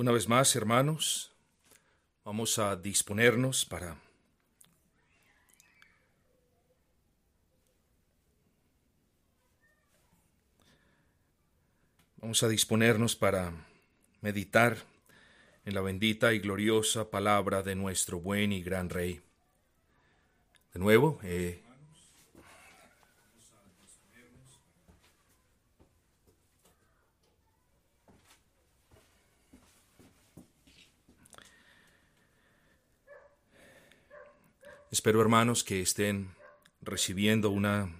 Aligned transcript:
Una 0.00 0.12
vez 0.12 0.30
más, 0.30 0.56
hermanos, 0.56 1.30
vamos 2.24 2.58
a 2.58 2.74
disponernos 2.74 3.66
para 3.66 3.98
Vamos 12.16 12.42
a 12.42 12.48
disponernos 12.48 13.14
para 13.14 13.52
meditar 14.22 14.78
en 15.66 15.74
la 15.74 15.82
bendita 15.82 16.32
y 16.32 16.38
gloriosa 16.38 17.10
palabra 17.10 17.62
de 17.62 17.74
nuestro 17.74 18.20
buen 18.20 18.52
y 18.52 18.62
gran 18.62 18.88
Rey. 18.88 19.20
De 20.72 20.80
nuevo, 20.80 21.20
eh, 21.24 21.62
Espero, 34.92 35.20
hermanos, 35.20 35.62
que 35.62 35.80
estén 35.80 36.34
recibiendo 36.80 37.50
una 37.50 37.94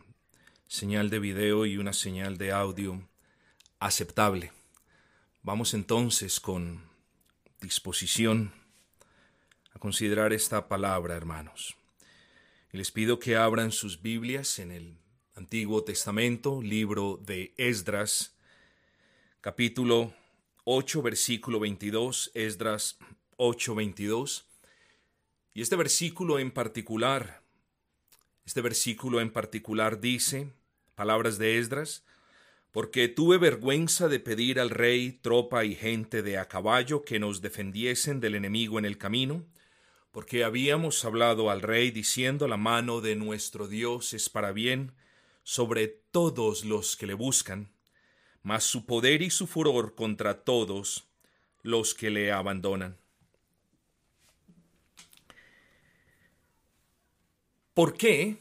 señal 0.66 1.08
de 1.08 1.20
video 1.20 1.64
y 1.64 1.76
una 1.76 1.92
señal 1.92 2.36
de 2.36 2.50
audio 2.50 3.08
aceptable. 3.78 4.50
Vamos 5.42 5.72
entonces 5.72 6.40
con 6.40 6.82
disposición 7.60 8.52
a 9.72 9.78
considerar 9.78 10.32
esta 10.32 10.66
palabra, 10.66 11.14
hermanos. 11.14 11.76
Y 12.72 12.78
les 12.78 12.90
pido 12.90 13.20
que 13.20 13.36
abran 13.36 13.70
sus 13.70 14.02
Biblias 14.02 14.58
en 14.58 14.72
el 14.72 14.98
Antiguo 15.36 15.84
Testamento, 15.84 16.60
libro 16.60 17.20
de 17.24 17.54
Esdras, 17.56 18.34
capítulo 19.40 20.12
8, 20.64 21.02
versículo 21.02 21.60
22, 21.60 22.32
Esdras 22.34 22.98
8, 23.36 23.76
22. 23.76 24.49
Y 25.52 25.62
este 25.62 25.76
versículo 25.76 26.38
en 26.38 26.52
particular, 26.52 27.42
este 28.44 28.60
versículo 28.60 29.20
en 29.20 29.32
particular 29.32 30.00
dice, 30.00 30.52
palabras 30.94 31.38
de 31.38 31.58
Esdras, 31.58 32.04
porque 32.70 33.08
tuve 33.08 33.36
vergüenza 33.36 34.06
de 34.08 34.20
pedir 34.20 34.60
al 34.60 34.70
rey 34.70 35.12
tropa 35.12 35.64
y 35.64 35.74
gente 35.74 36.22
de 36.22 36.38
a 36.38 36.46
caballo 36.46 37.02
que 37.02 37.18
nos 37.18 37.40
defendiesen 37.40 38.20
del 38.20 38.36
enemigo 38.36 38.78
en 38.78 38.84
el 38.84 38.96
camino, 38.96 39.44
porque 40.12 40.44
habíamos 40.44 41.04
hablado 41.04 41.50
al 41.50 41.62
rey 41.62 41.90
diciendo 41.90 42.46
la 42.46 42.56
mano 42.56 43.00
de 43.00 43.16
nuestro 43.16 43.66
Dios 43.66 44.12
es 44.12 44.28
para 44.28 44.52
bien 44.52 44.92
sobre 45.42 45.88
todos 45.88 46.64
los 46.64 46.96
que 46.96 47.06
le 47.06 47.14
buscan, 47.14 47.72
mas 48.42 48.62
su 48.62 48.86
poder 48.86 49.22
y 49.22 49.30
su 49.30 49.48
furor 49.48 49.96
contra 49.96 50.44
todos 50.44 51.08
los 51.62 51.94
que 51.94 52.10
le 52.10 52.30
abandonan. 52.30 52.96
¿Por 57.74 57.96
qué? 57.96 58.36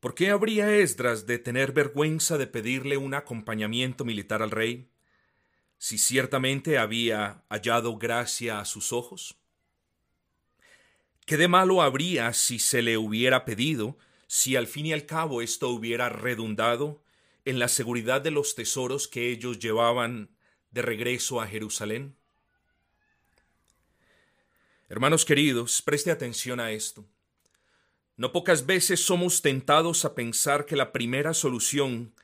¿Por 0.00 0.14
qué 0.14 0.30
habría 0.30 0.76
Esdras 0.76 1.26
de 1.26 1.38
tener 1.38 1.72
vergüenza 1.72 2.36
de 2.36 2.46
pedirle 2.46 2.98
un 2.98 3.14
acompañamiento 3.14 4.04
militar 4.04 4.42
al 4.42 4.50
rey, 4.50 4.90
si 5.78 5.96
ciertamente 5.96 6.76
había 6.76 7.42
hallado 7.48 7.96
gracia 7.96 8.60
a 8.60 8.66
sus 8.66 8.92
ojos? 8.92 9.38
¿Qué 11.24 11.38
de 11.38 11.48
malo 11.48 11.80
habría 11.80 12.34
si 12.34 12.58
se 12.58 12.82
le 12.82 12.98
hubiera 12.98 13.46
pedido, 13.46 13.96
si 14.26 14.56
al 14.56 14.66
fin 14.66 14.84
y 14.84 14.92
al 14.92 15.06
cabo 15.06 15.40
esto 15.40 15.70
hubiera 15.70 16.10
redundado 16.10 17.02
en 17.46 17.58
la 17.58 17.68
seguridad 17.68 18.20
de 18.20 18.30
los 18.30 18.54
tesoros 18.54 19.08
que 19.08 19.30
ellos 19.30 19.58
llevaban 19.58 20.28
de 20.70 20.82
regreso 20.82 21.40
a 21.40 21.46
Jerusalén? 21.46 22.14
Hermanos 24.90 25.24
queridos, 25.24 25.80
preste 25.80 26.10
atención 26.10 26.60
a 26.60 26.72
esto. 26.72 27.06
No 28.16 28.30
pocas 28.30 28.66
veces 28.66 29.00
somos 29.00 29.42
tentados 29.42 30.04
a 30.04 30.14
pensar 30.14 30.66
que 30.66 30.76
la 30.76 30.92
primera 30.92 31.34
solución 31.34 32.14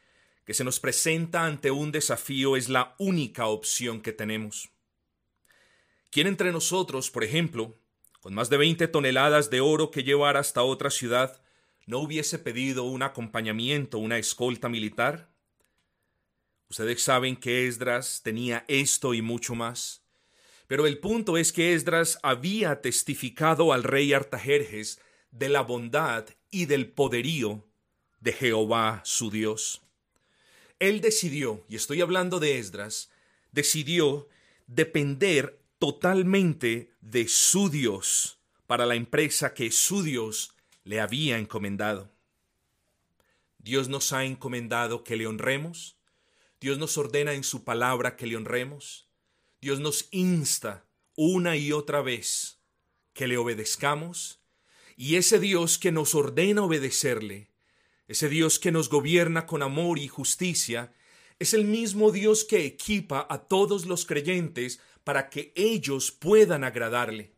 que 0.45 0.55
se 0.55 0.63
nos 0.63 0.79
presenta 0.79 1.45
ante 1.45 1.71
un 1.71 1.91
desafío 1.91 2.57
es 2.57 2.69
la 2.69 2.95
única 2.99 3.47
opción 3.47 4.01
que 4.01 4.13
tenemos. 4.13 4.71
¿Quién 6.11 6.27
entre 6.27 6.53
nosotros, 6.53 7.11
por 7.11 7.25
ejemplo, 7.25 7.77
con 8.21 8.35
más 8.35 8.51
de 8.51 8.57
20 8.57 8.89
toneladas 8.89 9.51
de 9.51 9.61
oro 9.61 9.91
que 9.91 10.05
llevar 10.05 10.37
hasta 10.37 10.63
otra 10.63 10.91
ciudad, 10.91 11.43
no 11.87 11.99
hubiese 11.99 12.39
pedido 12.39 12.85
un 12.85 13.03
acompañamiento, 13.03 13.99
una 13.99 14.19
escolta 14.19 14.69
militar? 14.69 15.29
Ustedes 16.69 17.03
saben 17.03 17.37
que 17.37 17.67
Esdras 17.67 18.21
tenía 18.23 18.65
esto 18.69 19.13
y 19.13 19.23
mucho 19.23 19.57
más. 19.57 20.05
Pero 20.69 20.87
el 20.87 20.99
punto 20.99 21.37
es 21.37 21.53
que 21.53 21.75
Esdras 21.75 22.21
había 22.23 22.81
testificado 22.81 23.73
al 23.73 23.83
rey 23.83 24.13
Artajerjes 24.13 25.01
de 25.31 25.49
la 25.49 25.63
bondad 25.63 26.29
y 26.51 26.67
del 26.67 26.91
poderío 26.91 27.65
de 28.21 28.33
Jehová 28.33 29.03
su 29.05 29.31
Dios. 29.31 29.83
Él 30.79 31.01
decidió, 31.01 31.65
y 31.69 31.77
estoy 31.77 32.01
hablando 32.01 32.41
de 32.41 32.59
Esdras, 32.59 33.11
decidió 33.53 34.29
depender 34.67 35.61
totalmente 35.79 36.93
de 37.01 37.29
su 37.29 37.71
Dios 37.71 38.39
para 38.67 38.87
la 38.87 38.95
empresa 38.95 39.55
que 39.55 39.71
su 39.71 40.03
Dios 40.03 40.55
le 40.85 41.01
había 41.01 41.39
encomendado. 41.39 42.11
Dios 43.59 43.89
nos 43.89 44.13
ha 44.13 44.25
encomendado 44.25 45.05
que 45.05 45.17
le 45.17 45.27
honremos, 45.27 45.97
Dios 46.61 46.79
nos 46.79 46.97
ordena 46.97 47.35
en 47.35 47.45
su 47.45 47.65
palabra 47.65 48.17
que 48.17 48.27
le 48.27 48.37
honremos, 48.37 49.09
Dios 49.61 49.81
nos 49.81 50.09
insta 50.11 50.87
una 51.15 51.57
y 51.57 51.73
otra 51.73 52.01
vez 52.01 52.59
que 53.13 53.27
le 53.27 53.37
obedezcamos 53.37 54.40
y 55.01 55.17
ese 55.17 55.41
Dios 55.41 55.79
que 55.79 55.93
nos 55.93 56.15
ordena 56.15 56.63
obedecerle, 56.63 57.49
ese 58.07 58.29
Dios 58.29 58.59
que 58.59 58.71
nos 58.71 58.91
gobierna 58.91 59.47
con 59.47 59.63
amor 59.63 59.99
y 59.99 60.09
justicia, 60.09 60.93
es 61.39 61.55
el 61.55 61.65
mismo 61.65 62.13
Dios 62.13 62.45
que 62.45 62.67
equipa 62.67 63.27
a 63.31 63.39
todos 63.39 63.87
los 63.87 64.05
creyentes 64.05 64.79
para 65.03 65.31
que 65.31 65.55
ellos 65.57 66.11
puedan 66.11 66.65
agradarle. 66.65 67.33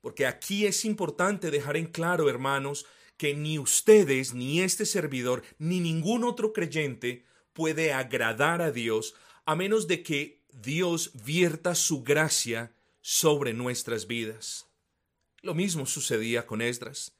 Porque 0.00 0.26
aquí 0.26 0.64
es 0.64 0.84
importante 0.84 1.50
dejar 1.50 1.76
en 1.76 1.86
claro, 1.86 2.30
hermanos, 2.30 2.86
que 3.16 3.34
ni 3.34 3.58
ustedes, 3.58 4.32
ni 4.32 4.60
este 4.60 4.86
servidor, 4.86 5.42
ni 5.58 5.80
ningún 5.80 6.22
otro 6.22 6.52
creyente 6.52 7.24
puede 7.52 7.92
agradar 7.92 8.62
a 8.62 8.70
Dios 8.70 9.16
a 9.44 9.56
menos 9.56 9.88
de 9.88 10.04
que 10.04 10.44
Dios 10.52 11.10
vierta 11.24 11.74
su 11.74 12.04
gracia 12.04 12.76
sobre 13.00 13.54
nuestras 13.54 14.06
vidas. 14.06 14.71
Lo 15.42 15.54
mismo 15.54 15.86
sucedía 15.86 16.46
con 16.46 16.62
Esdras. 16.62 17.16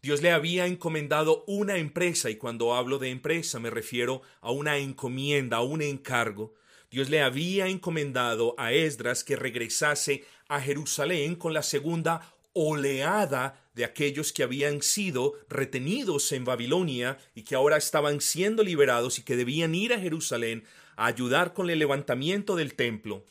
Dios 0.00 0.22
le 0.22 0.30
había 0.30 0.66
encomendado 0.66 1.42
una 1.48 1.78
empresa, 1.78 2.30
y 2.30 2.36
cuando 2.36 2.76
hablo 2.76 3.00
de 3.00 3.10
empresa 3.10 3.58
me 3.58 3.70
refiero 3.70 4.22
a 4.40 4.52
una 4.52 4.78
encomienda, 4.78 5.56
a 5.56 5.62
un 5.62 5.82
encargo. 5.82 6.54
Dios 6.92 7.10
le 7.10 7.22
había 7.22 7.66
encomendado 7.66 8.54
a 8.56 8.72
Esdras 8.72 9.24
que 9.24 9.34
regresase 9.34 10.24
a 10.46 10.60
Jerusalén 10.60 11.34
con 11.34 11.54
la 11.54 11.64
segunda 11.64 12.36
oleada 12.52 13.60
de 13.74 13.84
aquellos 13.84 14.32
que 14.32 14.44
habían 14.44 14.80
sido 14.80 15.34
retenidos 15.48 16.30
en 16.30 16.44
Babilonia 16.44 17.18
y 17.34 17.42
que 17.42 17.56
ahora 17.56 17.78
estaban 17.78 18.20
siendo 18.20 18.62
liberados 18.62 19.18
y 19.18 19.22
que 19.22 19.34
debían 19.34 19.74
ir 19.74 19.92
a 19.92 19.98
Jerusalén 19.98 20.62
a 20.94 21.06
ayudar 21.06 21.52
con 21.52 21.68
el 21.68 21.80
levantamiento 21.80 22.54
del 22.54 22.74
templo. 22.74 23.24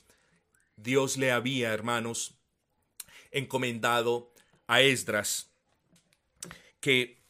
Dios 0.75 1.15
le 1.15 1.31
había, 1.31 1.73
hermanos, 1.73 2.34
encomendado 3.35 4.31
a 4.65 4.81
Esdras 4.81 5.51
que 6.79 7.21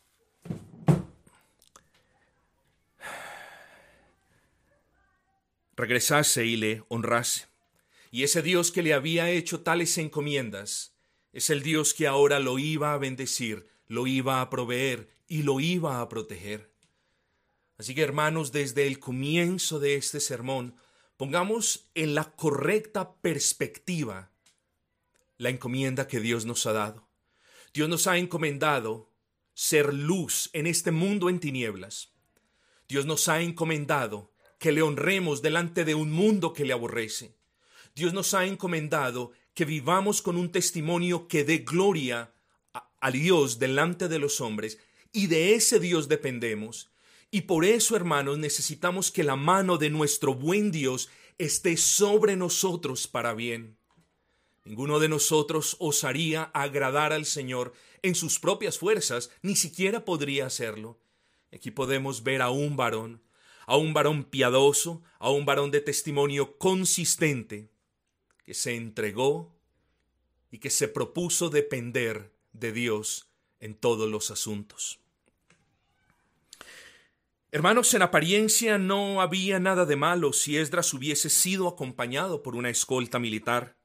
regresase 5.75 6.45
y 6.45 6.55
le 6.55 6.83
honrase. 6.87 7.47
Y 8.11 8.23
ese 8.23 8.41
Dios 8.41 8.71
que 8.71 8.83
le 8.83 8.93
había 8.93 9.29
hecho 9.29 9.61
tales 9.61 9.97
encomiendas 9.97 10.95
es 11.33 11.49
el 11.49 11.63
Dios 11.63 11.93
que 11.93 12.07
ahora 12.07 12.39
lo 12.39 12.59
iba 12.59 12.93
a 12.93 12.97
bendecir, 12.97 13.67
lo 13.87 14.07
iba 14.07 14.39
a 14.39 14.49
proveer 14.49 15.09
y 15.27 15.43
lo 15.43 15.59
iba 15.59 15.99
a 15.99 16.07
proteger. 16.07 16.71
Así 17.77 17.93
que 17.93 18.03
hermanos, 18.03 18.51
desde 18.51 18.87
el 18.87 18.99
comienzo 18.99 19.79
de 19.79 19.95
este 19.95 20.21
sermón, 20.21 20.75
pongamos 21.17 21.89
en 21.93 22.15
la 22.15 22.31
correcta 22.35 23.15
perspectiva 23.15 24.31
la 25.37 25.49
encomienda 25.49 26.07
que 26.07 26.19
Dios 26.19 26.45
nos 26.45 26.65
ha 26.65 26.73
dado. 26.73 27.07
Dios 27.73 27.89
nos 27.89 28.07
ha 28.07 28.17
encomendado 28.17 29.11
ser 29.53 29.93
luz 29.93 30.49
en 30.53 30.67
este 30.67 30.91
mundo 30.91 31.29
en 31.29 31.39
tinieblas. 31.39 32.13
Dios 32.87 33.05
nos 33.05 33.27
ha 33.27 33.41
encomendado 33.41 34.31
que 34.59 34.71
le 34.71 34.81
honremos 34.81 35.41
delante 35.41 35.85
de 35.85 35.95
un 35.95 36.11
mundo 36.11 36.53
que 36.53 36.65
le 36.65 36.73
aborrece. 36.73 37.35
Dios 37.95 38.13
nos 38.13 38.33
ha 38.33 38.45
encomendado 38.45 39.31
que 39.53 39.65
vivamos 39.65 40.21
con 40.21 40.35
un 40.35 40.51
testimonio 40.51 41.27
que 41.27 41.43
dé 41.43 41.59
gloria 41.59 42.33
a, 42.73 43.11
Dios 43.11 43.59
delante 43.59 44.07
de 44.07 44.19
los 44.19 44.41
hombres 44.41 44.79
y 45.11 45.27
de 45.27 45.53
ese 45.53 45.79
Dios 45.79 46.07
dependemos. 46.07 46.91
Y 47.31 47.41
por 47.41 47.63
eso, 47.63 47.95
hermanos, 47.95 48.37
necesitamos 48.37 49.11
que 49.11 49.23
la 49.23 49.35
mano 49.35 49.77
de 49.77 49.89
nuestro 49.89 50.33
buen 50.33 50.71
Dios 50.71 51.09
esté 51.37 51.77
sobre 51.77 52.35
nosotros 52.35 53.07
para 53.07 53.33
bien. 53.33 53.77
Ninguno 54.65 54.99
de 54.99 55.07
nosotros 55.07 55.77
osaría 55.79 56.43
agradar 56.53 57.13
al 57.13 57.25
Señor 57.25 57.73
en 58.01 58.15
sus 58.15 58.39
propias 58.39 58.79
fuerzas, 58.79 59.29
ni 59.43 59.55
siquiera 59.55 60.05
podría 60.05 60.47
hacerlo. 60.47 60.99
Aquí 61.53 61.69
podemos 61.69 62.23
ver 62.23 62.41
a 62.41 62.49
un 62.49 62.75
varón, 62.75 63.21
a 63.67 63.77
un 63.77 63.93
varón 63.93 64.23
piadoso, 64.23 65.03
a 65.19 65.29
un 65.29 65.45
varón 65.45 65.69
de 65.69 65.81
testimonio 65.81 66.57
consistente, 66.57 67.69
que 68.43 68.55
se 68.55 68.75
entregó 68.75 69.55
y 70.49 70.57
que 70.57 70.71
se 70.71 70.87
propuso 70.87 71.49
depender 71.49 72.33
de 72.51 72.71
Dios 72.71 73.29
en 73.59 73.75
todos 73.75 74.09
los 74.09 74.31
asuntos. 74.31 74.99
Hermanos, 77.51 77.93
en 77.93 78.01
apariencia 78.01 78.77
no 78.79 79.21
había 79.21 79.59
nada 79.59 79.85
de 79.85 79.95
malo 79.95 80.33
si 80.33 80.57
Esdras 80.57 80.93
hubiese 80.93 81.29
sido 81.29 81.67
acompañado 81.67 82.41
por 82.41 82.55
una 82.55 82.69
escolta 82.69 83.19
militar. 83.19 83.77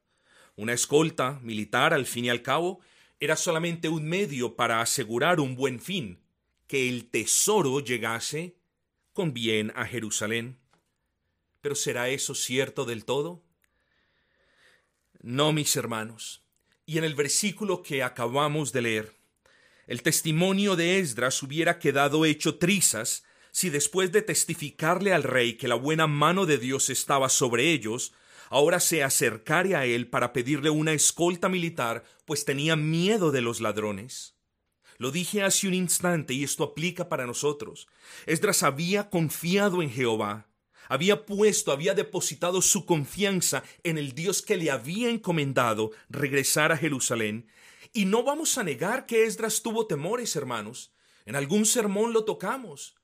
Una 0.60 0.74
escolta 0.74 1.40
militar, 1.40 1.94
al 1.94 2.04
fin 2.04 2.26
y 2.26 2.28
al 2.28 2.42
cabo, 2.42 2.80
era 3.18 3.34
solamente 3.34 3.88
un 3.88 4.06
medio 4.06 4.56
para 4.56 4.82
asegurar 4.82 5.40
un 5.40 5.56
buen 5.56 5.80
fin, 5.80 6.20
que 6.66 6.86
el 6.86 7.08
tesoro 7.08 7.80
llegase 7.80 8.56
con 9.14 9.32
bien 9.32 9.72
a 9.74 9.86
Jerusalén. 9.86 10.58
Pero 11.62 11.74
¿será 11.74 12.10
eso 12.10 12.34
cierto 12.34 12.84
del 12.84 13.06
todo? 13.06 13.42
No, 15.22 15.54
mis 15.54 15.74
hermanos. 15.76 16.42
Y 16.84 16.98
en 16.98 17.04
el 17.04 17.14
versículo 17.14 17.82
que 17.82 18.02
acabamos 18.02 18.70
de 18.70 18.82
leer, 18.82 19.14
el 19.86 20.02
testimonio 20.02 20.76
de 20.76 20.98
Esdras 20.98 21.42
hubiera 21.42 21.78
quedado 21.78 22.26
hecho 22.26 22.58
trizas 22.58 23.24
si 23.50 23.70
después 23.70 24.12
de 24.12 24.20
testificarle 24.20 25.14
al 25.14 25.22
rey 25.22 25.54
que 25.54 25.68
la 25.68 25.76
buena 25.76 26.06
mano 26.06 26.44
de 26.44 26.58
Dios 26.58 26.90
estaba 26.90 27.30
sobre 27.30 27.72
ellos, 27.72 28.12
ahora 28.50 28.80
se 28.80 29.02
acercare 29.02 29.74
a 29.74 29.86
él 29.86 30.08
para 30.08 30.34
pedirle 30.34 30.68
una 30.68 30.92
escolta 30.92 31.48
militar, 31.48 32.04
pues 32.26 32.44
tenía 32.44 32.76
miedo 32.76 33.30
de 33.30 33.40
los 33.40 33.62
ladrones. 33.62 34.36
Lo 34.98 35.10
dije 35.10 35.42
hace 35.42 35.66
un 35.66 35.72
instante 35.72 36.34
y 36.34 36.44
esto 36.44 36.62
aplica 36.62 37.08
para 37.08 37.26
nosotros. 37.26 37.88
Esdras 38.26 38.62
había 38.62 39.08
confiado 39.08 39.82
en 39.82 39.90
Jehová, 39.90 40.50
había 40.90 41.24
puesto, 41.24 41.72
había 41.72 41.94
depositado 41.94 42.60
su 42.60 42.84
confianza 42.84 43.62
en 43.84 43.96
el 43.96 44.12
Dios 44.12 44.42
que 44.42 44.56
le 44.56 44.70
había 44.70 45.08
encomendado 45.08 45.92
regresar 46.10 46.72
a 46.72 46.76
Jerusalén. 46.76 47.48
Y 47.92 48.04
no 48.04 48.24
vamos 48.24 48.58
a 48.58 48.64
negar 48.64 49.06
que 49.06 49.24
Esdras 49.24 49.62
tuvo 49.62 49.86
temores, 49.86 50.34
hermanos. 50.36 50.92
En 51.24 51.36
algún 51.36 51.64
sermón 51.64 52.12
lo 52.12 52.24
tocamos. 52.24 52.96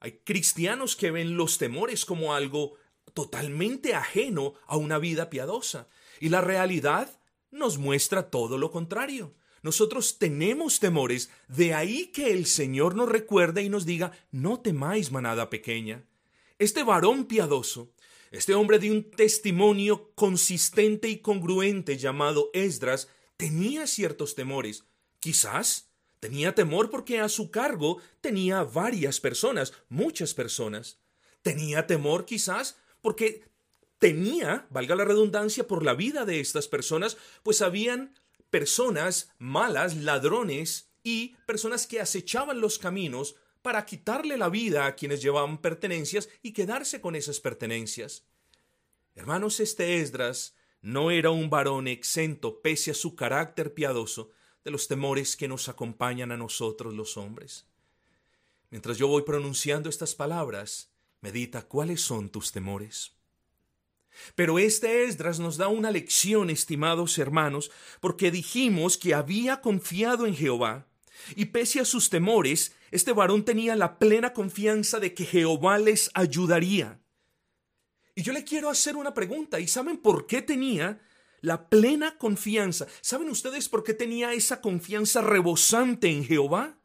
Hay 0.00 0.20
cristianos 0.24 0.96
que 0.96 1.12
ven 1.12 1.36
los 1.36 1.58
temores 1.58 2.04
como 2.04 2.34
algo 2.34 2.74
totalmente 3.14 3.94
ajeno 3.94 4.54
a 4.66 4.76
una 4.76 4.98
vida 4.98 5.30
piadosa. 5.30 5.88
Y 6.20 6.28
la 6.28 6.40
realidad 6.40 7.20
nos 7.50 7.78
muestra 7.78 8.30
todo 8.30 8.58
lo 8.58 8.70
contrario. 8.70 9.34
Nosotros 9.62 10.18
tenemos 10.18 10.80
temores, 10.80 11.30
de 11.48 11.74
ahí 11.74 12.06
que 12.06 12.32
el 12.32 12.46
Señor 12.46 12.96
nos 12.96 13.08
recuerde 13.08 13.62
y 13.62 13.68
nos 13.68 13.86
diga, 13.86 14.12
no 14.30 14.60
temáis 14.60 15.12
manada 15.12 15.50
pequeña. 15.50 16.04
Este 16.58 16.82
varón 16.82 17.26
piadoso, 17.26 17.92
este 18.32 18.54
hombre 18.54 18.78
de 18.78 18.90
un 18.90 19.10
testimonio 19.10 20.12
consistente 20.14 21.08
y 21.08 21.18
congruente 21.18 21.96
llamado 21.96 22.50
Esdras, 22.54 23.08
tenía 23.36 23.86
ciertos 23.86 24.34
temores. 24.34 24.84
Quizás 25.20 25.92
Tenía 26.22 26.54
temor 26.54 26.88
porque 26.88 27.18
a 27.18 27.28
su 27.28 27.50
cargo 27.50 28.00
tenía 28.20 28.62
varias 28.62 29.18
personas, 29.18 29.72
muchas 29.88 30.34
personas. 30.34 31.00
Tenía 31.42 31.88
temor 31.88 32.26
quizás 32.26 32.76
porque 33.02 33.44
tenía, 33.98 34.66
valga 34.70 34.96
la 34.96 35.04
redundancia, 35.04 35.66
por 35.66 35.84
la 35.84 35.94
vida 35.94 36.24
de 36.24 36.40
estas 36.40 36.68
personas, 36.68 37.18
pues 37.42 37.60
habían 37.60 38.14
personas 38.50 39.30
malas, 39.38 39.96
ladrones 39.96 40.90
y 41.02 41.36
personas 41.46 41.86
que 41.86 42.00
acechaban 42.00 42.60
los 42.60 42.78
caminos 42.78 43.36
para 43.60 43.84
quitarle 43.84 44.38
la 44.38 44.48
vida 44.48 44.86
a 44.86 44.96
quienes 44.96 45.22
llevaban 45.22 45.58
pertenencias 45.58 46.28
y 46.42 46.52
quedarse 46.52 47.00
con 47.00 47.14
esas 47.14 47.40
pertenencias. 47.40 48.24
Hermanos, 49.14 49.60
este 49.60 50.00
Esdras 50.00 50.56
no 50.80 51.10
era 51.10 51.30
un 51.30 51.48
varón 51.48 51.86
exento 51.86 52.60
pese 52.60 52.90
a 52.90 52.94
su 52.94 53.14
carácter 53.14 53.74
piadoso, 53.74 54.30
de 54.64 54.70
los 54.70 54.88
temores 54.88 55.36
que 55.36 55.48
nos 55.48 55.68
acompañan 55.68 56.30
a 56.30 56.36
nosotros 56.36 56.94
los 56.94 57.16
hombres. 57.16 57.66
Mientras 58.70 58.96
yo 58.96 59.08
voy 59.08 59.22
pronunciando 59.22 59.88
estas 59.88 60.14
palabras, 60.14 60.91
medita 61.22 61.62
cuáles 61.62 62.02
son 62.02 62.28
tus 62.28 62.52
temores. 62.52 63.12
Pero 64.34 64.58
este 64.58 65.04
Esdras 65.04 65.40
nos 65.40 65.56
da 65.56 65.68
una 65.68 65.90
lección, 65.90 66.50
estimados 66.50 67.16
hermanos, 67.16 67.70
porque 68.00 68.30
dijimos 68.30 68.98
que 68.98 69.14
había 69.14 69.62
confiado 69.62 70.26
en 70.26 70.36
Jehová, 70.36 70.86
y 71.34 71.46
pese 71.46 71.80
a 71.80 71.86
sus 71.86 72.10
temores, 72.10 72.74
este 72.90 73.12
varón 73.12 73.44
tenía 73.44 73.74
la 73.76 73.98
plena 73.98 74.34
confianza 74.34 75.00
de 75.00 75.14
que 75.14 75.24
Jehová 75.24 75.78
les 75.78 76.10
ayudaría. 76.12 77.00
Y 78.14 78.22
yo 78.22 78.34
le 78.34 78.44
quiero 78.44 78.68
hacer 78.68 78.96
una 78.96 79.14
pregunta, 79.14 79.58
¿y 79.60 79.68
saben 79.68 79.96
por 79.96 80.26
qué 80.26 80.42
tenía 80.42 81.00
la 81.42 81.68
plena 81.68 82.16
confianza. 82.16 82.86
¿Saben 83.02 83.28
ustedes 83.28 83.68
por 83.68 83.82
qué 83.82 83.92
tenía 83.92 84.32
esa 84.32 84.60
confianza 84.60 85.20
rebosante 85.20 86.08
en 86.08 86.24
Jehová? 86.24 86.78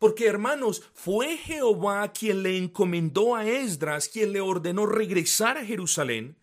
Porque 0.00 0.26
hermanos, 0.26 0.82
fue 0.92 1.36
Jehová 1.36 2.12
quien 2.12 2.42
le 2.42 2.58
encomendó 2.58 3.36
a 3.36 3.46
Esdras, 3.46 4.08
quien 4.08 4.32
le 4.32 4.40
ordenó 4.40 4.86
regresar 4.86 5.56
a 5.56 5.64
Jerusalén 5.64 6.40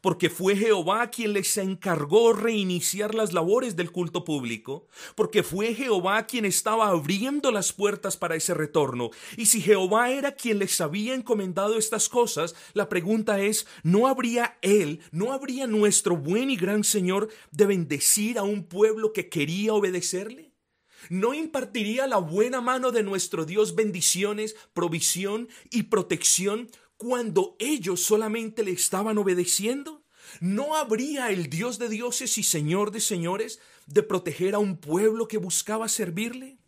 porque 0.00 0.30
fue 0.30 0.56
Jehová 0.56 1.10
quien 1.10 1.32
les 1.32 1.56
encargó 1.56 2.32
reiniciar 2.32 3.14
las 3.14 3.32
labores 3.32 3.76
del 3.76 3.92
culto 3.92 4.24
público, 4.24 4.86
porque 5.14 5.42
fue 5.42 5.74
Jehová 5.74 6.26
quien 6.26 6.44
estaba 6.44 6.88
abriendo 6.88 7.50
las 7.50 7.72
puertas 7.72 8.16
para 8.16 8.36
ese 8.36 8.54
retorno. 8.54 9.10
Y 9.36 9.46
si 9.46 9.60
Jehová 9.60 10.10
era 10.10 10.32
quien 10.32 10.58
les 10.58 10.80
había 10.80 11.14
encomendado 11.14 11.76
estas 11.76 12.08
cosas, 12.08 12.54
la 12.72 12.88
pregunta 12.88 13.40
es, 13.40 13.66
¿no 13.82 14.06
habría 14.06 14.58
Él, 14.62 15.00
no 15.10 15.32
habría 15.32 15.66
nuestro 15.66 16.16
buen 16.16 16.50
y 16.50 16.56
gran 16.56 16.84
Señor 16.84 17.28
de 17.50 17.66
bendecir 17.66 18.38
a 18.38 18.42
un 18.42 18.64
pueblo 18.64 19.12
que 19.12 19.28
quería 19.28 19.74
obedecerle? 19.74 20.49
¿No 21.08 21.34
impartiría 21.34 22.06
la 22.06 22.18
buena 22.18 22.60
mano 22.60 22.92
de 22.92 23.02
nuestro 23.02 23.44
Dios 23.44 23.74
bendiciones, 23.74 24.56
provisión 24.72 25.48
y 25.70 25.84
protección 25.84 26.70
cuando 26.96 27.56
ellos 27.58 28.02
solamente 28.02 28.62
le 28.62 28.72
estaban 28.72 29.18
obedeciendo? 29.18 30.04
¿No 30.40 30.76
habría 30.76 31.30
el 31.30 31.48
Dios 31.48 31.78
de 31.78 31.88
dioses 31.88 32.38
y 32.38 32.42
Señor 32.42 32.90
de 32.90 33.00
señores 33.00 33.60
de 33.86 34.02
proteger 34.02 34.54
a 34.54 34.58
un 34.58 34.76
pueblo 34.76 35.26
que 35.26 35.38
buscaba 35.38 35.88
servirle? 35.88 36.58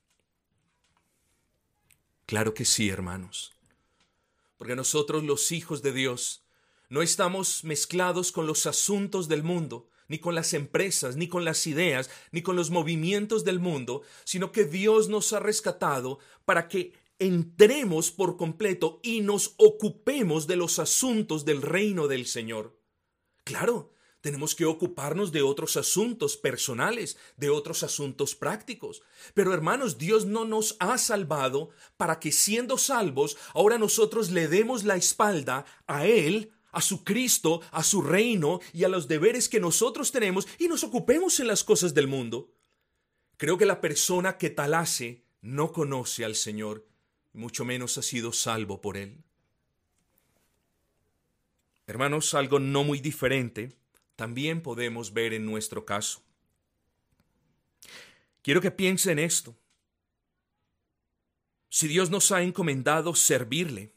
Claro 2.26 2.54
que 2.54 2.64
sí, 2.64 2.88
hermanos, 2.88 3.52
porque 4.56 4.74
nosotros 4.74 5.22
los 5.22 5.52
hijos 5.52 5.82
de 5.82 5.92
Dios 5.92 6.44
no 6.88 7.02
estamos 7.02 7.62
mezclados 7.64 8.32
con 8.32 8.46
los 8.46 8.66
asuntos 8.66 9.28
del 9.28 9.42
mundo, 9.42 9.88
ni 10.12 10.18
con 10.18 10.34
las 10.34 10.52
empresas, 10.52 11.16
ni 11.16 11.26
con 11.26 11.46
las 11.46 11.66
ideas, 11.66 12.10
ni 12.32 12.42
con 12.42 12.54
los 12.54 12.70
movimientos 12.70 13.44
del 13.44 13.60
mundo, 13.60 14.02
sino 14.24 14.52
que 14.52 14.66
Dios 14.66 15.08
nos 15.08 15.32
ha 15.32 15.40
rescatado 15.40 16.18
para 16.44 16.68
que 16.68 16.92
entremos 17.18 18.10
por 18.10 18.36
completo 18.36 19.00
y 19.02 19.22
nos 19.22 19.54
ocupemos 19.56 20.46
de 20.46 20.56
los 20.56 20.78
asuntos 20.78 21.46
del 21.46 21.62
reino 21.62 22.08
del 22.08 22.26
Señor. 22.26 22.78
Claro, 23.42 23.94
tenemos 24.20 24.54
que 24.54 24.66
ocuparnos 24.66 25.32
de 25.32 25.40
otros 25.40 25.78
asuntos 25.78 26.36
personales, 26.36 27.16
de 27.38 27.48
otros 27.48 27.82
asuntos 27.82 28.34
prácticos. 28.34 29.00
Pero 29.32 29.54
hermanos, 29.54 29.96
Dios 29.96 30.26
no 30.26 30.44
nos 30.44 30.76
ha 30.78 30.98
salvado 30.98 31.70
para 31.96 32.20
que 32.20 32.32
siendo 32.32 32.76
salvos, 32.76 33.38
ahora 33.54 33.78
nosotros 33.78 34.30
le 34.30 34.46
demos 34.46 34.84
la 34.84 34.96
espalda 34.96 35.64
a 35.86 36.06
Él, 36.06 36.52
a 36.72 36.80
su 36.80 37.04
Cristo, 37.04 37.60
a 37.70 37.84
su 37.84 38.02
reino 38.02 38.60
y 38.72 38.84
a 38.84 38.88
los 38.88 39.06
deberes 39.06 39.48
que 39.48 39.60
nosotros 39.60 40.10
tenemos 40.10 40.48
y 40.58 40.68
nos 40.68 40.82
ocupemos 40.82 41.38
en 41.38 41.46
las 41.46 41.62
cosas 41.62 41.94
del 41.94 42.08
mundo. 42.08 42.52
Creo 43.36 43.56
que 43.56 43.66
la 43.66 43.80
persona 43.80 44.38
que 44.38 44.50
tal 44.50 44.74
hace 44.74 45.24
no 45.40 45.72
conoce 45.72 46.24
al 46.24 46.34
Señor 46.34 46.86
mucho 47.32 47.64
menos 47.64 47.96
ha 47.98 48.02
sido 48.02 48.32
salvo 48.32 48.80
por 48.80 48.96
él. 48.96 49.22
Hermanos, 51.86 52.34
algo 52.34 52.58
no 52.58 52.84
muy 52.84 53.00
diferente 53.00 53.76
también 54.16 54.62
podemos 54.62 55.12
ver 55.12 55.32
en 55.32 55.46
nuestro 55.46 55.84
caso. 55.84 56.22
Quiero 58.42 58.60
que 58.60 58.70
piensen 58.70 59.18
en 59.18 59.24
esto. 59.24 59.56
Si 61.68 61.88
Dios 61.88 62.10
nos 62.10 62.30
ha 62.32 62.42
encomendado 62.42 63.14
servirle, 63.14 63.94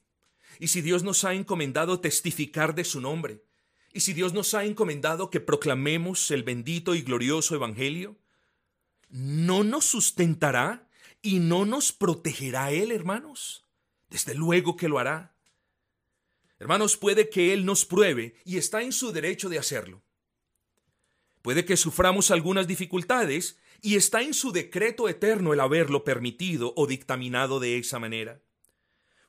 y 0.59 0.67
si 0.67 0.81
Dios 0.81 1.03
nos 1.03 1.23
ha 1.23 1.33
encomendado 1.33 1.99
testificar 1.99 2.75
de 2.75 2.83
su 2.83 3.01
nombre, 3.01 3.43
y 3.93 4.01
si 4.01 4.13
Dios 4.13 4.33
nos 4.33 4.53
ha 4.53 4.65
encomendado 4.65 5.29
que 5.29 5.39
proclamemos 5.39 6.29
el 6.31 6.43
bendito 6.43 6.95
y 6.95 7.01
glorioso 7.01 7.55
Evangelio, 7.55 8.17
¿no 9.09 9.63
nos 9.63 9.85
sustentará 9.85 10.89
y 11.21 11.39
no 11.39 11.65
nos 11.65 11.93
protegerá 11.93 12.71
Él, 12.71 12.91
hermanos? 12.91 13.65
Desde 14.09 14.35
luego 14.35 14.75
que 14.75 14.89
lo 14.89 14.99
hará. 14.99 15.35
Hermanos, 16.59 16.97
puede 16.97 17.29
que 17.29 17.53
Él 17.53 17.65
nos 17.65 17.85
pruebe 17.85 18.35
y 18.43 18.57
está 18.57 18.81
en 18.81 18.91
su 18.91 19.11
derecho 19.11 19.47
de 19.49 19.59
hacerlo. 19.59 20.03
Puede 21.41 21.63
que 21.63 21.77
suframos 21.77 22.31
algunas 22.31 22.67
dificultades 22.67 23.57
y 23.81 23.95
está 23.95 24.21
en 24.21 24.33
su 24.33 24.51
decreto 24.51 25.07
eterno 25.07 25.53
el 25.53 25.59
haberlo 25.59 26.03
permitido 26.03 26.73
o 26.75 26.87
dictaminado 26.87 27.59
de 27.59 27.77
esa 27.77 27.99
manera. 27.99 28.41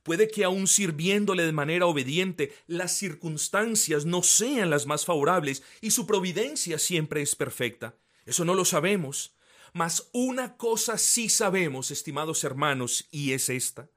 Puede 0.07 0.29
que 0.29 0.45
aun 0.45 0.67
sirviéndole 0.67 1.45
de 1.45 1.51
manera 1.51 1.85
obediente, 1.85 2.55
las 2.65 2.95
circunstancias 2.95 4.05
no 4.05 4.23
sean 4.23 4.69
las 4.69 4.85
más 4.85 5.03
favorables 5.03 5.63
y 5.81 5.91
su 5.91 6.07
providencia 6.07 6.79
siempre 6.79 7.21
es 7.21 7.35
perfecta. 7.35 7.97
Eso 8.25 8.45
no 8.45 8.53
lo 8.53 8.63
sabemos. 8.63 9.35
Mas 9.73 10.07
una 10.13 10.55
cosa 10.55 10.97
sí 10.97 11.27
sabemos, 11.27 11.91
estimados 11.91 12.45
hermanos, 12.45 13.09
y 13.11 13.33
es 13.33 13.49
esta. 13.49 13.89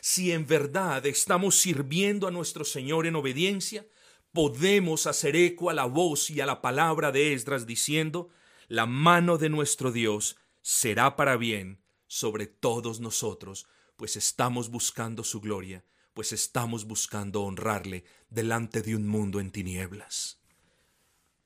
Si 0.00 0.30
en 0.30 0.46
verdad 0.46 1.04
estamos 1.06 1.56
sirviendo 1.56 2.28
a 2.28 2.30
nuestro 2.30 2.64
Señor 2.64 3.08
en 3.08 3.16
obediencia, 3.16 3.84
podemos 4.30 5.08
hacer 5.08 5.34
eco 5.34 5.70
a 5.70 5.74
la 5.74 5.86
voz 5.86 6.30
y 6.30 6.40
a 6.40 6.46
la 6.46 6.62
palabra 6.62 7.10
de 7.10 7.32
Esdras 7.32 7.66
diciendo, 7.66 8.28
la 8.68 8.86
mano 8.86 9.38
de 9.38 9.48
nuestro 9.48 9.90
Dios 9.90 10.36
será 10.62 11.16
para 11.16 11.36
bien 11.36 11.82
sobre 12.06 12.46
todos 12.46 13.00
nosotros, 13.00 13.66
pues 13.98 14.16
estamos 14.16 14.70
buscando 14.70 15.24
su 15.24 15.40
gloria, 15.40 15.84
pues 16.14 16.32
estamos 16.32 16.86
buscando 16.86 17.42
honrarle 17.42 18.04
delante 18.30 18.80
de 18.80 18.94
un 18.94 19.08
mundo 19.08 19.40
en 19.40 19.50
tinieblas. 19.50 20.38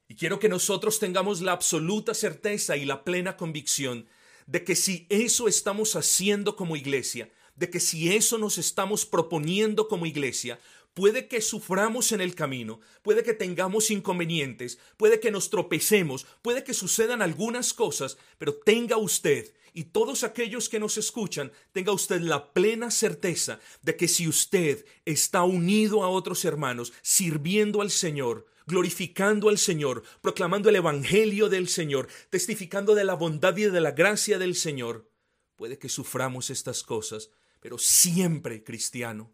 Y 0.07 0.17
quiero 0.17 0.39
que 0.39 0.51
nosotros 0.51 0.99
tengamos 0.99 1.41
la 1.41 1.53
absoluta 1.53 2.13
certeza 2.13 2.77
y 2.77 2.85
la 2.85 3.05
plena 3.05 3.39
convicción 3.39 4.07
de 4.47 4.65
que 4.65 4.77
si 4.77 5.07
eso 5.09 5.49
estamos 5.49 5.97
haciendo 5.97 6.55
como 6.55 6.77
iglesia, 6.77 7.33
de 7.57 7.71
que 7.71 7.81
si 7.81 8.15
eso 8.15 8.37
nos 8.37 8.59
estamos 8.59 9.07
proponiendo 9.07 9.89
como 9.89 10.05
iglesia, 10.05 10.61
Puede 10.95 11.27
que 11.27 11.41
suframos 11.41 12.13
en 12.13 12.21
el 12.21 12.35
camino, 12.35 12.81
puede 13.03 13.23
que 13.23 13.33
tengamos 13.33 13.91
inconvenientes, 13.91 14.79
puede 14.99 15.21
que 15.21 15.31
nos 15.31 15.49
tropecemos, 15.49 16.27
puede 16.43 16.65
que 16.65 16.75
sucedan 16.75 17.23
algunas 17.23 17.73
cosas, 17.73 18.19
pero 18.37 18.55
tenga 18.55 18.99
usted 18.99 19.55
y 19.73 19.85
todos 19.85 20.23
aquellos 20.23 20.69
que 20.69 20.79
nos 20.79 20.99
escuchan, 20.99 21.53
tenga 21.73 21.93
usted 21.93 22.21
la 22.21 22.53
plena 22.53 22.91
certeza 22.91 23.59
de 23.83 23.97
que 23.97 24.09
si 24.09 24.29
usted 24.29 24.85
está 25.05 25.45
unido 25.45 26.05
a 26.05 26.09
otros 26.09 26.45
hermanos, 26.45 26.93
sirviendo 27.03 27.81
al 27.81 27.91
Señor, 27.91 28.47
glorificando 28.67 29.49
al 29.49 29.59
Señor, 29.59 30.03
proclamando 30.21 30.69
el 30.69 30.77
Evangelio 30.77 31.49
del 31.49 31.69
Señor, 31.69 32.09
testificando 32.31 32.95
de 32.95 33.05
la 33.05 33.15
bondad 33.15 33.57
y 33.57 33.63
de 33.63 33.81
la 33.81 33.93
gracia 33.93 34.39
del 34.39 34.55
Señor, 34.55 35.11
puede 35.57 35.79
que 35.79 35.89
suframos 35.89 36.51
estas 36.51 36.83
cosas, 36.83 37.31
pero 37.61 37.79
siempre, 37.79 38.65
cristiano, 38.65 39.33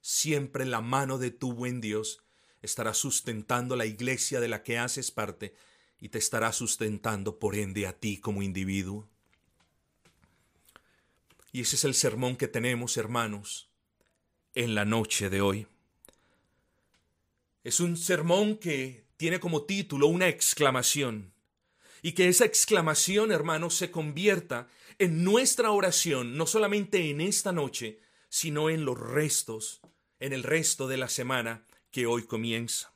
siempre 0.00 0.64
la 0.66 0.80
mano 0.80 1.18
de 1.18 1.30
tu 1.30 1.52
buen 1.52 1.80
Dios 1.80 2.22
estará 2.62 2.94
sustentando 2.94 3.76
la 3.76 3.86
iglesia 3.86 4.40
de 4.40 4.48
la 4.48 4.62
que 4.62 4.78
haces 4.78 5.10
parte 5.10 5.54
y 5.98 6.10
te 6.10 6.18
estará 6.18 6.52
sustentando 6.52 7.38
por 7.38 7.56
ende 7.56 7.86
a 7.86 7.98
ti 7.98 8.18
como 8.18 8.42
individuo. 8.42 9.08
Y 11.52 11.62
ese 11.62 11.76
es 11.76 11.84
el 11.84 11.94
sermón 11.94 12.36
que 12.36 12.48
tenemos, 12.48 12.96
hermanos, 12.96 13.70
en 14.54 14.74
la 14.74 14.84
noche 14.84 15.30
de 15.30 15.40
hoy. 15.40 15.66
Es 17.64 17.80
un 17.80 17.96
sermón 17.96 18.56
que 18.56 19.04
tiene 19.16 19.40
como 19.40 19.64
título 19.64 20.06
una 20.06 20.28
exclamación, 20.28 21.32
y 22.02 22.12
que 22.12 22.28
esa 22.28 22.46
exclamación, 22.46 23.30
hermanos, 23.30 23.74
se 23.74 23.90
convierta 23.90 24.68
en 24.98 25.22
nuestra 25.22 25.70
oración, 25.70 26.36
no 26.36 26.46
solamente 26.46 27.10
en 27.10 27.20
esta 27.20 27.52
noche, 27.52 28.00
sino 28.30 28.70
en 28.70 28.84
los 28.84 28.98
restos 28.98 29.82
en 30.20 30.34
el 30.34 30.42
resto 30.42 30.86
de 30.86 30.98
la 30.98 31.08
semana 31.08 31.64
que 31.90 32.06
hoy 32.06 32.22
comienza. 32.24 32.94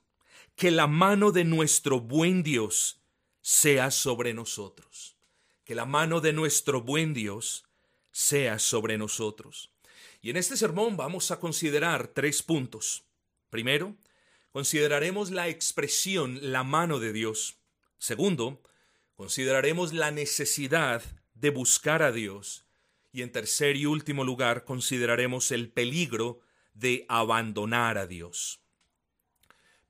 Que 0.54 0.70
la 0.70 0.86
mano 0.86 1.32
de 1.32 1.44
nuestro 1.44 2.00
buen 2.00 2.42
Dios 2.42 3.00
sea 3.40 3.90
sobre 3.90 4.34
nosotros. 4.34 5.16
Que 5.64 5.74
la 5.74 5.86
mano 5.86 6.20
de 6.20 6.32
nuestro 6.32 6.82
buen 6.82 7.14
Dios 7.14 7.64
sea 8.14 8.60
sobre 8.60 8.96
nosotros. 8.96 9.72
Y 10.22 10.30
en 10.30 10.36
este 10.36 10.56
sermón 10.56 10.96
vamos 10.96 11.32
a 11.32 11.40
considerar 11.40 12.06
tres 12.06 12.44
puntos. 12.44 13.02
Primero, 13.50 13.96
consideraremos 14.52 15.32
la 15.32 15.48
expresión 15.48 16.38
la 16.40 16.62
mano 16.62 17.00
de 17.00 17.12
Dios. 17.12 17.58
Segundo, 17.98 18.62
consideraremos 19.16 19.92
la 19.92 20.12
necesidad 20.12 21.02
de 21.34 21.50
buscar 21.50 22.04
a 22.04 22.12
Dios. 22.12 22.64
Y 23.12 23.22
en 23.22 23.32
tercer 23.32 23.76
y 23.76 23.86
último 23.86 24.22
lugar, 24.22 24.64
consideraremos 24.64 25.50
el 25.50 25.68
peligro 25.68 26.40
de 26.72 27.06
abandonar 27.08 27.98
a 27.98 28.06
Dios. 28.06 28.60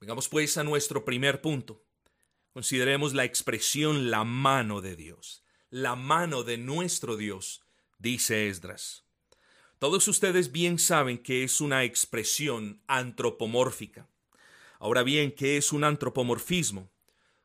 Vengamos 0.01 0.31
pues 0.31 0.57
a 0.57 0.65
nuestro 0.65 1.05
primer 1.05 1.43
punto. 1.43 1.85
Consideremos 2.55 3.13
la 3.13 3.25
expresión 3.25 4.11
la 4.11 4.25
mano 4.25 4.81
de 4.81 4.97
Dios, 4.97 5.45
la 5.69 5.95
mano 5.95 6.43
de 6.43 6.57
nuestro 6.57 7.17
Dios, 7.17 7.64
dice 8.05 8.49
Esdras. 8.49 9.03
Todos 9.79 10.07
ustedes 10.09 10.53
bien 10.53 10.79
saben 10.79 11.17
que 11.17 11.43
es 11.43 11.63
una 11.63 11.85
expresión 11.85 12.83
antropomórfica. 12.87 14.11
Ahora 14.79 15.03
bien, 15.03 15.33
¿qué 15.33 15.57
es 15.57 15.73
un 15.73 15.85
antropomorfismo? 15.85 16.91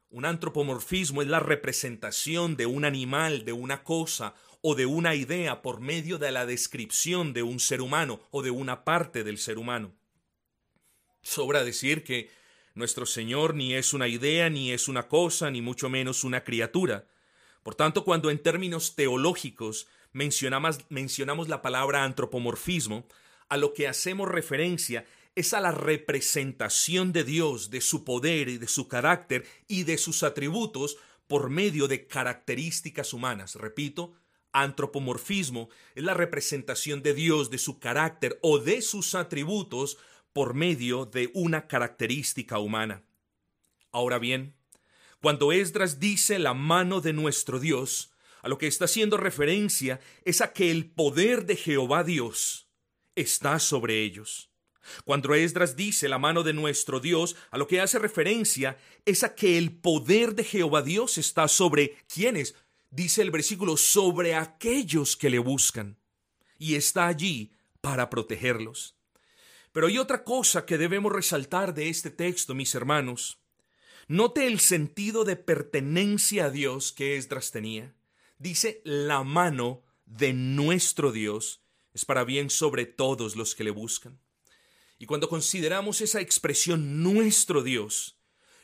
Un 0.10 0.26
antropomorfismo 0.26 1.22
es 1.22 1.30
la 1.30 1.40
representación 1.40 2.58
de 2.58 2.66
un 2.66 2.84
animal, 2.84 3.46
de 3.46 3.54
una 3.54 3.86
cosa 3.86 4.36
o 4.62 4.76
de 4.76 4.86
una 4.86 5.16
idea 5.16 5.62
por 5.62 5.80
medio 5.80 6.18
de 6.18 6.32
la 6.32 6.46
descripción 6.46 7.32
de 7.32 7.42
un 7.42 7.62
ser 7.62 7.82
humano 7.82 8.20
o 8.30 8.42
de 8.42 8.52
una 8.52 8.84
parte 8.84 9.24
del 9.24 9.38
ser 9.38 9.58
humano. 9.58 9.96
Sobra 11.22 11.64
decir 11.64 12.04
que 12.04 12.30
nuestro 12.74 13.06
Señor 13.06 13.56
ni 13.56 13.76
es 13.76 13.94
una 13.94 14.10
idea, 14.10 14.50
ni 14.50 14.74
es 14.74 14.90
una 14.90 15.08
cosa, 15.08 15.52
ni 15.52 15.62
mucho 15.62 15.88
menos 15.88 16.26
una 16.26 16.44
criatura. 16.44 17.08
Por 17.64 17.76
tanto, 17.76 18.04
cuando 18.04 18.30
en 18.30 18.40
términos 18.40 18.96
teológicos 18.96 19.88
mencionamos, 20.12 20.80
mencionamos 20.90 21.50
la 21.50 21.62
palabra 21.62 22.04
antropomorfismo, 22.04 23.06
a 23.50 23.58
lo 23.58 23.74
que 23.74 23.88
hacemos 23.88 24.30
referencia 24.30 25.06
es 25.36 25.54
a 25.54 25.62
la 25.62 25.72
representación 25.72 27.14
de 27.14 27.24
Dios, 27.24 27.70
de 27.70 27.82
su 27.82 28.04
poder 28.04 28.50
y 28.50 28.58
de 28.58 28.68
su 28.68 28.88
carácter 28.88 29.46
y 29.68 29.84
de 29.84 29.98
sus 29.98 30.24
atributos 30.24 30.98
por 31.28 31.50
medio 31.50 31.88
de 31.88 32.08
características 32.08 33.14
humanas. 33.14 33.56
Repito, 33.56 34.14
Antropomorfismo 34.52 35.70
es 35.94 36.04
la 36.04 36.14
representación 36.14 37.04
de 37.04 37.14
Dios, 37.14 37.52
de 37.52 37.60
su 37.60 37.80
carácter 37.80 38.40
o 38.42 38.60
de 38.60 38.82
sus 38.82 39.14
atributos 39.14 39.98
por 40.34 40.54
medio 40.54 41.06
de 41.06 41.30
una 41.34 41.68
característica 41.68 42.60
humana. 42.60 43.04
Ahora 43.92 44.18
bien, 44.20 44.56
cuando 45.22 45.52
Esdras 45.52 46.00
dice 46.00 46.40
la 46.40 46.54
mano 46.54 47.02
de 47.02 47.14
nuestro 47.14 47.60
Dios, 47.60 48.12
a 48.42 48.48
lo 48.48 48.58
que 48.58 48.68
está 48.68 48.86
haciendo 48.86 49.18
referencia 49.18 50.00
es 50.26 50.42
a 50.42 50.54
que 50.54 50.72
el 50.72 50.90
poder 50.90 51.46
de 51.46 51.56
Jehová 51.56 52.04
Dios 52.04 52.70
está 53.16 53.60
sobre 53.60 54.04
ellos. 54.04 54.50
Cuando 55.06 55.34
Esdras 55.34 55.76
dice 55.76 56.10
la 56.10 56.18
mano 56.18 56.44
de 56.44 56.54
nuestro 56.54 57.00
Dios, 57.00 57.36
a 57.52 57.58
lo 57.58 57.68
que 57.68 57.82
hace 57.82 58.00
referencia 58.00 58.78
es 59.06 59.24
a 59.24 59.36
que 59.36 59.58
el 59.58 59.72
poder 59.78 60.36
de 60.36 60.44
Jehová 60.44 60.82
Dios 60.82 61.18
está 61.18 61.48
sobre 61.48 61.98
quienes, 62.12 62.56
dice 62.90 63.22
el 63.22 63.32
versículo, 63.32 63.78
sobre 63.78 64.36
aquellos 64.36 65.16
que 65.16 65.30
le 65.30 65.40
buscan, 65.40 65.98
y 66.58 66.76
está 66.76 67.08
allí 67.08 67.52
para 67.82 68.10
protegerlos. 68.10 68.96
Pero 69.72 69.88
hay 69.88 69.98
otra 69.98 70.24
cosa 70.24 70.66
que 70.66 70.78
debemos 70.78 71.12
resaltar 71.12 71.74
de 71.74 71.90
este 71.90 72.10
texto, 72.10 72.56
mis 72.56 72.74
hermanos. 72.74 73.40
Note 74.08 74.48
el 74.48 74.60
sentido 74.60 75.24
de 75.24 75.36
pertenencia 75.36 76.46
a 76.46 76.50
Dios 76.50 76.92
que 76.92 77.18
Esdras 77.18 77.52
tenía. 77.52 77.94
Dice, 78.40 78.82
la 78.86 79.24
mano 79.24 79.84
de 80.06 80.34
nuestro 80.34 81.12
Dios 81.12 81.62
es 81.94 82.06
para 82.06 82.24
bien 82.24 82.50
sobre 82.50 82.86
todos 82.86 83.36
los 83.36 83.54
que 83.54 83.66
le 83.66 83.72
buscan. 83.72 84.20
Y 84.98 85.06
cuando 85.06 85.30
consideramos 85.30 86.02
esa 86.02 86.22
expresión 86.22 87.04
nuestro 87.04 87.64
Dios, 87.64 88.18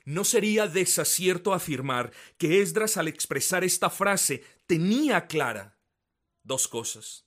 no 0.05 0.23
sería 0.23 0.67
desacierto 0.67 1.53
afirmar 1.53 2.13
que 2.37 2.61
Esdras 2.61 2.95
al 2.95 3.07
expresar 3.07 3.63
esta 3.63 3.89
frase 3.89 4.43
tenía 4.65 5.27
clara 5.27 5.77
dos 6.43 6.67
cosas. 6.67 7.25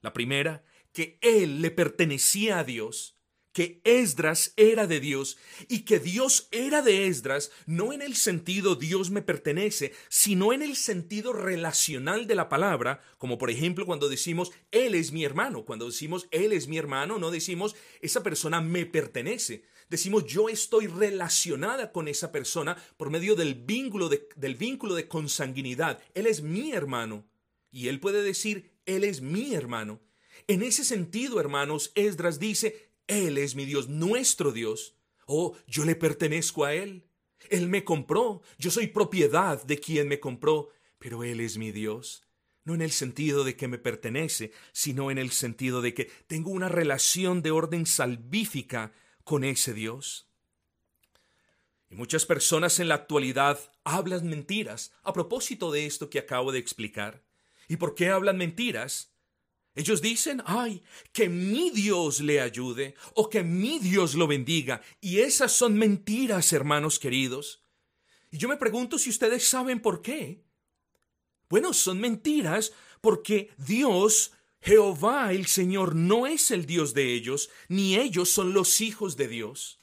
La 0.00 0.12
primera, 0.12 0.64
que 0.92 1.18
él 1.22 1.62
le 1.62 1.70
pertenecía 1.70 2.58
a 2.58 2.64
Dios, 2.64 3.15
que 3.56 3.80
Esdras 3.84 4.52
era 4.58 4.86
de 4.86 5.00
Dios 5.00 5.38
y 5.66 5.86
que 5.86 5.98
Dios 5.98 6.46
era 6.50 6.82
de 6.82 7.06
Esdras, 7.06 7.50
no 7.64 7.94
en 7.94 8.02
el 8.02 8.14
sentido 8.14 8.74
Dios 8.74 9.08
me 9.08 9.22
pertenece, 9.22 9.94
sino 10.10 10.52
en 10.52 10.60
el 10.60 10.76
sentido 10.76 11.32
relacional 11.32 12.26
de 12.26 12.34
la 12.34 12.50
palabra, 12.50 13.00
como 13.16 13.38
por 13.38 13.48
ejemplo 13.48 13.86
cuando 13.86 14.10
decimos 14.10 14.52
Él 14.72 14.94
es 14.94 15.10
mi 15.10 15.24
hermano, 15.24 15.64
cuando 15.64 15.86
decimos 15.86 16.28
Él 16.32 16.52
es 16.52 16.68
mi 16.68 16.76
hermano, 16.76 17.18
no 17.18 17.30
decimos 17.30 17.74
esa 18.02 18.22
persona 18.22 18.60
me 18.60 18.84
pertenece, 18.84 19.62
decimos 19.88 20.26
yo 20.26 20.50
estoy 20.50 20.86
relacionada 20.86 21.92
con 21.92 22.08
esa 22.08 22.32
persona 22.32 22.76
por 22.98 23.08
medio 23.08 23.36
del 23.36 23.54
vínculo 23.54 24.10
de, 24.10 24.28
del 24.36 24.56
vínculo 24.56 24.94
de 24.94 25.08
consanguinidad. 25.08 25.98
Él 26.12 26.26
es 26.26 26.42
mi 26.42 26.72
hermano. 26.72 27.24
Y 27.70 27.88
él 27.88 28.00
puede 28.00 28.22
decir, 28.22 28.72
Él 28.84 29.02
es 29.02 29.22
mi 29.22 29.54
hermano. 29.54 30.00
En 30.48 30.62
ese 30.62 30.84
sentido, 30.84 31.40
hermanos, 31.40 31.90
Esdras 31.94 32.38
dice, 32.38 32.85
Él 33.06 33.38
es 33.38 33.54
mi 33.54 33.64
Dios, 33.64 33.88
nuestro 33.88 34.52
Dios. 34.52 34.94
Oh, 35.26 35.56
yo 35.66 35.84
le 35.84 35.96
pertenezco 35.96 36.64
a 36.64 36.74
Él. 36.74 37.04
Él 37.50 37.68
me 37.68 37.84
compró, 37.84 38.42
yo 38.58 38.70
soy 38.70 38.88
propiedad 38.88 39.62
de 39.64 39.78
quien 39.78 40.08
me 40.08 40.20
compró, 40.20 40.70
pero 40.98 41.22
Él 41.22 41.40
es 41.40 41.58
mi 41.58 41.70
Dios. 41.70 42.24
No 42.64 42.74
en 42.74 42.82
el 42.82 42.90
sentido 42.90 43.44
de 43.44 43.56
que 43.56 43.68
me 43.68 43.78
pertenece, 43.78 44.52
sino 44.72 45.10
en 45.10 45.18
el 45.18 45.30
sentido 45.30 45.82
de 45.82 45.94
que 45.94 46.10
tengo 46.26 46.50
una 46.50 46.68
relación 46.68 47.42
de 47.42 47.52
orden 47.52 47.86
salvífica 47.86 48.92
con 49.22 49.44
ese 49.44 49.72
Dios. 49.72 50.28
Y 51.88 51.94
muchas 51.94 52.26
personas 52.26 52.80
en 52.80 52.88
la 52.88 52.96
actualidad 52.96 53.60
hablan 53.84 54.28
mentiras 54.28 54.92
a 55.04 55.12
propósito 55.12 55.70
de 55.70 55.86
esto 55.86 56.10
que 56.10 56.18
acabo 56.18 56.50
de 56.50 56.58
explicar. 56.58 57.22
¿Y 57.68 57.76
por 57.76 57.94
qué 57.94 58.08
hablan 58.08 58.38
mentiras? 58.38 59.15
Ellos 59.76 60.00
dicen, 60.00 60.42
ay, 60.46 60.82
que 61.12 61.28
mi 61.28 61.70
Dios 61.70 62.20
le 62.20 62.40
ayude 62.40 62.94
o 63.14 63.28
que 63.28 63.42
mi 63.42 63.78
Dios 63.78 64.14
lo 64.14 64.26
bendiga. 64.26 64.80
Y 65.02 65.18
esas 65.18 65.52
son 65.52 65.76
mentiras, 65.76 66.50
hermanos 66.54 66.98
queridos. 66.98 67.62
Y 68.30 68.38
yo 68.38 68.48
me 68.48 68.56
pregunto 68.56 68.98
si 68.98 69.10
ustedes 69.10 69.46
saben 69.46 69.80
por 69.80 70.00
qué. 70.00 70.42
Bueno, 71.50 71.74
son 71.74 72.00
mentiras 72.00 72.72
porque 73.02 73.50
Dios, 73.58 74.32
Jehová 74.62 75.34
el 75.34 75.46
Señor, 75.46 75.94
no 75.94 76.26
es 76.26 76.50
el 76.50 76.64
Dios 76.64 76.94
de 76.94 77.12
ellos, 77.12 77.50
ni 77.68 77.96
ellos 77.96 78.30
son 78.30 78.54
los 78.54 78.80
hijos 78.80 79.18
de 79.18 79.28
Dios. 79.28 79.80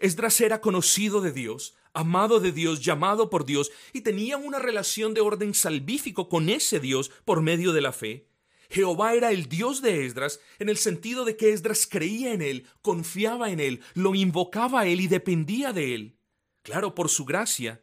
Esdras 0.00 0.40
era 0.40 0.60
conocido 0.60 1.20
de 1.20 1.30
Dios, 1.30 1.74
amado 1.94 2.40
de 2.40 2.50
Dios, 2.50 2.80
llamado 2.80 3.30
por 3.30 3.46
Dios, 3.46 3.70
y 3.92 4.00
tenía 4.00 4.38
una 4.38 4.58
relación 4.58 5.14
de 5.14 5.20
orden 5.20 5.54
salvífico 5.54 6.28
con 6.28 6.48
ese 6.48 6.80
Dios 6.80 7.12
por 7.24 7.42
medio 7.42 7.72
de 7.72 7.80
la 7.80 7.92
fe. 7.92 8.31
Jehová 8.70 9.14
era 9.14 9.30
el 9.30 9.48
Dios 9.48 9.82
de 9.82 10.06
Esdras 10.06 10.40
en 10.58 10.68
el 10.68 10.76
sentido 10.76 11.24
de 11.24 11.36
que 11.36 11.52
Esdras 11.52 11.86
creía 11.86 12.32
en 12.32 12.42
él, 12.42 12.66
confiaba 12.80 13.50
en 13.50 13.60
él, 13.60 13.82
lo 13.94 14.14
invocaba 14.14 14.80
a 14.80 14.86
él 14.86 15.00
y 15.00 15.08
dependía 15.08 15.72
de 15.72 15.94
él. 15.94 16.18
Claro, 16.62 16.94
por 16.94 17.08
su 17.08 17.24
gracia. 17.24 17.82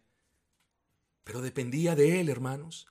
Pero 1.23 1.41
dependía 1.41 1.95
de 1.95 2.19
él, 2.19 2.29
hermanos. 2.29 2.87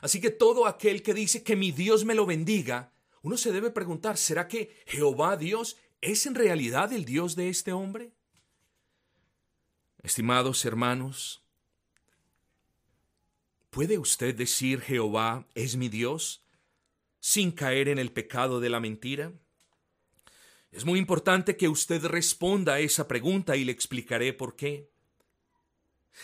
Así 0.00 0.20
que 0.20 0.30
todo 0.30 0.66
aquel 0.66 1.02
que 1.02 1.14
dice 1.14 1.42
que 1.42 1.56
mi 1.56 1.72
Dios 1.72 2.04
me 2.04 2.14
lo 2.14 2.26
bendiga, 2.26 2.92
uno 3.22 3.36
se 3.36 3.52
debe 3.52 3.70
preguntar, 3.70 4.18
¿será 4.18 4.48
que 4.48 4.82
Jehová 4.86 5.36
Dios 5.36 5.76
es 6.00 6.26
en 6.26 6.34
realidad 6.34 6.92
el 6.92 7.04
Dios 7.04 7.36
de 7.36 7.48
este 7.48 7.72
hombre? 7.72 8.12
Estimados 10.02 10.64
hermanos, 10.66 11.42
¿puede 13.70 13.96
usted 13.96 14.34
decir 14.34 14.82
Jehová 14.82 15.46
es 15.54 15.76
mi 15.76 15.88
Dios? 15.88 16.43
Sin 17.26 17.52
caer 17.52 17.88
en 17.88 17.98
el 17.98 18.12
pecado 18.12 18.60
de 18.60 18.68
la 18.68 18.80
mentira? 18.80 19.32
Es 20.70 20.84
muy 20.84 20.98
importante 20.98 21.56
que 21.56 21.68
usted 21.68 22.04
responda 22.04 22.74
a 22.74 22.80
esa 22.80 23.08
pregunta 23.08 23.56
y 23.56 23.64
le 23.64 23.72
explicaré 23.72 24.34
por 24.34 24.56
qué. 24.56 24.90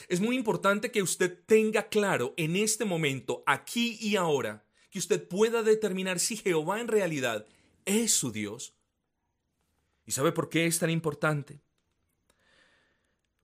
Es 0.08 0.20
muy 0.20 0.36
importante 0.36 0.90
que 0.90 1.00
usted 1.00 1.42
tenga 1.46 1.88
claro 1.88 2.34
en 2.36 2.54
este 2.54 2.84
momento, 2.84 3.42
aquí 3.46 3.96
y 3.98 4.16
ahora, 4.16 4.66
que 4.90 4.98
usted 4.98 5.26
pueda 5.26 5.62
determinar 5.62 6.20
si 6.20 6.36
Jehová 6.36 6.82
en 6.82 6.88
realidad 6.88 7.46
es 7.86 8.12
su 8.12 8.30
Dios. 8.30 8.74
¿Y 10.04 10.12
sabe 10.12 10.32
por 10.32 10.50
qué 10.50 10.66
es 10.66 10.80
tan 10.80 10.90
importante? 10.90 11.62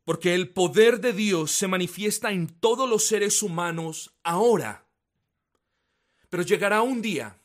Porque 0.04 0.34
el 0.34 0.50
poder 0.50 1.00
de 1.00 1.14
Dios 1.14 1.52
se 1.52 1.68
manifiesta 1.68 2.32
en 2.32 2.48
todos 2.48 2.86
los 2.86 3.06
seres 3.06 3.42
humanos 3.42 4.14
ahora. 4.22 4.86
Pero 6.28 6.42
llegará 6.42 6.82
un 6.82 7.00
día 7.00 7.40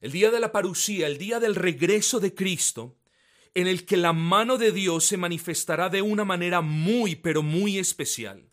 el 0.00 0.12
día 0.12 0.30
de 0.30 0.40
la 0.40 0.52
parucía, 0.52 1.06
el 1.06 1.18
día 1.18 1.40
del 1.40 1.54
regreso 1.54 2.20
de 2.20 2.34
Cristo, 2.34 2.96
en 3.54 3.66
el 3.66 3.86
que 3.86 3.96
la 3.96 4.12
mano 4.12 4.58
de 4.58 4.72
Dios 4.72 5.04
se 5.04 5.16
manifestará 5.16 5.88
de 5.88 6.02
una 6.02 6.24
manera 6.24 6.60
muy, 6.60 7.14
pero 7.16 7.42
muy 7.42 7.78
especial. 7.78 8.50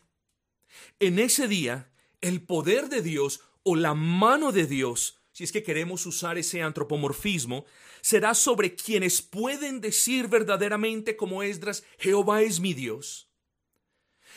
En 1.00 1.20
ese 1.20 1.48
día, 1.48 1.92
el 2.22 2.44
poder 2.44 2.88
de 2.88 3.02
Dios 3.02 3.42
o 3.64 3.76
la 3.76 3.94
mano 3.94 4.52
de 4.52 4.68
Dios, 4.68 5.20
si 5.32 5.44
es 5.44 5.52
que 5.52 5.64
queremos 5.64 6.06
usar 6.06 6.38
ese 6.38 6.62
antropomorfismo, 6.62 7.66
será 8.02 8.34
sobre 8.34 8.76
quienes 8.76 9.22
pueden 9.22 9.82
decir 9.82 10.28
verdaderamente 10.28 11.16
como 11.16 11.44
Esdras, 11.44 11.84
Jehová 11.98 12.42
es 12.42 12.60
mi 12.60 12.74
Dios. 12.74 13.30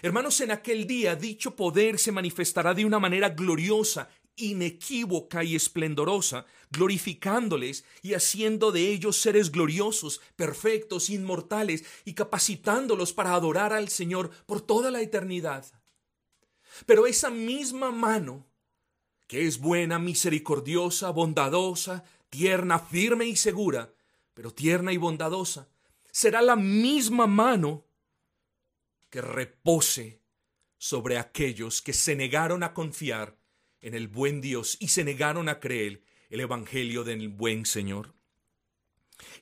Hermanos, 0.02 0.40
en 0.40 0.50
aquel 0.50 0.86
día 0.86 1.14
dicho 1.16 1.54
poder 1.54 1.98
se 1.98 2.12
manifestará 2.12 2.74
de 2.74 2.84
una 2.84 2.98
manera 2.98 3.30
gloriosa 3.30 4.08
inequívoca 4.36 5.44
y 5.44 5.56
esplendorosa, 5.56 6.46
glorificándoles 6.70 7.84
y 8.02 8.14
haciendo 8.14 8.72
de 8.72 8.90
ellos 8.90 9.16
seres 9.16 9.52
gloriosos, 9.52 10.20
perfectos, 10.36 11.10
inmortales 11.10 11.84
y 12.04 12.14
capacitándolos 12.14 13.12
para 13.12 13.34
adorar 13.34 13.72
al 13.72 13.88
Señor 13.88 14.30
por 14.46 14.60
toda 14.60 14.90
la 14.90 15.00
eternidad. 15.00 15.66
Pero 16.86 17.06
esa 17.06 17.30
misma 17.30 17.92
mano, 17.92 18.46
que 19.26 19.46
es 19.46 19.58
buena, 19.58 19.98
misericordiosa, 19.98 21.10
bondadosa, 21.10 22.04
tierna, 22.30 22.78
firme 22.78 23.26
y 23.26 23.36
segura, 23.36 23.94
pero 24.34 24.52
tierna 24.52 24.92
y 24.92 24.96
bondadosa, 24.96 25.68
será 26.10 26.42
la 26.42 26.56
misma 26.56 27.26
mano 27.26 27.84
que 29.10 29.20
repose 29.20 30.20
sobre 30.76 31.18
aquellos 31.18 31.80
que 31.80 31.92
se 31.92 32.16
negaron 32.16 32.64
a 32.64 32.74
confiar 32.74 33.38
en 33.84 33.94
el 33.94 34.08
buen 34.08 34.40
Dios 34.40 34.76
y 34.80 34.88
se 34.88 35.04
negaron 35.04 35.48
a 35.48 35.60
creer 35.60 36.02
el 36.30 36.40
Evangelio 36.40 37.04
del 37.04 37.28
buen 37.28 37.66
Señor. 37.66 38.14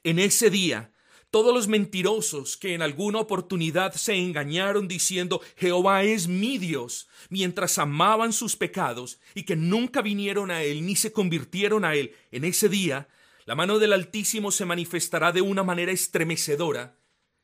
En 0.04 0.18
ese 0.18 0.50
día, 0.50 0.92
todos 1.30 1.54
los 1.54 1.68
mentirosos 1.68 2.58
que 2.58 2.74
en 2.74 2.82
alguna 2.82 3.20
oportunidad 3.20 3.94
se 3.94 4.14
engañaron 4.14 4.88
diciendo 4.88 5.40
Jehová 5.56 6.02
es 6.02 6.28
mi 6.28 6.58
Dios, 6.58 7.08
mientras 7.30 7.78
amaban 7.78 8.32
sus 8.34 8.56
pecados 8.56 9.18
y 9.34 9.44
que 9.44 9.56
nunca 9.56 10.02
vinieron 10.02 10.50
a 10.50 10.62
Él 10.62 10.84
ni 10.84 10.96
se 10.96 11.12
convirtieron 11.12 11.84
a 11.84 11.94
Él, 11.94 12.14
en 12.32 12.44
ese 12.44 12.68
día 12.68 13.08
la 13.46 13.54
mano 13.54 13.78
del 13.78 13.92
Altísimo 13.92 14.50
se 14.50 14.66
manifestará 14.66 15.32
de 15.32 15.40
una 15.40 15.62
manera 15.62 15.92
estremecedora 15.92 16.98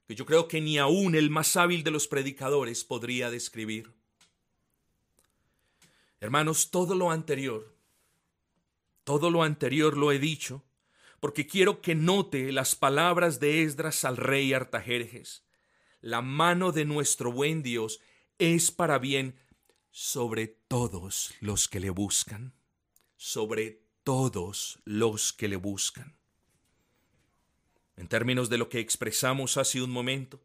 que 0.08 0.14
yo 0.14 0.26
creo 0.26 0.48
que 0.48 0.60
ni 0.60 0.78
aun 0.78 1.14
el 1.14 1.30
más 1.30 1.54
hábil 1.56 1.84
de 1.84 1.90
los 1.90 2.08
predicadores 2.08 2.82
podría 2.82 3.30
describir. 3.30 3.97
Hermanos, 6.20 6.70
todo 6.70 6.94
lo 6.94 7.10
anterior, 7.10 7.76
todo 9.04 9.30
lo 9.30 9.42
anterior 9.42 9.96
lo 9.96 10.12
he 10.12 10.18
dicho, 10.18 10.64
porque 11.20 11.46
quiero 11.46 11.80
que 11.80 11.94
note 11.94 12.52
las 12.52 12.74
palabras 12.74 13.40
de 13.40 13.62
Esdras 13.62 14.04
al 14.04 14.16
rey 14.16 14.52
Artajerjes. 14.52 15.44
La 16.00 16.22
mano 16.22 16.72
de 16.72 16.84
nuestro 16.84 17.32
buen 17.32 17.62
Dios 17.62 18.00
es 18.38 18.70
para 18.70 18.98
bien 18.98 19.38
sobre 19.90 20.46
todos 20.46 21.34
los 21.40 21.68
que 21.68 21.80
le 21.80 21.90
buscan, 21.90 22.54
sobre 23.16 23.82
todos 24.04 24.78
los 24.84 25.32
que 25.32 25.48
le 25.48 25.56
buscan. 25.56 26.16
En 27.96 28.06
términos 28.06 28.48
de 28.48 28.58
lo 28.58 28.68
que 28.68 28.78
expresamos 28.78 29.56
hace 29.56 29.82
un 29.82 29.90
momento, 29.90 30.40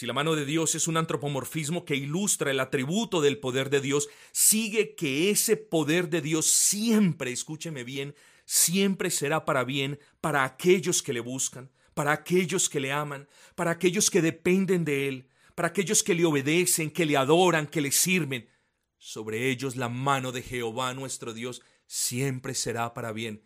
si 0.00 0.06
la 0.06 0.14
mano 0.14 0.34
de 0.34 0.46
Dios 0.46 0.74
es 0.74 0.88
un 0.88 0.96
antropomorfismo 0.96 1.84
que 1.84 1.94
ilustra 1.94 2.50
el 2.50 2.60
atributo 2.60 3.20
del 3.20 3.36
poder 3.36 3.68
de 3.68 3.82
Dios, 3.82 4.08
sigue 4.32 4.94
que 4.94 5.28
ese 5.28 5.58
poder 5.58 6.08
de 6.08 6.22
Dios 6.22 6.46
siempre, 6.46 7.32
escúcheme 7.32 7.84
bien, 7.84 8.14
siempre 8.46 9.10
será 9.10 9.44
para 9.44 9.62
bien 9.62 10.00
para 10.22 10.44
aquellos 10.44 11.02
que 11.02 11.12
le 11.12 11.20
buscan, 11.20 11.70
para 11.92 12.12
aquellos 12.12 12.70
que 12.70 12.80
le 12.80 12.92
aman, 12.92 13.28
para 13.54 13.72
aquellos 13.72 14.08
que 14.08 14.22
dependen 14.22 14.86
de 14.86 15.06
Él, 15.06 15.28
para 15.54 15.68
aquellos 15.68 16.02
que 16.02 16.14
le 16.14 16.24
obedecen, 16.24 16.90
que 16.90 17.04
le 17.04 17.18
adoran, 17.18 17.66
que 17.66 17.82
le 17.82 17.92
sirven. 17.92 18.48
Sobre 18.96 19.50
ellos 19.50 19.76
la 19.76 19.90
mano 19.90 20.32
de 20.32 20.40
Jehová 20.40 20.94
nuestro 20.94 21.34
Dios 21.34 21.60
siempre 21.86 22.54
será 22.54 22.94
para 22.94 23.12
bien. 23.12 23.42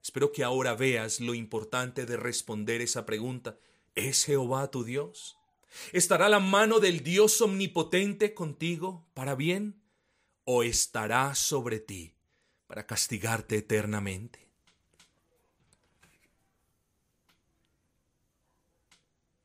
Espero 0.00 0.30
que 0.30 0.44
ahora 0.44 0.76
veas 0.76 1.18
lo 1.18 1.34
importante 1.34 2.06
de 2.06 2.16
responder 2.16 2.80
esa 2.80 3.04
pregunta. 3.06 3.58
¿Es 3.96 4.24
Jehová 4.24 4.70
tu 4.70 4.84
Dios? 4.84 5.36
¿Estará 5.92 6.28
la 6.28 6.40
mano 6.40 6.80
del 6.80 7.02
Dios 7.02 7.40
omnipotente 7.40 8.34
contigo 8.34 9.06
para 9.14 9.34
bien? 9.34 9.82
¿O 10.44 10.62
estará 10.62 11.34
sobre 11.34 11.80
ti 11.80 12.14
para 12.66 12.86
castigarte 12.86 13.56
eternamente? 13.56 14.46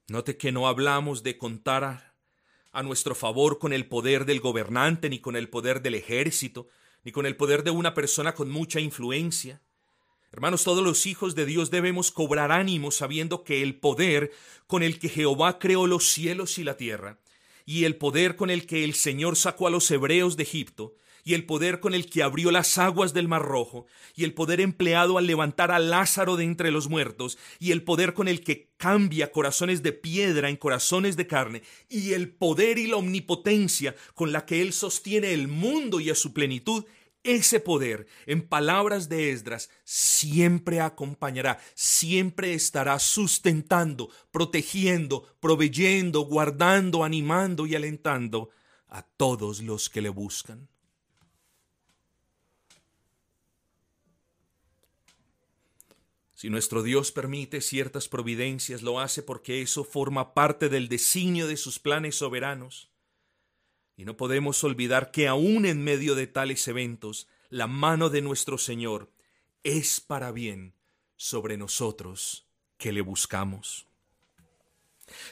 Note 0.08 0.36
que 0.38 0.52
no 0.52 0.68
hablamos 0.68 1.24
de 1.24 1.38
contar 1.38 2.14
a 2.74 2.84
nuestro 2.84 3.16
favor 3.16 3.60
con 3.60 3.74
el 3.74 3.88
poder 3.88 4.26
del 4.26 4.40
gobernante, 4.40 5.10
ni 5.10 5.20
con 5.20 5.36
el 5.36 5.50
poder 5.50 5.82
del 5.82 5.96
ejército, 5.96 6.68
ni 7.04 7.12
con 7.12 7.26
el 7.26 7.36
poder 7.36 7.64
de 7.64 7.72
una 7.72 7.94
persona 7.94 8.34
con 8.34 8.50
mucha 8.50 8.80
influencia. 8.80 9.62
Hermanos, 10.34 10.64
todos 10.64 10.82
los 10.82 11.08
hijos 11.08 11.36
de 11.36 11.46
Dios 11.46 11.72
debemos 11.72 12.10
cobrar 12.10 12.54
ánimo 12.54 12.92
sabiendo 12.92 13.44
que 13.44 13.62
el 13.62 13.76
poder 13.76 14.32
con 14.66 14.82
el 14.82 14.98
que 14.98 15.10
Jehová 15.10 15.60
creó 15.60 15.88
los 15.88 16.08
cielos 16.08 16.58
y 16.58 16.64
la 16.64 16.78
tierra, 16.78 17.20
y 17.66 17.84
el 17.84 17.98
poder 17.98 18.38
con 18.38 18.50
el 18.50 18.66
que 18.66 18.86
el 18.86 18.94
Señor 18.94 19.36
sacó 19.36 19.68
a 19.68 19.72
los 19.72 19.92
hebreos 19.92 20.38
de 20.38 20.44
Egipto, 20.44 20.96
y 21.26 21.34
el 21.34 21.46
poder 21.46 21.82
con 21.82 21.94
el 21.94 22.10
que 22.10 22.24
abrió 22.24 22.50
las 22.50 22.78
aguas 22.78 23.14
del 23.14 23.28
Mar 23.28 23.42
Rojo, 23.42 23.88
y 24.16 24.24
el 24.24 24.34
poder 24.34 24.62
empleado 24.62 25.18
al 25.18 25.28
levantar 25.28 25.70
a 25.70 25.80
Lázaro 25.80 26.38
de 26.38 26.46
entre 26.46 26.72
los 26.72 26.88
muertos, 26.88 27.38
y 27.60 27.72
el 27.72 27.84
poder 27.84 28.14
con 28.14 28.30
el 28.30 28.42
que 28.42 28.70
cambia 28.78 29.34
corazones 29.34 29.84
de 29.84 29.92
piedra 29.92 30.48
en 30.48 30.56
corazones 30.56 31.18
de 31.18 31.28
carne, 31.28 31.62
y 31.90 32.14
el 32.14 32.30
poder 32.30 32.78
y 32.78 32.88
la 32.88 32.96
omnipotencia 32.96 33.98
con 34.16 34.32
la 34.32 34.46
que 34.46 34.62
Él 34.62 34.72
sostiene 34.72 35.34
el 35.34 35.50
mundo 35.50 36.00
y 36.00 36.10
a 36.10 36.16
su 36.16 36.32
plenitud, 36.32 36.86
ese 37.24 37.60
poder, 37.60 38.08
en 38.26 38.48
palabras 38.48 39.10
de 39.10 39.32
Esdras, 39.32 39.70
siempre 39.84 40.82
acompañará, 40.82 41.60
siempre 41.76 42.54
estará 42.54 42.98
sustentando, 43.00 44.10
protegiendo, 44.32 45.36
proveyendo, 45.40 46.22
guardando, 46.22 47.04
animando 47.04 47.66
y 47.66 47.76
alentando 47.76 48.50
a 48.88 49.04
todos 49.04 49.62
los 49.62 49.90
que 49.90 50.02
le 50.02 50.10
buscan. 50.10 50.68
Si 56.42 56.50
nuestro 56.50 56.82
Dios 56.82 57.12
permite 57.12 57.62
ciertas 57.62 58.08
providencias, 58.08 58.82
lo 58.82 59.00
hace 59.00 59.22
porque 59.22 59.62
eso 59.62 59.84
forma 59.84 60.34
parte 60.34 60.70
del 60.70 60.90
designio 60.90 61.46
de 61.46 61.56
sus 61.56 61.78
planes 61.78 62.16
soberanos. 62.16 62.91
Y 64.02 64.04
no 64.04 64.18
podemos 64.18 64.64
olvidar 64.64 65.12
que 65.12 65.28
aún 65.28 65.64
en 65.64 65.84
medio 65.84 66.16
de 66.16 66.26
tales 66.26 66.68
eventos, 66.68 67.28
la 67.52 67.68
mano 67.68 68.10
de 68.10 68.24
nuestro 68.24 68.58
Señor 68.58 69.12
es 69.62 70.02
para 70.02 70.32
bien 70.32 70.74
sobre 71.18 71.56
nosotros 71.56 72.48
que 72.80 72.92
le 72.92 73.02
buscamos. 73.02 73.86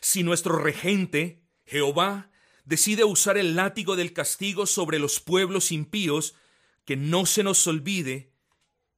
Si 0.02 0.22
nuestro 0.22 0.56
regente, 0.60 1.42
Jehová, 1.66 2.30
decide 2.64 3.06
usar 3.06 3.40
el 3.40 3.56
látigo 3.56 3.96
del 3.96 4.14
castigo 4.14 4.68
sobre 4.68 5.00
los 5.00 5.20
pueblos 5.20 5.72
impíos, 5.72 6.36
que 6.86 6.96
no 6.96 7.26
se 7.26 7.42
nos 7.42 7.66
olvide 7.66 8.32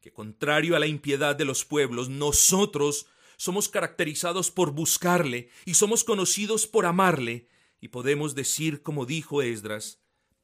que 0.02 0.12
contrario 0.12 0.76
a 0.76 0.80
la 0.80 0.88
impiedad 0.88 1.34
de 1.34 1.46
los 1.46 1.64
pueblos, 1.64 2.10
nosotros 2.10 3.06
somos 3.38 3.70
caracterizados 3.70 4.52
por 4.52 4.72
buscarle 4.72 5.50
y 5.64 5.76
somos 5.76 6.04
conocidos 6.04 6.68
por 6.68 6.86
amarle, 6.86 7.48
y 7.82 7.88
podemos 7.88 8.36
decir, 8.36 8.84
como 8.84 9.08
dijo 9.08 9.42
Esdras, 9.42 10.00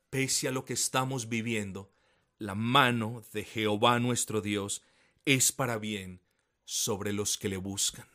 pese 0.09 0.47
a 0.47 0.51
lo 0.51 0.65
que 0.65 0.73
estamos 0.73 1.29
viviendo, 1.29 1.91
la 2.39 2.55
mano 2.55 3.23
de 3.31 3.45
Jehová 3.45 3.99
nuestro 3.99 4.41
Dios 4.41 4.81
es 5.23 5.51
para 5.51 5.77
bien 5.77 6.19
sobre 6.65 7.13
los 7.13 7.37
que 7.37 7.47
le 7.47 7.57
buscan. 7.57 8.07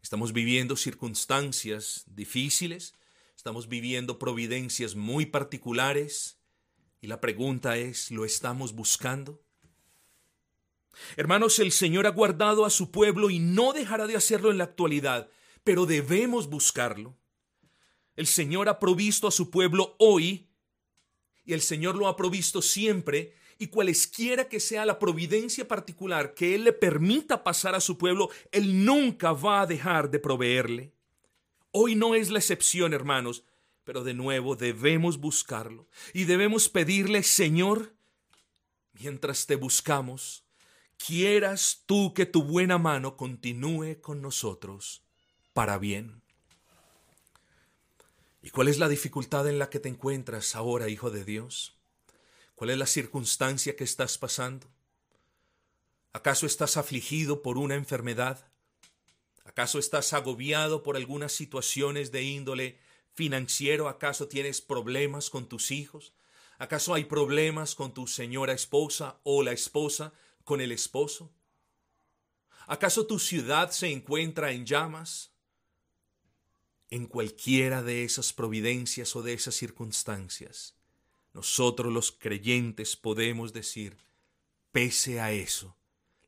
Estamos 0.00 0.32
viviendo 0.32 0.76
circunstancias 0.76 2.04
difíciles, 2.06 2.94
estamos 3.36 3.68
viviendo 3.68 4.18
providencias 4.18 4.94
muy 4.94 5.26
particulares, 5.26 6.38
y 7.00 7.08
la 7.08 7.20
pregunta 7.20 7.76
es, 7.76 8.10
¿lo 8.10 8.24
estamos 8.24 8.72
buscando? 8.72 9.42
Hermanos, 11.16 11.58
el 11.58 11.72
Señor 11.72 12.06
ha 12.06 12.10
guardado 12.10 12.64
a 12.64 12.70
su 12.70 12.90
pueblo 12.90 13.30
y 13.30 13.40
no 13.40 13.72
dejará 13.72 14.06
de 14.06 14.16
hacerlo 14.16 14.50
en 14.50 14.58
la 14.58 14.64
actualidad, 14.64 15.28
pero 15.64 15.86
debemos 15.86 16.48
buscarlo. 16.48 17.16
El 18.16 18.26
Señor 18.26 18.68
ha 18.68 18.78
provisto 18.78 19.26
a 19.26 19.32
su 19.32 19.50
pueblo 19.50 19.96
hoy 19.98 20.46
y 21.44 21.54
el 21.54 21.62
Señor 21.62 21.96
lo 21.96 22.06
ha 22.06 22.16
provisto 22.16 22.62
siempre 22.62 23.34
y 23.58 23.68
cualesquiera 23.68 24.48
que 24.48 24.60
sea 24.60 24.84
la 24.84 24.98
providencia 24.98 25.66
particular 25.66 26.34
que 26.34 26.54
Él 26.54 26.64
le 26.64 26.72
permita 26.72 27.42
pasar 27.42 27.74
a 27.74 27.80
su 27.80 27.98
pueblo, 27.98 28.30
Él 28.52 28.84
nunca 28.84 29.32
va 29.32 29.62
a 29.62 29.66
dejar 29.66 30.10
de 30.10 30.18
proveerle. 30.18 30.92
Hoy 31.70 31.94
no 31.96 32.14
es 32.14 32.30
la 32.30 32.38
excepción, 32.38 32.92
hermanos. 32.92 33.44
Pero 33.84 34.02
de 34.02 34.14
nuevo 34.14 34.56
debemos 34.56 35.18
buscarlo 35.18 35.86
y 36.14 36.24
debemos 36.24 36.70
pedirle, 36.70 37.22
Señor, 37.22 37.94
mientras 38.94 39.44
te 39.44 39.56
buscamos, 39.56 40.46
quieras 40.96 41.82
tú 41.84 42.14
que 42.14 42.24
tu 42.24 42.44
buena 42.44 42.78
mano 42.78 43.18
continúe 43.18 44.00
con 44.00 44.22
nosotros 44.22 45.03
para 45.54 45.78
bien. 45.78 46.20
¿Y 48.42 48.50
cuál 48.50 48.68
es 48.68 48.78
la 48.78 48.88
dificultad 48.88 49.48
en 49.48 49.58
la 49.58 49.70
que 49.70 49.80
te 49.80 49.88
encuentras 49.88 50.54
ahora, 50.54 50.90
Hijo 50.90 51.10
de 51.10 51.24
Dios? 51.24 51.78
¿Cuál 52.54 52.70
es 52.70 52.78
la 52.78 52.86
circunstancia 52.86 53.74
que 53.74 53.84
estás 53.84 54.18
pasando? 54.18 54.66
¿Acaso 56.12 56.44
estás 56.44 56.76
afligido 56.76 57.40
por 57.40 57.56
una 57.56 57.76
enfermedad? 57.76 58.46
¿Acaso 59.44 59.78
estás 59.78 60.12
agobiado 60.12 60.82
por 60.82 60.96
algunas 60.96 61.32
situaciones 61.32 62.12
de 62.12 62.22
índole 62.22 62.78
financiero? 63.14 63.88
¿Acaso 63.88 64.28
tienes 64.28 64.60
problemas 64.60 65.30
con 65.30 65.48
tus 65.48 65.70
hijos? 65.70 66.14
¿Acaso 66.58 66.94
hay 66.94 67.04
problemas 67.04 67.74
con 67.74 67.94
tu 67.94 68.06
señora 68.06 68.52
esposa 68.52 69.20
o 69.22 69.42
la 69.42 69.52
esposa 69.52 70.12
con 70.44 70.60
el 70.60 70.72
esposo? 70.72 71.32
¿Acaso 72.66 73.06
tu 73.06 73.18
ciudad 73.18 73.70
se 73.70 73.90
encuentra 73.90 74.52
en 74.52 74.66
llamas? 74.66 75.33
En 76.94 77.06
cualquiera 77.06 77.82
de 77.82 78.04
esas 78.04 78.32
providencias 78.32 79.16
o 79.16 79.22
de 79.24 79.32
esas 79.32 79.56
circunstancias, 79.56 80.76
nosotros 81.32 81.92
los 81.92 82.12
creyentes 82.12 82.94
podemos 82.94 83.52
decir, 83.52 83.96
pese 84.70 85.18
a 85.18 85.32
eso, 85.32 85.76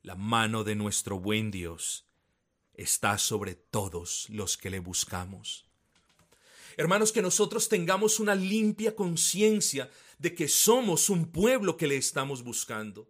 la 0.03 0.15
mano 0.15 0.65
de 0.65 0.75
nuestro 0.75 1.21
buen 1.21 1.51
Dios 1.51 2.05
está 2.73 3.17
sobre 3.17 3.55
todos 3.55 4.27
los 4.29 4.57
que 4.57 4.69
le 4.69 4.79
buscamos. 4.79 5.65
Hermanos, 6.75 7.13
que 7.13 7.21
nosotros 7.21 7.69
tengamos 7.69 8.19
una 8.19 8.35
limpia 8.35 8.93
conciencia 8.93 9.89
de 10.17 10.35
que 10.35 10.49
somos 10.49 11.09
un 11.09 11.31
pueblo 11.31 11.77
que 11.77 11.87
le 11.87 11.95
estamos 11.95 12.43
buscando. 12.43 13.09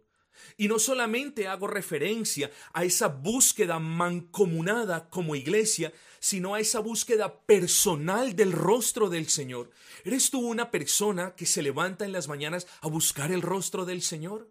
Y 0.56 0.68
no 0.68 0.78
solamente 0.78 1.48
hago 1.48 1.66
referencia 1.66 2.50
a 2.72 2.84
esa 2.84 3.08
búsqueda 3.08 3.78
mancomunada 3.78 5.08
como 5.10 5.34
iglesia, 5.34 5.92
sino 6.20 6.54
a 6.54 6.60
esa 6.60 6.80
búsqueda 6.80 7.40
personal 7.40 8.34
del 8.34 8.52
rostro 8.52 9.08
del 9.08 9.28
Señor. 9.28 9.70
¿Eres 10.04 10.30
tú 10.30 10.40
una 10.40 10.70
persona 10.70 11.34
que 11.36 11.46
se 11.46 11.62
levanta 11.62 12.04
en 12.04 12.12
las 12.12 12.28
mañanas 12.28 12.66
a 12.80 12.88
buscar 12.88 13.32
el 13.32 13.42
rostro 13.42 13.84
del 13.84 14.02
Señor? 14.02 14.50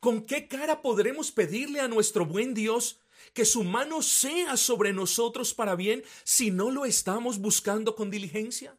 ¿Con 0.00 0.22
qué 0.22 0.48
cara 0.48 0.82
podremos 0.82 1.30
pedirle 1.32 1.80
a 1.80 1.88
nuestro 1.88 2.24
buen 2.24 2.54
Dios 2.54 3.00
que 3.34 3.44
su 3.44 3.64
mano 3.64 4.02
sea 4.02 4.56
sobre 4.56 4.92
nosotros 4.92 5.52
para 5.52 5.76
bien 5.76 6.02
si 6.24 6.50
no 6.50 6.70
lo 6.70 6.86
estamos 6.86 7.38
buscando 7.38 7.94
con 7.94 8.10
diligencia? 8.10 8.76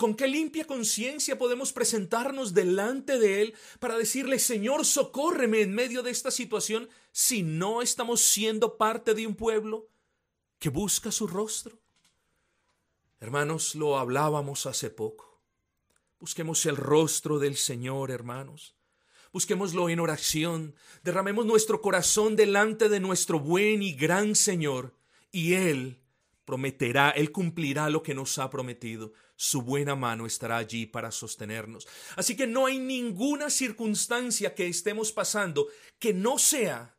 ¿Con 0.00 0.14
qué 0.14 0.28
limpia 0.28 0.66
conciencia 0.66 1.36
podemos 1.36 1.74
presentarnos 1.74 2.54
delante 2.54 3.18
de 3.18 3.42
Él 3.42 3.54
para 3.80 3.98
decirle, 3.98 4.38
Señor, 4.38 4.86
socórreme 4.86 5.60
en 5.60 5.74
medio 5.74 6.02
de 6.02 6.10
esta 6.10 6.30
situación 6.30 6.88
si 7.12 7.42
no 7.42 7.82
estamos 7.82 8.22
siendo 8.22 8.78
parte 8.78 9.12
de 9.12 9.26
un 9.26 9.34
pueblo 9.34 9.90
que 10.58 10.70
busca 10.70 11.12
su 11.12 11.26
rostro? 11.26 11.78
Hermanos, 13.20 13.74
lo 13.74 13.98
hablábamos 13.98 14.64
hace 14.64 14.88
poco. 14.88 15.42
Busquemos 16.18 16.64
el 16.64 16.78
rostro 16.78 17.38
del 17.38 17.58
Señor, 17.58 18.10
hermanos 18.10 18.74
busquémoslo 19.32 19.88
en 19.90 20.00
oración, 20.00 20.74
derramemos 21.04 21.46
nuestro 21.46 21.80
corazón 21.80 22.34
delante 22.34 22.88
de 22.88 22.98
nuestro 22.98 23.38
buen 23.38 23.80
y 23.80 23.92
gran 23.92 24.34
Señor, 24.34 24.96
y 25.30 25.52
Él 25.54 25.99
prometerá, 26.50 27.10
Él 27.10 27.30
cumplirá 27.30 27.88
lo 27.88 28.02
que 28.02 28.12
nos 28.12 28.36
ha 28.40 28.50
prometido. 28.50 29.12
Su 29.36 29.62
buena 29.62 29.94
mano 29.94 30.26
estará 30.26 30.56
allí 30.56 30.84
para 30.84 31.12
sostenernos. 31.12 31.86
Así 32.16 32.36
que 32.36 32.48
no 32.48 32.66
hay 32.66 32.80
ninguna 32.80 33.50
circunstancia 33.50 34.52
que 34.52 34.66
estemos 34.66 35.12
pasando 35.12 35.68
que 36.00 36.12
no 36.12 36.38
sea 36.38 36.98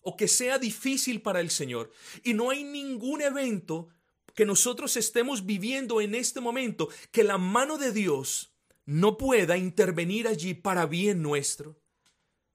o 0.00 0.16
que 0.16 0.26
sea 0.26 0.58
difícil 0.58 1.22
para 1.22 1.38
el 1.38 1.50
Señor. 1.50 1.92
Y 2.24 2.34
no 2.34 2.50
hay 2.50 2.64
ningún 2.64 3.22
evento 3.22 3.90
que 4.34 4.44
nosotros 4.44 4.96
estemos 4.96 5.46
viviendo 5.46 6.00
en 6.00 6.16
este 6.16 6.40
momento 6.40 6.88
que 7.12 7.22
la 7.22 7.38
mano 7.38 7.78
de 7.78 7.92
Dios 7.92 8.56
no 8.86 9.16
pueda 9.16 9.56
intervenir 9.56 10.26
allí 10.26 10.54
para 10.54 10.84
bien 10.86 11.22
nuestro. 11.22 11.80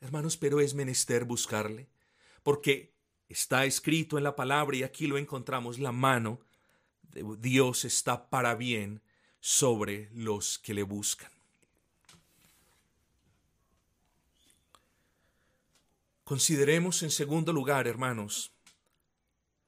Hermanos, 0.01 0.35
pero 0.35 0.59
es 0.59 0.73
menester 0.73 1.23
buscarle, 1.23 1.87
porque 2.43 2.94
está 3.29 3.65
escrito 3.65 4.17
en 4.17 4.23
la 4.23 4.35
palabra 4.35 4.77
y 4.77 4.83
aquí 4.83 5.07
lo 5.07 5.17
encontramos, 5.17 5.79
la 5.79 5.91
mano 5.91 6.39
de 7.11 7.23
Dios 7.39 7.85
está 7.85 8.29
para 8.29 8.55
bien 8.55 9.01
sobre 9.39 10.09
los 10.13 10.59
que 10.59 10.73
le 10.73 10.83
buscan. 10.83 11.31
Consideremos 16.23 17.03
en 17.03 17.11
segundo 17.11 17.53
lugar, 17.53 17.87
hermanos, 17.87 18.51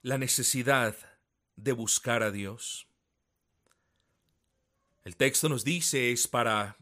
la 0.01 0.17
necesidad 0.17 0.95
de 1.55 1.71
buscar 1.71 2.23
a 2.23 2.31
Dios. 2.31 2.87
El 5.03 5.15
texto 5.15 5.49
nos 5.49 5.63
dice 5.63 6.11
es 6.11 6.27
para 6.27 6.77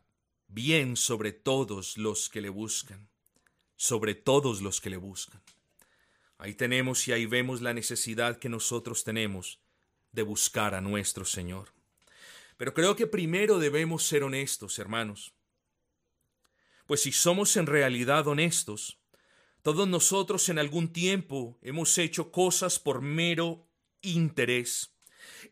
bien 0.47 0.95
sobre 0.95 1.33
todos 1.33 1.97
los 1.97 2.29
que 2.29 2.39
le 2.39 2.49
buscan, 2.49 3.09
sobre 3.75 4.15
todos 4.15 4.61
los 4.61 4.79
que 4.79 4.89
le 4.89 4.97
buscan. 4.97 5.41
Ahí 6.37 6.53
tenemos 6.53 7.07
y 7.07 7.13
ahí 7.13 7.25
vemos 7.25 7.61
la 7.61 7.73
necesidad 7.73 8.37
que 8.37 8.49
nosotros 8.49 9.03
tenemos 9.03 9.59
de 10.11 10.23
buscar 10.23 10.75
a 10.75 10.81
nuestro 10.81 11.25
Señor. 11.25 11.73
Pero 12.57 12.73
creo 12.73 12.95
que 12.95 13.07
primero 13.07 13.59
debemos 13.59 14.05
ser 14.05 14.23
honestos, 14.23 14.79
hermanos. 14.79 15.33
Pues 16.85 17.01
si 17.01 17.11
somos 17.11 17.55
en 17.57 17.65
realidad 17.65 18.27
honestos, 18.27 18.99
todos 19.61 19.87
nosotros 19.87 20.47
en 20.49 20.59
algún 20.59 20.93
tiempo 20.93 21.57
hemos 21.61 21.97
hecho 21.97 22.31
cosas 22.31 22.79
por 22.79 23.01
mero 23.01 23.67
interés. 24.01 24.95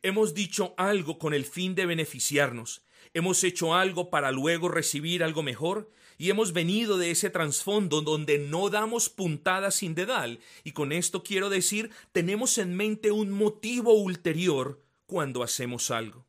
Hemos 0.01 0.33
dicho 0.33 0.75
algo 0.77 1.17
con 1.17 1.33
el 1.33 1.45
fin 1.45 1.75
de 1.75 1.85
beneficiarnos. 1.85 2.85
Hemos 3.13 3.43
hecho 3.43 3.73
algo 3.73 4.09
para 4.09 4.31
luego 4.31 4.69
recibir 4.69 5.23
algo 5.23 5.43
mejor 5.43 5.91
y 6.17 6.29
hemos 6.29 6.53
venido 6.53 6.97
de 6.97 7.11
ese 7.11 7.29
trasfondo 7.29 8.01
donde 8.01 8.39
no 8.39 8.69
damos 8.69 9.09
puntadas 9.09 9.75
sin 9.75 9.95
dedal. 9.95 10.39
Y 10.63 10.71
con 10.71 10.91
esto 10.91 11.23
quiero 11.23 11.49
decir, 11.49 11.91
tenemos 12.11 12.57
en 12.57 12.75
mente 12.75 13.11
un 13.11 13.31
motivo 13.31 13.93
ulterior 13.93 14.81
cuando 15.05 15.43
hacemos 15.43 15.91
algo. 15.91 16.25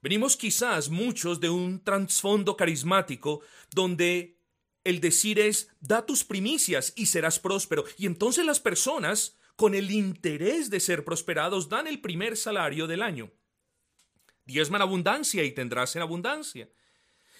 Venimos 0.00 0.36
quizás 0.36 0.90
muchos 0.90 1.40
de 1.40 1.48
un 1.48 1.82
trasfondo 1.82 2.56
carismático 2.56 3.40
donde 3.70 4.36
el 4.84 5.00
decir 5.00 5.38
es, 5.38 5.70
da 5.80 6.04
tus 6.04 6.24
primicias 6.24 6.92
y 6.94 7.06
serás 7.06 7.38
próspero. 7.38 7.84
Y 7.96 8.04
entonces 8.04 8.44
las 8.44 8.60
personas, 8.60 9.38
con 9.56 9.74
el 9.74 9.90
interés 9.90 10.68
de 10.68 10.80
ser 10.80 11.04
prosperados, 11.04 11.70
dan 11.70 11.86
el 11.86 12.00
primer 12.00 12.36
salario 12.36 12.86
del 12.86 13.00
año. 13.00 13.32
Diezman 14.44 14.82
abundancia 14.82 15.42
y 15.42 15.52
tendrás 15.52 15.96
en 15.96 16.02
abundancia. 16.02 16.68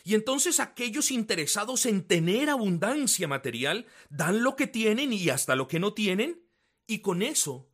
Y 0.06 0.14
entonces 0.14 0.60
aquellos 0.60 1.10
interesados 1.10 1.86
en 1.86 2.06
tener 2.06 2.50
abundancia 2.50 3.26
material 3.26 3.86
dan 4.10 4.42
lo 4.42 4.54
que 4.54 4.66
tienen 4.66 5.14
y 5.14 5.30
hasta 5.30 5.56
lo 5.56 5.66
que 5.66 5.80
no 5.80 5.94
tienen. 5.94 6.46
Y 6.86 6.98
con 6.98 7.22
eso 7.22 7.70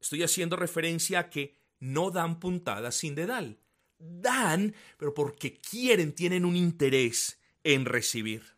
estoy 0.00 0.22
haciendo 0.22 0.56
referencia 0.56 1.18
a 1.20 1.30
que 1.30 1.60
no 1.80 2.10
dan 2.10 2.40
puntadas 2.40 2.94
sin 2.94 3.14
dedal. 3.14 3.60
Dan, 3.98 4.74
pero 4.96 5.12
porque 5.12 5.60
quieren, 5.60 6.14
tienen 6.14 6.46
un 6.46 6.56
interés 6.56 7.38
en 7.62 7.84
recibir. 7.84 8.54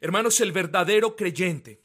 Hermanos, 0.00 0.40
el 0.40 0.52
verdadero 0.52 1.16
creyente, 1.16 1.84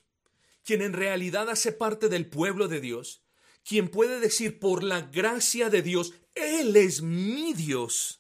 quien 0.64 0.84
en 0.84 0.94
realidad 0.94 1.50
hace 1.50 1.72
parte 1.72 2.10
del 2.10 2.28
pueblo 2.28 2.68
de 2.68 2.80
Dios, 2.80 3.24
quien 3.64 3.90
puede 3.90 4.20
decir 4.20 4.60
por 4.60 4.84
la 4.84 5.02
gracia 5.02 5.72
de 5.72 5.82
Dios, 5.82 6.14
Él 6.36 6.76
es 6.76 7.02
mi 7.02 7.54
Dios, 7.54 8.17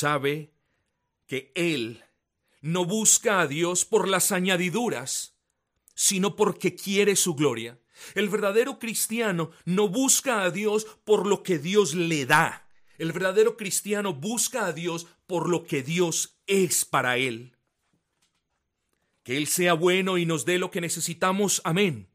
sabe 0.00 0.54
que 1.26 1.52
Él 1.54 2.02
no 2.62 2.84
busca 2.84 3.40
a 3.40 3.46
Dios 3.46 3.84
por 3.84 4.08
las 4.08 4.32
añadiduras, 4.32 5.36
sino 5.94 6.36
porque 6.36 6.74
quiere 6.74 7.16
su 7.16 7.34
gloria. 7.34 7.78
El 8.14 8.30
verdadero 8.30 8.78
cristiano 8.78 9.50
no 9.66 9.88
busca 9.88 10.42
a 10.42 10.50
Dios 10.50 10.86
por 11.04 11.26
lo 11.26 11.42
que 11.42 11.58
Dios 11.58 11.94
le 11.94 12.24
da. 12.24 12.66
El 12.96 13.12
verdadero 13.12 13.58
cristiano 13.58 14.14
busca 14.14 14.66
a 14.66 14.72
Dios 14.72 15.06
por 15.26 15.48
lo 15.48 15.64
que 15.64 15.82
Dios 15.82 16.38
es 16.46 16.86
para 16.86 17.18
él. 17.18 17.56
Que 19.22 19.36
Él 19.36 19.46
sea 19.46 19.74
bueno 19.74 20.16
y 20.16 20.24
nos 20.24 20.46
dé 20.46 20.58
lo 20.58 20.70
que 20.70 20.80
necesitamos. 20.80 21.60
Amén. 21.62 22.08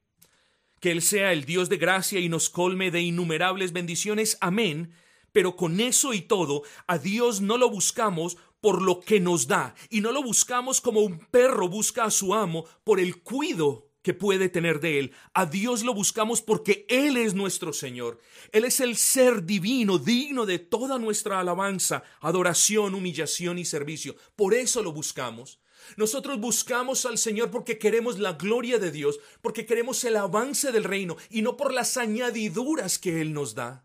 Que 0.80 0.92
Él 0.92 1.04
sea 1.04 1.34
el 1.34 1.46
Dios 1.46 1.70
de 1.70 1.78
gracia 1.78 2.20
y 2.20 2.30
nos 2.30 2.50
colme 2.50 2.90
de 2.90 3.02
innumerables 3.02 3.74
bendiciones. 3.74 4.40
Amén. 4.42 4.92
Pero 5.36 5.58
con 5.58 5.82
eso 5.82 6.14
y 6.14 6.22
todo, 6.22 6.64
a 6.88 6.98
Dios 6.98 7.42
no 7.42 7.58
lo 7.58 7.70
buscamos 7.70 8.38
por 8.62 8.82
lo 8.82 9.02
que 9.02 9.20
nos 9.20 9.48
da, 9.48 9.76
y 9.90 10.00
no 10.00 10.14
lo 10.14 10.24
buscamos 10.24 10.80
como 10.80 11.02
un 11.02 11.20
perro 11.20 11.68
busca 11.68 12.06
a 12.06 12.10
su 12.10 12.34
amo 12.34 12.64
por 12.86 13.02
el 13.02 13.22
cuido 13.22 13.90
que 14.02 14.14
puede 14.14 14.48
tener 14.48 14.80
de 14.80 14.98
Él. 14.98 15.12
A 15.34 15.46
Dios 15.46 15.84
lo 15.84 15.94
buscamos 15.94 16.42
porque 16.42 16.86
Él 16.88 17.18
es 17.18 17.34
nuestro 17.34 17.74
Señor. 17.74 18.22
Él 18.54 18.64
es 18.64 18.80
el 18.80 18.96
ser 18.96 19.44
divino, 19.44 19.98
digno 19.98 20.46
de 20.46 20.58
toda 20.58 21.00
nuestra 21.00 21.42
alabanza, 21.42 22.04
adoración, 22.22 22.96
humillación 22.96 23.60
y 23.60 23.66
servicio. 23.66 24.16
Por 24.38 24.54
eso 24.54 24.82
lo 24.84 24.94
buscamos. 24.94 25.60
Nosotros 25.98 26.40
buscamos 26.40 27.06
al 27.06 27.18
Señor 27.18 27.52
porque 27.52 27.78
queremos 27.78 28.20
la 28.20 28.34
gloria 28.34 28.80
de 28.80 28.90
Dios, 28.90 29.20
porque 29.42 29.66
queremos 29.66 30.02
el 30.06 30.16
avance 30.16 30.72
del 30.72 30.86
reino 30.86 31.18
y 31.30 31.42
no 31.42 31.58
por 31.58 31.74
las 31.74 31.98
añadiduras 31.98 32.98
que 32.98 33.20
Él 33.20 33.34
nos 33.34 33.54
da. 33.54 33.85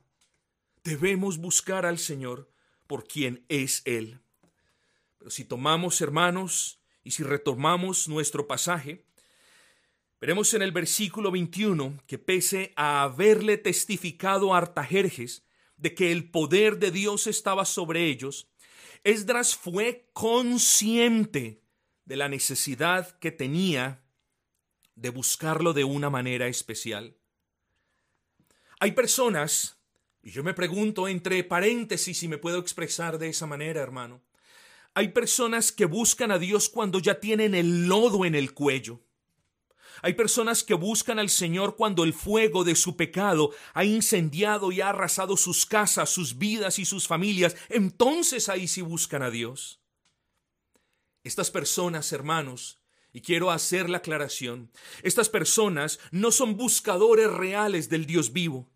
Debemos 0.85 1.39
buscar 1.39 1.87
al 1.87 1.99
Señor 1.99 2.51
por 2.87 3.07
quien 3.07 3.45
es 3.49 3.83
Él. 3.85 4.21
Pero 5.19 5.31
si 5.31 5.45
tomamos, 5.45 6.01
hermanos, 6.01 6.81
y 7.05 7.13
si 7.13 7.23
retomamos 7.23 8.09
nuestro 8.09 8.47
pasaje, 8.47 9.05
veremos 10.21 10.55
en 10.55 10.63
el 10.63 10.73
versículo 10.73 11.31
21 11.31 12.03
que 12.07 12.19
pese 12.19 12.73
a 12.77 13.03
haberle 13.03 13.59
testificado 13.59 14.55
a 14.55 14.59
Artajerjes 14.59 15.45
de 15.77 15.95
que 15.95 16.13
el 16.13 16.31
poder 16.31 16.79
de 16.79 16.91
Dios 16.91 17.27
estaba 17.27 17.65
sobre 17.65 18.07
ellos, 18.07 18.49
Esdras 19.03 19.57
fue 19.57 20.11
consciente 20.13 21.63
de 22.05 22.17
la 22.17 22.29
necesidad 22.29 23.19
que 23.19 23.31
tenía 23.31 24.05
de 24.95 25.09
buscarlo 25.09 25.73
de 25.73 25.85
una 25.85 26.11
manera 26.11 26.49
especial. 26.49 27.17
Hay 28.79 28.93
personas, 28.93 29.80
y 30.23 30.31
yo 30.31 30.43
me 30.43 30.55
pregunto 30.55 31.09
entre 31.09 31.43
paréntesis 31.45 32.19
si 32.19 32.29
me 32.29 32.39
puedo 32.39 32.59
expresar 32.59 33.19
de 33.19 33.29
esa 33.29 33.47
manera, 33.47 33.81
hermano, 33.81 34.23
hay 34.95 35.09
personas 35.09 35.73
que 35.73 35.87
buscan 35.87 36.31
a 36.31 36.39
Dios 36.39 36.69
cuando 36.69 36.99
ya 36.99 37.21
tienen 37.21 37.55
el 37.55 37.87
lodo 37.87 38.25
en 38.25 38.35
el 38.35 38.53
cuello. 38.53 39.01
Hay 40.03 40.15
personas 40.15 40.65
que 40.65 40.75
buscan 40.75 41.19
al 41.19 41.29
Señor 41.29 41.77
cuando 41.77 42.05
el 42.05 42.15
fuego 42.15 42.65
de 42.65 42.75
su 42.75 42.97
pecado 42.97 43.51
ha 43.75 43.85
incendiado 43.85 44.73
y 44.73 44.81
ha 44.81 44.89
arrasado 44.89 45.37
sus 45.37 45.67
casas, 45.67 46.11
sus 46.11 46.39
vidas 46.39 46.79
y 46.79 46.85
sus 46.85 47.07
familias. 47.07 47.57
Entonces 47.69 48.49
ahí 48.49 48.67
sí 48.67 48.83
buscan 48.83 49.23
a 49.23 49.31
Dios. 49.31 49.81
Estas 51.23 51.51
personas, 51.51 52.13
hermanos, 52.13 52.81
y 53.13 53.21
quiero 53.21 53.51
hacer 53.51 53.91
la 53.91 53.99
aclaración, 53.99 54.71
estas 55.03 55.29
personas 55.29 56.01
no 56.11 56.31
son 56.31 56.57
buscadores 56.57 57.31
reales 57.31 57.89
del 57.89 58.07
Dios 58.07 58.33
vivo. 58.33 58.71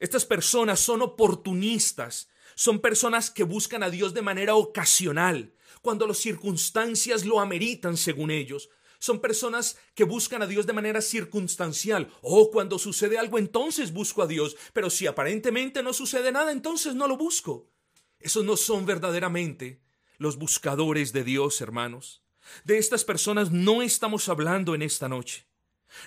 Estas 0.00 0.24
personas 0.24 0.80
son 0.80 1.02
oportunistas, 1.02 2.30
son 2.54 2.80
personas 2.80 3.30
que 3.30 3.44
buscan 3.44 3.82
a 3.82 3.90
Dios 3.90 4.14
de 4.14 4.22
manera 4.22 4.54
ocasional, 4.54 5.54
cuando 5.82 6.06
las 6.06 6.18
circunstancias 6.18 7.24
lo 7.24 7.38
ameritan 7.38 7.96
según 7.96 8.30
ellos. 8.30 8.70
Son 8.98 9.20
personas 9.20 9.78
que 9.94 10.04
buscan 10.04 10.42
a 10.42 10.46
Dios 10.46 10.66
de 10.66 10.72
manera 10.72 11.00
circunstancial. 11.00 12.12
Oh, 12.22 12.50
cuando 12.50 12.78
sucede 12.78 13.18
algo, 13.18 13.38
entonces 13.38 13.92
busco 13.92 14.22
a 14.22 14.26
Dios. 14.26 14.56
Pero 14.74 14.90
si 14.90 15.06
aparentemente 15.06 15.82
no 15.82 15.92
sucede 15.94 16.32
nada, 16.32 16.52
entonces 16.52 16.94
no 16.94 17.06
lo 17.06 17.16
busco. 17.16 17.70
Esos 18.18 18.44
no 18.44 18.58
son 18.58 18.84
verdaderamente 18.84 19.80
los 20.18 20.36
buscadores 20.36 21.14
de 21.14 21.24
Dios, 21.24 21.62
hermanos. 21.62 22.22
De 22.64 22.76
estas 22.76 23.04
personas 23.04 23.50
no 23.50 23.80
estamos 23.80 24.28
hablando 24.28 24.74
en 24.74 24.82
esta 24.82 25.08
noche. 25.08 25.46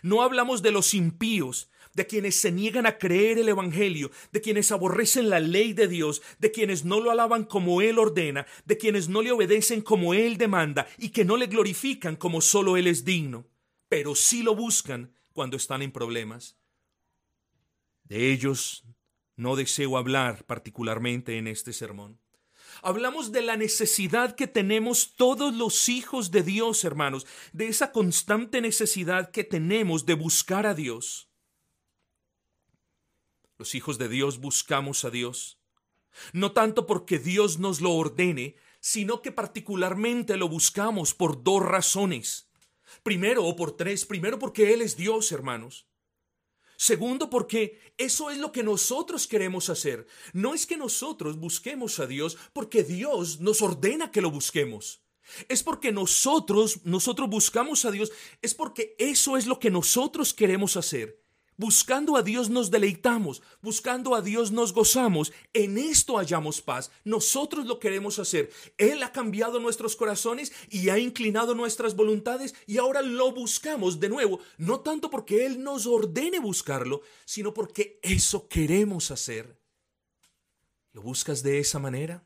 No 0.01 0.21
hablamos 0.21 0.61
de 0.61 0.71
los 0.71 0.93
impíos, 0.93 1.69
de 1.93 2.07
quienes 2.07 2.35
se 2.35 2.51
niegan 2.51 2.85
a 2.85 2.97
creer 2.97 3.37
el 3.37 3.49
Evangelio, 3.49 4.11
de 4.31 4.41
quienes 4.41 4.71
aborrecen 4.71 5.29
la 5.29 5.39
ley 5.39 5.73
de 5.73 5.87
Dios, 5.87 6.21
de 6.39 6.51
quienes 6.51 6.85
no 6.85 6.99
lo 6.99 7.11
alaban 7.11 7.43
como 7.43 7.81
Él 7.81 7.99
ordena, 7.99 8.45
de 8.65 8.77
quienes 8.77 9.09
no 9.09 9.21
le 9.21 9.31
obedecen 9.31 9.81
como 9.81 10.13
Él 10.13 10.37
demanda 10.37 10.87
y 10.97 11.09
que 11.09 11.25
no 11.25 11.37
le 11.37 11.47
glorifican 11.47 12.15
como 12.15 12.41
solo 12.41 12.77
Él 12.77 12.87
es 12.87 13.05
digno, 13.05 13.47
pero 13.89 14.15
sí 14.15 14.43
lo 14.43 14.55
buscan 14.55 15.13
cuando 15.33 15.57
están 15.57 15.81
en 15.81 15.91
problemas. 15.91 16.57
De 18.03 18.31
ellos 18.31 18.83
no 19.35 19.55
deseo 19.55 19.97
hablar 19.97 20.45
particularmente 20.45 21.37
en 21.37 21.47
este 21.47 21.73
sermón. 21.73 22.19
Hablamos 22.81 23.31
de 23.31 23.41
la 23.41 23.55
necesidad 23.55 24.35
que 24.35 24.47
tenemos 24.47 25.15
todos 25.15 25.53
los 25.53 25.89
hijos 25.89 26.31
de 26.31 26.43
Dios, 26.43 26.83
hermanos, 26.83 27.25
de 27.51 27.67
esa 27.67 27.91
constante 27.91 28.61
necesidad 28.61 29.31
que 29.31 29.43
tenemos 29.43 30.05
de 30.05 30.15
buscar 30.15 30.65
a 30.65 30.73
Dios. 30.73 31.29
Los 33.63 33.75
hijos 33.75 33.97
de 33.97 34.09
Dios 34.09 34.39
buscamos 34.39 35.05
a 35.05 35.09
Dios, 35.09 35.57
no 36.33 36.51
tanto 36.51 36.85
porque 36.85 37.17
Dios 37.17 37.59
nos 37.59 37.79
lo 37.79 37.91
ordene, 37.91 38.57
sino 38.81 39.21
que 39.21 39.31
particularmente 39.31 40.35
lo 40.35 40.49
buscamos 40.49 41.13
por 41.13 41.45
dos 41.45 41.63
razones. 41.63 42.49
Primero 43.03 43.45
o 43.45 43.55
por 43.55 43.77
tres, 43.77 44.05
primero 44.05 44.37
porque 44.37 44.73
Él 44.73 44.81
es 44.81 44.97
Dios, 44.97 45.31
hermanos. 45.31 45.87
Segundo, 46.75 47.29
porque 47.29 47.79
eso 47.97 48.31
es 48.31 48.37
lo 48.37 48.51
que 48.51 48.63
nosotros 48.63 49.27
queremos 49.27 49.69
hacer. 49.69 50.07
No 50.33 50.53
es 50.53 50.65
que 50.65 50.75
nosotros 50.75 51.37
busquemos 51.37 51.99
a 51.99 52.05
Dios 52.05 52.37
porque 52.51 52.83
Dios 52.83 53.39
nos 53.39 53.61
ordena 53.61 54.11
que 54.11 54.19
lo 54.19 54.29
busquemos. 54.29 55.05
Es 55.47 55.63
porque 55.63 55.93
nosotros, 55.93 56.81
nosotros 56.83 57.29
buscamos 57.29 57.85
a 57.85 57.91
Dios, 57.91 58.11
es 58.41 58.53
porque 58.53 58.93
eso 58.99 59.37
es 59.37 59.47
lo 59.47 59.57
que 59.57 59.71
nosotros 59.71 60.33
queremos 60.33 60.75
hacer. 60.75 61.22
Buscando 61.57 62.17
a 62.17 62.23
Dios 62.23 62.49
nos 62.49 62.71
deleitamos, 62.71 63.41
buscando 63.61 64.15
a 64.15 64.21
Dios 64.21 64.51
nos 64.51 64.73
gozamos, 64.73 65.31
en 65.53 65.77
esto 65.77 66.17
hallamos 66.17 66.61
paz. 66.61 66.91
Nosotros 67.03 67.65
lo 67.65 67.79
queremos 67.79 68.17
hacer. 68.19 68.51
Él 68.77 69.03
ha 69.03 69.11
cambiado 69.11 69.59
nuestros 69.59 69.95
corazones 69.95 70.51
y 70.69 70.89
ha 70.89 70.97
inclinado 70.97 71.53
nuestras 71.53 71.95
voluntades 71.95 72.55
y 72.65 72.77
ahora 72.77 73.01
lo 73.01 73.31
buscamos 73.31 73.99
de 73.99 74.09
nuevo, 74.09 74.39
no 74.57 74.79
tanto 74.79 75.09
porque 75.09 75.45
Él 75.45 75.61
nos 75.61 75.85
ordene 75.85 76.39
buscarlo, 76.39 77.01
sino 77.25 77.53
porque 77.53 77.99
eso 78.01 78.47
queremos 78.47 79.11
hacer. 79.11 79.59
¿Lo 80.93 81.01
buscas 81.01 81.43
de 81.43 81.59
esa 81.59 81.79
manera? 81.79 82.23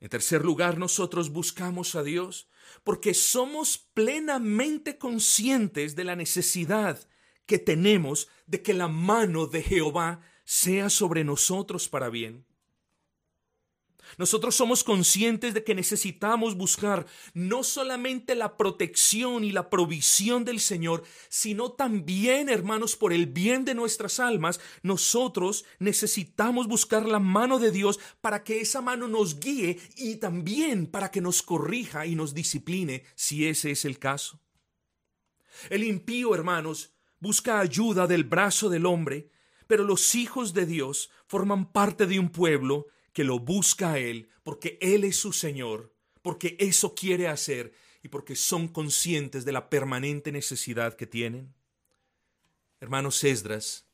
En 0.00 0.08
tercer 0.10 0.44
lugar, 0.44 0.76
nosotros 0.76 1.30
buscamos 1.30 1.94
a 1.94 2.02
Dios 2.02 2.48
porque 2.82 3.14
somos 3.14 3.78
plenamente 3.78 4.98
conscientes 4.98 5.96
de 5.96 6.04
la 6.04 6.16
necesidad 6.16 7.08
que 7.46 7.58
tenemos 7.58 8.28
de 8.46 8.62
que 8.62 8.74
la 8.74 8.88
mano 8.88 9.46
de 9.46 9.62
Jehová 9.62 10.22
sea 10.44 10.90
sobre 10.90 11.24
nosotros 11.24 11.88
para 11.88 12.10
bien. 12.10 12.46
Nosotros 14.18 14.54
somos 14.54 14.84
conscientes 14.84 15.54
de 15.54 15.64
que 15.64 15.74
necesitamos 15.74 16.56
buscar 16.56 17.06
no 17.32 17.62
solamente 17.62 18.34
la 18.34 18.56
protección 18.56 19.44
y 19.44 19.52
la 19.52 19.70
provisión 19.70 20.44
del 20.44 20.60
Señor, 20.60 21.04
sino 21.28 21.72
también, 21.72 22.48
hermanos, 22.48 22.96
por 22.96 23.12
el 23.12 23.26
bien 23.26 23.64
de 23.64 23.74
nuestras 23.74 24.20
almas, 24.20 24.60
nosotros 24.82 25.64
necesitamos 25.78 26.66
buscar 26.66 27.06
la 27.06 27.18
mano 27.18 27.58
de 27.58 27.70
Dios 27.70 27.98
para 28.20 28.44
que 28.44 28.60
esa 28.60 28.80
mano 28.80 29.08
nos 29.08 29.40
guíe 29.40 29.80
y 29.96 30.16
también 30.16 30.86
para 30.86 31.10
que 31.10 31.20
nos 31.20 31.42
corrija 31.42 32.06
y 32.06 32.14
nos 32.14 32.34
discipline 32.34 33.02
si 33.14 33.46
ese 33.46 33.70
es 33.70 33.84
el 33.84 33.98
caso. 33.98 34.40
El 35.70 35.84
impío, 35.84 36.34
hermanos, 36.34 36.94
busca 37.18 37.60
ayuda 37.60 38.06
del 38.06 38.24
brazo 38.24 38.68
del 38.68 38.86
hombre, 38.86 39.30
pero 39.66 39.84
los 39.84 40.14
hijos 40.14 40.52
de 40.52 40.66
Dios 40.66 41.10
forman 41.26 41.72
parte 41.72 42.06
de 42.06 42.18
un 42.18 42.28
pueblo 42.28 42.86
que 43.14 43.24
lo 43.24 43.38
busca 43.38 43.92
a 43.92 43.98
Él 43.98 44.28
porque 44.42 44.76
Él 44.82 45.04
es 45.04 45.16
su 45.16 45.32
Señor, 45.32 45.94
porque 46.20 46.56
eso 46.60 46.94
quiere 46.94 47.28
hacer 47.28 47.72
y 48.02 48.08
porque 48.08 48.36
son 48.36 48.68
conscientes 48.68 49.46
de 49.46 49.52
la 49.52 49.70
permanente 49.70 50.30
necesidad 50.30 50.94
que 50.94 51.06
tienen. 51.06 51.54
Hermanos 52.80 53.24
Esdras, 53.24 53.86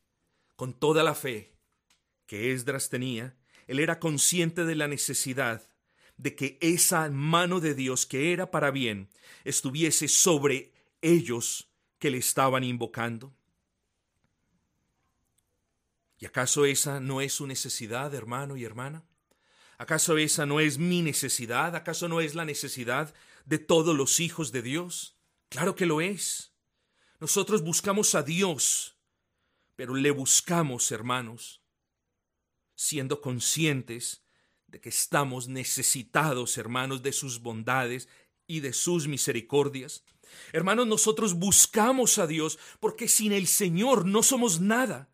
con 0.57 0.73
toda 0.73 1.05
la 1.05 1.15
fe 1.15 1.55
que 2.27 2.53
Esdras 2.53 2.89
tenía, 2.89 3.37
él 3.69 3.79
era 3.79 4.01
consciente 4.01 4.65
de 4.65 4.75
la 4.75 4.89
necesidad 4.89 5.71
de 6.17 6.35
que 6.35 6.59
esa 6.61 7.09
mano 7.09 7.61
de 7.61 7.75
Dios 7.75 8.05
que 8.05 8.33
era 8.33 8.51
para 8.51 8.73
bien 8.73 9.09
estuviese 9.45 10.09
sobre 10.09 10.73
ellos 11.03 11.71
que 12.01 12.11
le 12.11 12.19
estaban 12.19 12.65
invocando. 12.65 13.33
¿Y 16.19 16.27
acaso 16.27 16.65
esa 16.65 16.99
no 16.99 17.21
es 17.21 17.33
su 17.33 17.47
necesidad, 17.47 18.13
hermano 18.13 18.57
y 18.57 18.65
hermana? 18.65 19.05
¿Acaso 19.81 20.19
esa 20.19 20.45
no 20.45 20.61
es 20.61 20.77
mi 20.77 21.01
necesidad? 21.01 21.75
¿Acaso 21.75 22.07
no 22.07 22.21
es 22.21 22.35
la 22.35 22.45
necesidad 22.45 23.15
de 23.47 23.59
todos 23.59 23.97
los 23.97 24.21
hijos 24.21 24.53
de 24.53 24.61
Dios? 24.61 25.17
Claro 25.49 25.75
que 25.75 25.87
lo 25.87 26.03
es. 26.03 26.53
Nosotros 27.19 27.63
buscamos 27.63 28.15
a 28.15 28.23
Dios, 28.23 28.99
pero 29.77 29.95
le 29.95 30.11
buscamos, 30.11 30.93
hermanos, 30.93 31.63
siendo 32.75 33.23
conscientes 33.23 34.23
de 34.67 34.83
que 34.83 34.91
estamos 34.91 35.49
necesitados, 35.49 36.59
hermanos, 36.59 37.03
de 37.03 37.15
sus 37.15 37.41
bondades 37.41 38.07
y 38.47 38.61
de 38.61 38.75
sus 38.75 39.09
misericordias. 39.09 40.05
Hermanos, 40.53 40.89
nosotros 40.89 41.33
buscamos 41.33 42.19
a 42.19 42.27
Dios 42.27 42.59
porque 42.81 43.09
sin 43.09 43.33
el 43.33 43.47
Señor 43.47 44.05
no 44.05 44.23
somos 44.23 44.61
nada. 44.61 45.09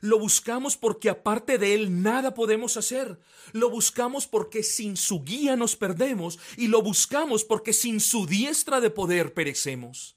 Lo 0.00 0.18
buscamos 0.18 0.76
porque 0.76 1.10
aparte 1.10 1.58
de 1.58 1.74
Él 1.74 2.02
nada 2.02 2.34
podemos 2.34 2.76
hacer. 2.76 3.18
Lo 3.52 3.68
buscamos 3.68 4.26
porque 4.26 4.62
sin 4.62 4.96
su 4.96 5.22
guía 5.22 5.56
nos 5.56 5.76
perdemos 5.76 6.38
y 6.56 6.68
lo 6.68 6.82
buscamos 6.82 7.44
porque 7.44 7.72
sin 7.72 8.00
su 8.00 8.26
diestra 8.26 8.80
de 8.80 8.90
poder 8.90 9.34
perecemos. 9.34 10.16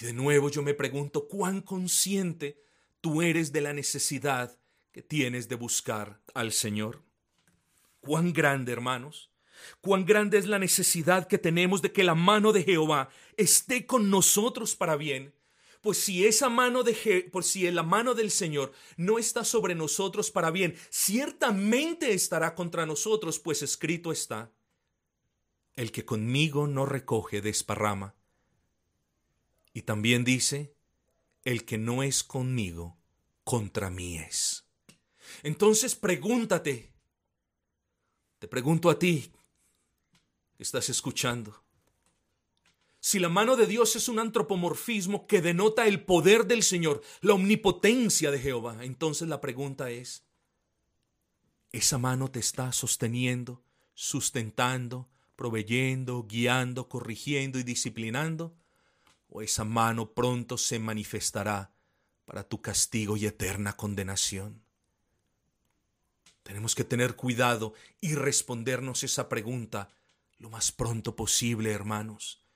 Y 0.00 0.04
de 0.04 0.12
nuevo 0.12 0.50
yo 0.50 0.62
me 0.62 0.74
pregunto 0.74 1.26
cuán 1.26 1.62
consciente 1.62 2.62
tú 3.00 3.22
eres 3.22 3.50
de 3.50 3.62
la 3.62 3.72
necesidad 3.72 4.58
que 4.92 5.02
tienes 5.02 5.48
de 5.48 5.54
buscar 5.54 6.20
al 6.34 6.52
Señor. 6.52 7.02
Cuán 8.00 8.32
grande, 8.32 8.72
hermanos, 8.72 9.30
cuán 9.80 10.04
grande 10.04 10.38
es 10.38 10.46
la 10.46 10.58
necesidad 10.58 11.26
que 11.26 11.38
tenemos 11.38 11.82
de 11.82 11.92
que 11.92 12.04
la 12.04 12.14
mano 12.14 12.52
de 12.52 12.62
Jehová 12.62 13.08
esté 13.36 13.86
con 13.86 14.10
nosotros 14.10 14.76
para 14.76 14.96
bien 14.96 15.34
pues 15.80 15.98
si 15.98 16.26
esa 16.26 16.48
mano 16.48 16.82
de 16.82 17.28
por 17.32 17.44
si 17.44 17.70
la 17.70 17.82
mano 17.82 18.14
del 18.14 18.30
Señor 18.30 18.72
no 18.96 19.18
está 19.18 19.44
sobre 19.44 19.74
nosotros 19.74 20.30
para 20.30 20.50
bien, 20.50 20.76
ciertamente 20.90 22.12
estará 22.12 22.54
contra 22.54 22.86
nosotros, 22.86 23.38
pues 23.38 23.62
escrito 23.62 24.12
está: 24.12 24.52
El 25.76 25.92
que 25.92 26.04
conmigo 26.04 26.66
no 26.66 26.86
recoge 26.86 27.40
desparrama. 27.40 28.14
Y 29.72 29.82
también 29.82 30.24
dice: 30.24 30.74
El 31.44 31.64
que 31.64 31.78
no 31.78 32.02
es 32.02 32.24
conmigo, 32.24 32.98
contra 33.44 33.90
mí 33.90 34.18
es. 34.18 34.66
Entonces 35.42 35.94
pregúntate, 35.94 36.92
te 38.38 38.48
pregunto 38.48 38.90
a 38.90 38.98
ti 38.98 39.32
que 40.56 40.62
estás 40.62 40.88
escuchando, 40.88 41.62
si 43.00 43.18
la 43.18 43.28
mano 43.28 43.56
de 43.56 43.66
Dios 43.66 43.94
es 43.96 44.08
un 44.08 44.18
antropomorfismo 44.18 45.26
que 45.26 45.40
denota 45.40 45.86
el 45.86 46.04
poder 46.04 46.46
del 46.46 46.62
Señor, 46.62 47.02
la 47.20 47.34
omnipotencia 47.34 48.30
de 48.30 48.40
Jehová, 48.40 48.78
entonces 48.84 49.28
la 49.28 49.40
pregunta 49.40 49.90
es, 49.90 50.24
¿esa 51.70 51.98
mano 51.98 52.30
te 52.30 52.40
está 52.40 52.72
sosteniendo, 52.72 53.62
sustentando, 53.94 55.08
proveyendo, 55.36 56.26
guiando, 56.28 56.88
corrigiendo 56.88 57.58
y 57.58 57.62
disciplinando? 57.62 58.56
¿O 59.30 59.42
esa 59.42 59.62
mano 59.62 60.12
pronto 60.12 60.58
se 60.58 60.78
manifestará 60.78 61.70
para 62.24 62.42
tu 62.42 62.60
castigo 62.60 63.16
y 63.16 63.26
eterna 63.26 63.76
condenación? 63.76 64.62
Tenemos 66.42 66.74
que 66.74 66.82
tener 66.82 67.14
cuidado 67.14 67.74
y 68.00 68.14
respondernos 68.14 69.04
esa 69.04 69.28
pregunta 69.28 69.90
lo 70.38 70.50
más 70.50 70.72
pronto 70.72 71.14
posible, 71.14 71.70
hermanos 71.72 72.47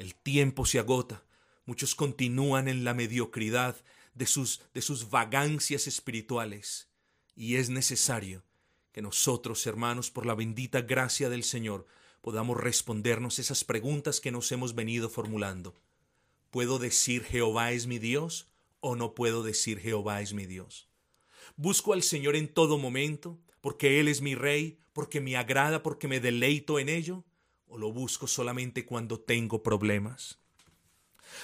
el 0.00 0.14
tiempo 0.14 0.64
se 0.64 0.78
agota. 0.78 1.22
Muchos 1.66 1.94
continúan 1.94 2.68
en 2.68 2.84
la 2.84 2.94
mediocridad 2.94 3.76
de 4.14 4.24
sus, 4.24 4.62
de 4.72 4.80
sus 4.80 5.10
vagancias 5.10 5.86
espirituales. 5.86 6.88
Y 7.36 7.56
es 7.56 7.68
necesario 7.68 8.42
que 8.92 9.02
nosotros, 9.02 9.66
hermanos, 9.66 10.10
por 10.10 10.24
la 10.24 10.34
bendita 10.34 10.80
gracia 10.80 11.28
del 11.28 11.44
Señor, 11.44 11.86
podamos 12.22 12.56
respondernos 12.56 13.38
esas 13.38 13.62
preguntas 13.62 14.20
que 14.20 14.32
nos 14.32 14.50
hemos 14.52 14.74
venido 14.74 15.10
formulando. 15.10 15.74
¿Puedo 16.48 16.78
decir 16.78 17.22
Jehová 17.22 17.72
es 17.72 17.86
mi 17.86 17.98
Dios 17.98 18.48
o 18.80 18.96
no 18.96 19.14
puedo 19.14 19.42
decir 19.42 19.80
Jehová 19.80 20.22
es 20.22 20.32
mi 20.32 20.46
Dios? 20.46 20.88
Busco 21.56 21.92
al 21.92 22.02
Señor 22.02 22.36
en 22.36 22.48
todo 22.48 22.78
momento, 22.78 23.38
porque 23.60 24.00
Él 24.00 24.08
es 24.08 24.22
mi 24.22 24.34
Rey, 24.34 24.78
porque 24.94 25.20
me 25.20 25.36
agrada, 25.36 25.82
porque 25.82 26.08
me 26.08 26.20
deleito 26.20 26.78
en 26.78 26.88
ello 26.88 27.22
o 27.70 27.78
lo 27.78 27.92
busco 27.92 28.26
solamente 28.26 28.84
cuando 28.84 29.20
tengo 29.20 29.62
problemas? 29.62 30.38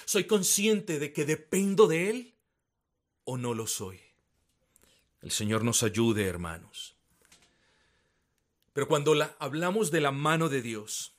¿Soy 0.05 0.25
consciente 0.25 0.99
de 0.99 1.13
que 1.13 1.25
dependo 1.25 1.87
de 1.87 2.11
Él 2.11 2.35
o 3.25 3.39
no 3.39 3.55
lo 3.55 3.67
soy? 3.67 4.01
El 5.23 5.31
Señor 5.31 5.65
nos 5.65 5.83
ayude, 5.83 6.27
hermanos. 6.27 6.97
Pero 8.73 8.89
cuando 8.89 9.15
hablamos 9.39 9.91
de 9.91 10.01
la 10.01 10.13
mano 10.13 10.49
de 10.49 10.61
Dios, 10.61 11.15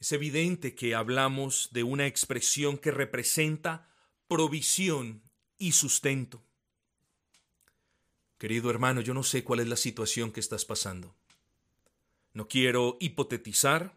es 0.00 0.12
evidente 0.12 0.74
que 0.74 0.94
hablamos 0.94 1.70
de 1.72 1.82
una 1.82 2.06
expresión 2.06 2.76
que 2.76 2.90
representa 2.90 3.88
provisión 4.28 5.22
y 5.56 5.72
sustento. 5.72 6.42
Querido 8.36 8.68
hermano, 8.68 9.00
yo 9.00 9.14
no 9.14 9.22
sé 9.22 9.44
cuál 9.44 9.60
es 9.60 9.68
la 9.68 9.76
situación 9.76 10.30
que 10.30 10.40
estás 10.40 10.66
pasando. 10.66 11.14
No 12.34 12.48
quiero 12.48 12.98
hipotetizar, 13.00 13.96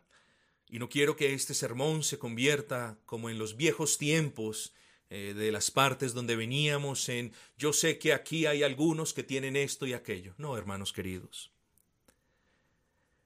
y 0.70 0.80
no 0.80 0.90
quiero 0.90 1.16
que 1.16 1.34
este 1.34 1.54
sermón 1.54 2.04
se 2.04 2.20
convierta 2.20 2.98
como 3.06 3.30
en 3.30 3.40
los 3.40 3.56
viejos 3.56 3.98
tiempos 3.98 4.74
eh, 5.10 5.34
de 5.36 5.52
las 5.52 5.72
partes 5.72 6.14
donde 6.14 6.36
veníamos 6.36 7.08
en 7.08 7.32
yo 7.58 7.72
sé 7.72 7.98
que 7.98 8.12
aquí 8.12 8.46
hay 8.46 8.64
algunos 8.64 9.14
que 9.14 9.24
tienen 9.24 9.56
esto 9.56 9.86
y 9.88 9.94
aquello. 9.94 10.34
No, 10.38 10.58
hermanos 10.58 10.92
queridos. 10.92 11.52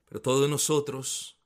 Pero 0.07 0.21
todos 0.21 0.47
nosotros 0.47 1.37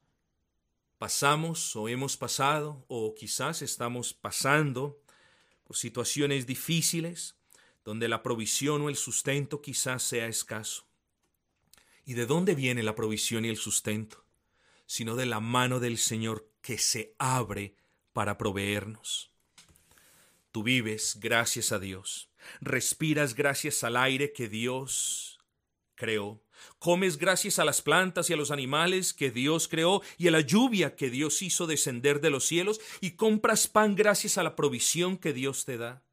pasamos 0.98 1.76
o 1.76 1.88
hemos 1.88 2.18
pasado 2.18 2.84
o 2.88 3.16
quizás 3.16 3.62
estamos 3.62 4.14
pasando 4.14 5.00
por 5.64 5.78
situaciones 5.78 6.46
difíciles 6.46 7.36
donde 7.86 8.10
la 8.10 8.22
provisión 8.24 8.82
o 8.82 8.90
el 8.90 8.96
sustento 8.98 9.62
quizás 9.62 10.04
sea 10.04 10.28
escaso. 10.28 10.86
¿Y 12.06 12.14
de 12.14 12.26
dónde 12.26 12.56
viene 12.56 12.84
la 12.84 12.96
provisión 12.96 13.46
y 13.46 13.50
el 13.50 13.58
sustento? 13.58 14.25
Sino 14.86 15.16
de 15.16 15.26
la 15.26 15.40
mano 15.40 15.80
del 15.80 15.98
Señor 15.98 16.50
que 16.62 16.78
se 16.78 17.16
abre 17.18 17.76
para 18.14 18.38
proveernos. 18.38 19.32
Tú 20.52 20.64
vives 20.64 21.18
gracias 21.20 21.72
a 21.72 21.80
Dios, 21.80 22.30
respiras 22.62 23.36
gracias 23.36 23.84
al 23.84 23.98
aire 23.98 24.32
que 24.32 24.48
Dios 24.48 25.40
creó, 25.96 26.42
comes 26.80 27.18
gracias 27.18 27.60
a 27.60 27.66
las 27.66 27.82
plantas 27.82 28.30
y 28.30 28.34
a 28.34 28.38
los 28.38 28.52
animales 28.52 29.14
que 29.14 29.32
Dios 29.32 29.68
creó 29.68 30.02
y 30.18 30.28
a 30.28 30.32
la 30.32 30.42
lluvia 30.42 30.96
que 30.96 31.10
Dios 31.10 31.42
hizo 31.42 31.68
descender 31.68 32.22
de 32.22 32.30
los 32.30 32.46
cielos 32.46 32.80
y 33.02 33.12
compras 33.12 33.68
pan 33.68 33.96
gracias 33.96 34.38
a 34.38 34.44
la 34.44 34.56
provisión 34.56 35.18
que 35.18 35.34
Dios 35.34 35.66
te 35.66 35.78
da. 35.78 36.04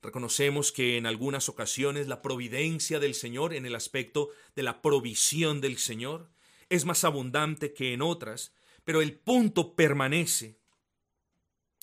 Reconocemos 0.00 0.70
que 0.70 0.98
en 0.98 1.06
algunas 1.06 1.48
ocasiones 1.48 2.08
la 2.08 2.20
providencia 2.20 3.00
del 3.00 3.14
Señor 3.14 3.54
en 3.54 3.64
el 3.64 3.74
aspecto 3.74 4.28
de 4.54 4.62
la 4.62 4.82
provisión 4.82 5.62
del 5.62 5.78
Señor 5.78 6.28
es 6.74 6.84
más 6.84 7.04
abundante 7.04 7.72
que 7.72 7.92
en 7.92 8.02
otras, 8.02 8.52
pero 8.84 9.00
el 9.00 9.14
punto 9.14 9.74
permanece, 9.74 10.58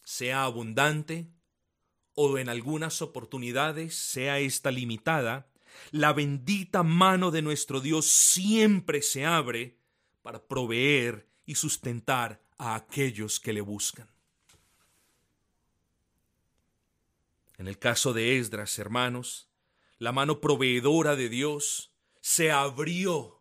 sea 0.03 0.43
abundante 0.43 1.27
o 2.13 2.37
en 2.37 2.49
algunas 2.49 3.01
oportunidades 3.01 3.95
sea 3.95 4.39
esta 4.39 4.71
limitada, 4.71 5.47
la 5.91 6.13
bendita 6.13 6.83
mano 6.83 7.31
de 7.31 7.41
nuestro 7.41 7.79
Dios 7.79 8.05
siempre 8.05 9.01
se 9.01 9.25
abre 9.25 9.77
para 10.21 10.43
proveer 10.43 11.27
y 11.45 11.55
sustentar 11.55 12.41
a 12.57 12.75
aquellos 12.75 13.39
que 13.39 13.53
le 13.53 13.61
buscan. 13.61 14.07
En 17.57 17.67
el 17.67 17.77
caso 17.77 18.13
de 18.13 18.37
Esdras, 18.37 18.77
hermanos, 18.79 19.47
la 19.97 20.11
mano 20.11 20.41
proveedora 20.41 21.15
de 21.15 21.29
Dios 21.29 21.91
se 22.19 22.51
abrió 22.51 23.40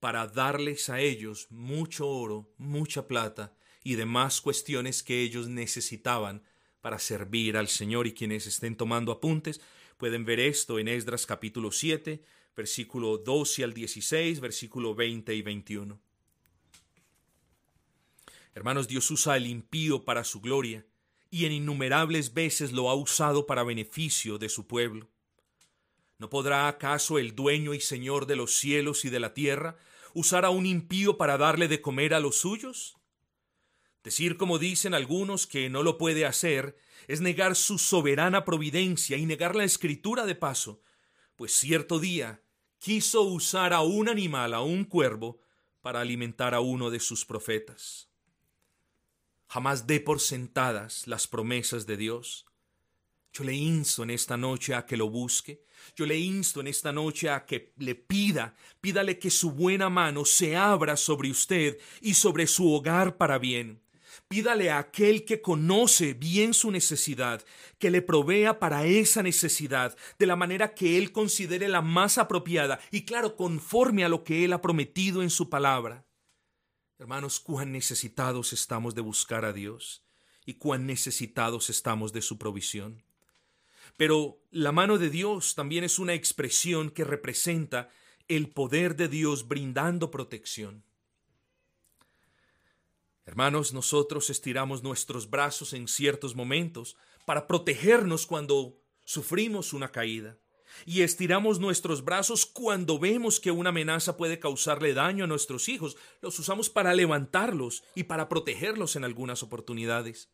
para 0.00 0.26
darles 0.26 0.88
a 0.88 1.00
ellos 1.00 1.46
mucho 1.50 2.08
oro, 2.08 2.48
mucha 2.58 3.06
plata 3.06 3.54
y 3.82 3.94
demás 3.94 4.40
cuestiones 4.40 5.02
que 5.02 5.22
ellos 5.22 5.48
necesitaban 5.48 6.42
para 6.80 6.98
servir 6.98 7.56
al 7.56 7.68
Señor. 7.68 8.06
Y 8.06 8.12
quienes 8.12 8.46
estén 8.46 8.76
tomando 8.76 9.12
apuntes 9.12 9.60
pueden 9.96 10.24
ver 10.24 10.40
esto 10.40 10.78
en 10.78 10.88
Esdras 10.88 11.26
capítulo 11.26 11.72
7, 11.72 12.22
versículo 12.56 13.18
12 13.18 13.64
al 13.64 13.74
16, 13.74 14.40
versículo 14.40 14.94
20 14.94 15.34
y 15.34 15.42
21. 15.42 16.00
Hermanos, 18.54 18.88
Dios 18.88 19.10
usa 19.10 19.36
el 19.36 19.46
impío 19.46 20.04
para 20.04 20.24
su 20.24 20.40
gloria 20.40 20.86
y 21.30 21.44
en 21.44 21.52
innumerables 21.52 22.32
veces 22.32 22.72
lo 22.72 22.88
ha 22.88 22.94
usado 22.94 23.46
para 23.46 23.62
beneficio 23.62 24.38
de 24.38 24.48
su 24.48 24.66
pueblo. 24.66 25.08
¿No 26.18 26.30
podrá 26.30 26.68
acaso 26.68 27.18
el 27.18 27.34
dueño 27.34 27.74
y 27.74 27.80
señor 27.80 28.26
de 28.26 28.36
los 28.36 28.54
cielos 28.56 29.04
y 29.04 29.10
de 29.10 29.20
la 29.20 29.34
tierra 29.34 29.76
usar 30.14 30.44
a 30.44 30.50
un 30.50 30.64
impío 30.64 31.18
para 31.18 31.36
darle 31.36 31.68
de 31.68 31.82
comer 31.82 32.14
a 32.14 32.20
los 32.20 32.36
suyos? 32.36 32.96
Decir 34.02 34.36
como 34.36 34.58
dicen 34.58 34.94
algunos 34.94 35.46
que 35.46 35.68
no 35.68 35.82
lo 35.82 35.98
puede 35.98 36.24
hacer 36.24 36.78
es 37.08 37.20
negar 37.20 37.56
su 37.56 37.78
soberana 37.78 38.44
providencia 38.44 39.16
y 39.16 39.26
negar 39.26 39.54
la 39.54 39.64
escritura 39.64 40.24
de 40.26 40.34
paso, 40.34 40.80
pues 41.36 41.52
cierto 41.52 41.98
día 41.98 42.42
quiso 42.78 43.22
usar 43.22 43.72
a 43.72 43.80
un 43.82 44.08
animal, 44.08 44.54
a 44.54 44.60
un 44.60 44.84
cuervo, 44.84 45.40
para 45.80 46.00
alimentar 46.00 46.54
a 46.54 46.60
uno 46.60 46.90
de 46.90 46.98
sus 46.98 47.24
profetas. 47.24 48.08
Jamás 49.48 49.86
dé 49.86 50.00
por 50.00 50.20
sentadas 50.20 51.06
las 51.06 51.28
promesas 51.28 51.86
de 51.86 51.96
Dios. 51.96 52.46
Yo 53.36 53.44
le 53.44 53.52
insto 53.52 54.02
en 54.02 54.08
esta 54.08 54.38
noche 54.38 54.74
a 54.74 54.86
que 54.86 54.96
lo 54.96 55.10
busque. 55.10 55.62
Yo 55.94 56.06
le 56.06 56.16
insto 56.16 56.60
en 56.60 56.68
esta 56.68 56.90
noche 56.90 57.28
a 57.28 57.44
que 57.44 57.74
le 57.76 57.94
pida, 57.94 58.54
pídale 58.80 59.18
que 59.18 59.30
su 59.30 59.50
buena 59.50 59.90
mano 59.90 60.24
se 60.24 60.56
abra 60.56 60.96
sobre 60.96 61.30
usted 61.30 61.78
y 62.00 62.14
sobre 62.14 62.46
su 62.46 62.72
hogar 62.72 63.18
para 63.18 63.38
bien. 63.38 63.82
Pídale 64.26 64.70
a 64.70 64.78
aquel 64.78 65.26
que 65.26 65.42
conoce 65.42 66.14
bien 66.14 66.54
su 66.54 66.70
necesidad, 66.70 67.44
que 67.78 67.90
le 67.90 68.00
provea 68.00 68.58
para 68.58 68.86
esa 68.86 69.22
necesidad, 69.22 69.94
de 70.18 70.24
la 70.24 70.36
manera 70.36 70.72
que 70.72 70.96
él 70.96 71.12
considere 71.12 71.68
la 71.68 71.82
más 71.82 72.16
apropiada 72.16 72.80
y 72.90 73.04
claro, 73.04 73.36
conforme 73.36 74.02
a 74.02 74.08
lo 74.08 74.24
que 74.24 74.46
él 74.46 74.54
ha 74.54 74.62
prometido 74.62 75.22
en 75.22 75.28
su 75.28 75.50
palabra. 75.50 76.06
Hermanos, 76.98 77.38
cuán 77.38 77.70
necesitados 77.70 78.54
estamos 78.54 78.94
de 78.94 79.02
buscar 79.02 79.44
a 79.44 79.52
Dios 79.52 80.06
y 80.46 80.54
cuán 80.54 80.86
necesitados 80.86 81.68
estamos 81.68 82.14
de 82.14 82.22
su 82.22 82.38
provisión. 82.38 83.05
Pero 83.96 84.42
la 84.50 84.72
mano 84.72 84.98
de 84.98 85.10
Dios 85.10 85.54
también 85.54 85.84
es 85.84 85.98
una 85.98 86.14
expresión 86.14 86.90
que 86.90 87.04
representa 87.04 87.88
el 88.28 88.50
poder 88.50 88.96
de 88.96 89.08
Dios 89.08 89.48
brindando 89.48 90.10
protección. 90.10 90.84
Hermanos, 93.24 93.72
nosotros 93.72 94.30
estiramos 94.30 94.82
nuestros 94.82 95.30
brazos 95.30 95.72
en 95.72 95.88
ciertos 95.88 96.36
momentos 96.36 96.96
para 97.24 97.46
protegernos 97.46 98.26
cuando 98.26 98.80
sufrimos 99.04 99.72
una 99.72 99.90
caída 99.90 100.38
y 100.84 101.02
estiramos 101.02 101.58
nuestros 101.58 102.04
brazos 102.04 102.44
cuando 102.44 102.98
vemos 102.98 103.40
que 103.40 103.50
una 103.50 103.70
amenaza 103.70 104.16
puede 104.16 104.38
causarle 104.38 104.94
daño 104.94 105.24
a 105.24 105.26
nuestros 105.28 105.68
hijos. 105.68 105.96
Los 106.20 106.38
usamos 106.38 106.68
para 106.68 106.94
levantarlos 106.94 107.82
y 107.94 108.04
para 108.04 108.28
protegerlos 108.28 108.96
en 108.96 109.04
algunas 109.04 109.42
oportunidades. 109.42 110.28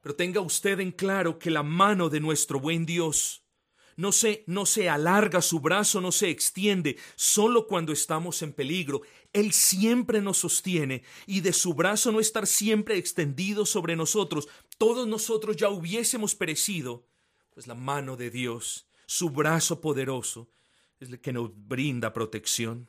Pero 0.00 0.16
tenga 0.16 0.40
usted 0.40 0.80
en 0.80 0.92
claro 0.92 1.38
que 1.38 1.50
la 1.50 1.62
mano 1.62 2.08
de 2.08 2.20
nuestro 2.20 2.58
buen 2.58 2.86
Dios 2.86 3.42
no 3.96 4.12
se, 4.12 4.44
no 4.46 4.64
se 4.64 4.88
alarga, 4.88 5.42
su 5.42 5.60
brazo 5.60 6.00
no 6.00 6.10
se 6.10 6.30
extiende 6.30 6.96
solo 7.16 7.66
cuando 7.66 7.92
estamos 7.92 8.40
en 8.40 8.52
peligro. 8.52 9.02
Él 9.32 9.52
siempre 9.52 10.22
nos 10.22 10.38
sostiene 10.38 11.02
y 11.26 11.42
de 11.42 11.52
su 11.52 11.74
brazo 11.74 12.10
no 12.10 12.18
estar 12.18 12.46
siempre 12.46 12.96
extendido 12.96 13.66
sobre 13.66 13.96
nosotros, 13.96 14.48
todos 14.78 15.06
nosotros 15.06 15.56
ya 15.56 15.68
hubiésemos 15.68 16.34
perecido, 16.34 17.04
pues 17.52 17.66
la 17.66 17.74
mano 17.74 18.16
de 18.16 18.30
Dios 18.30 18.86
su 19.04 19.28
brazo 19.28 19.80
poderoso 19.80 20.48
es 21.00 21.10
el 21.10 21.20
que 21.20 21.32
nos 21.32 21.50
brinda 21.52 22.12
protección. 22.12 22.88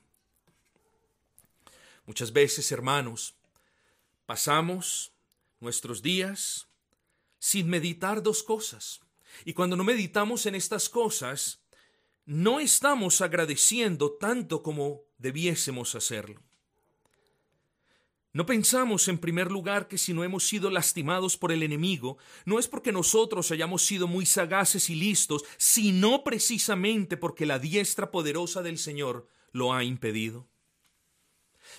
Muchas 2.05 2.31
veces, 2.31 2.71
hermanos, 2.71 3.35
pasamos 4.27 5.11
nuestros 5.59 6.01
días 6.03 6.67
sin 7.41 7.67
meditar 7.67 8.21
dos 8.21 8.43
cosas. 8.43 9.01
Y 9.45 9.53
cuando 9.53 9.75
no 9.75 9.83
meditamos 9.83 10.45
en 10.45 10.53
estas 10.53 10.89
cosas, 10.89 11.63
no 12.23 12.59
estamos 12.59 13.19
agradeciendo 13.19 14.11
tanto 14.11 14.61
como 14.61 15.01
debiésemos 15.17 15.95
hacerlo. 15.95 16.39
No 18.31 18.45
pensamos 18.45 19.07
en 19.07 19.17
primer 19.17 19.51
lugar 19.51 19.87
que 19.87 19.97
si 19.97 20.13
no 20.13 20.23
hemos 20.23 20.47
sido 20.47 20.69
lastimados 20.69 21.35
por 21.35 21.51
el 21.51 21.63
enemigo, 21.63 22.19
no 22.45 22.59
es 22.59 22.67
porque 22.67 22.91
nosotros 22.91 23.49
hayamos 23.51 23.81
sido 23.81 24.07
muy 24.07 24.27
sagaces 24.27 24.91
y 24.91 24.95
listos, 24.95 25.43
sino 25.57 26.23
precisamente 26.23 27.17
porque 27.17 27.47
la 27.47 27.57
diestra 27.57 28.11
poderosa 28.11 28.61
del 28.61 28.77
Señor 28.77 29.27
lo 29.51 29.73
ha 29.73 29.83
impedido. 29.83 30.47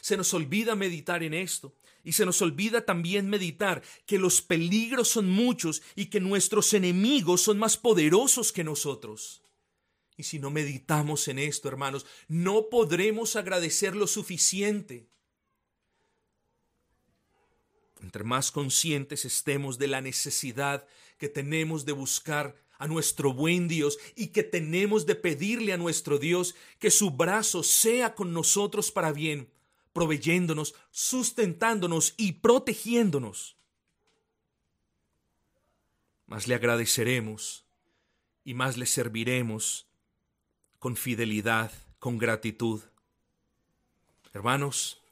Se 0.01 0.17
nos 0.17 0.35
olvida 0.35 0.75
meditar 0.75 1.23
en 1.23 1.35
esto, 1.35 1.73
y 2.05 2.13
se 2.13 2.27
nos 2.27 2.43
olvida 2.43 2.85
también 2.85 3.29
meditar 3.29 3.83
que 4.07 4.19
los 4.19 4.43
peligros 4.43 5.09
son 5.09 5.31
muchos 5.31 5.83
y 5.95 6.07
que 6.07 6.21
nuestros 6.21 6.75
enemigos 6.75 7.43
son 7.43 7.59
más 7.59 7.77
poderosos 7.77 8.53
que 8.53 8.65
nosotros. 8.65 9.43
Y 10.17 10.25
si 10.25 10.39
no 10.39 10.51
meditamos 10.51 11.29
en 11.29 11.39
esto, 11.39 11.69
hermanos, 11.69 12.07
no 12.29 12.69
podremos 12.69 13.37
agradecer 13.37 13.97
lo 13.97 14.07
suficiente. 14.07 15.09
Entre 18.01 18.25
más 18.25 18.51
conscientes 18.51 19.25
estemos 19.25 19.79
de 19.79 19.87
la 19.87 20.01
necesidad 20.01 20.87
que 21.19 21.29
tenemos 21.29 21.85
de 21.87 21.93
buscar 21.93 22.57
a 22.79 22.89
nuestro 22.89 23.33
buen 23.33 23.69
Dios 23.69 23.99
y 24.17 24.29
que 24.29 24.43
tenemos 24.43 25.07
de 25.07 25.15
pedirle 25.15 25.73
a 25.73 25.77
nuestro 25.77 26.19
Dios 26.19 26.57
que 26.81 26.91
su 26.91 27.13
brazo 27.13 27.63
sea 27.63 28.17
con 28.17 28.33
nosotros 28.33 28.91
para 28.91 29.13
bien, 29.13 29.49
proveyéndonos, 29.93 30.75
sustentándonos 30.91 32.15
y 32.17 32.33
protegiéndonos. 32.33 33.57
Más 36.27 36.49
le 36.49 36.55
agradeceremos 36.55 37.65
y 38.45 38.55
más 38.55 38.77
le 38.77 38.87
serviremos 38.87 39.87
con 40.79 40.97
fidelidad, 40.97 41.71
con 41.99 42.19
gratitud. 42.19 42.81
Hermanos, 44.33 45.03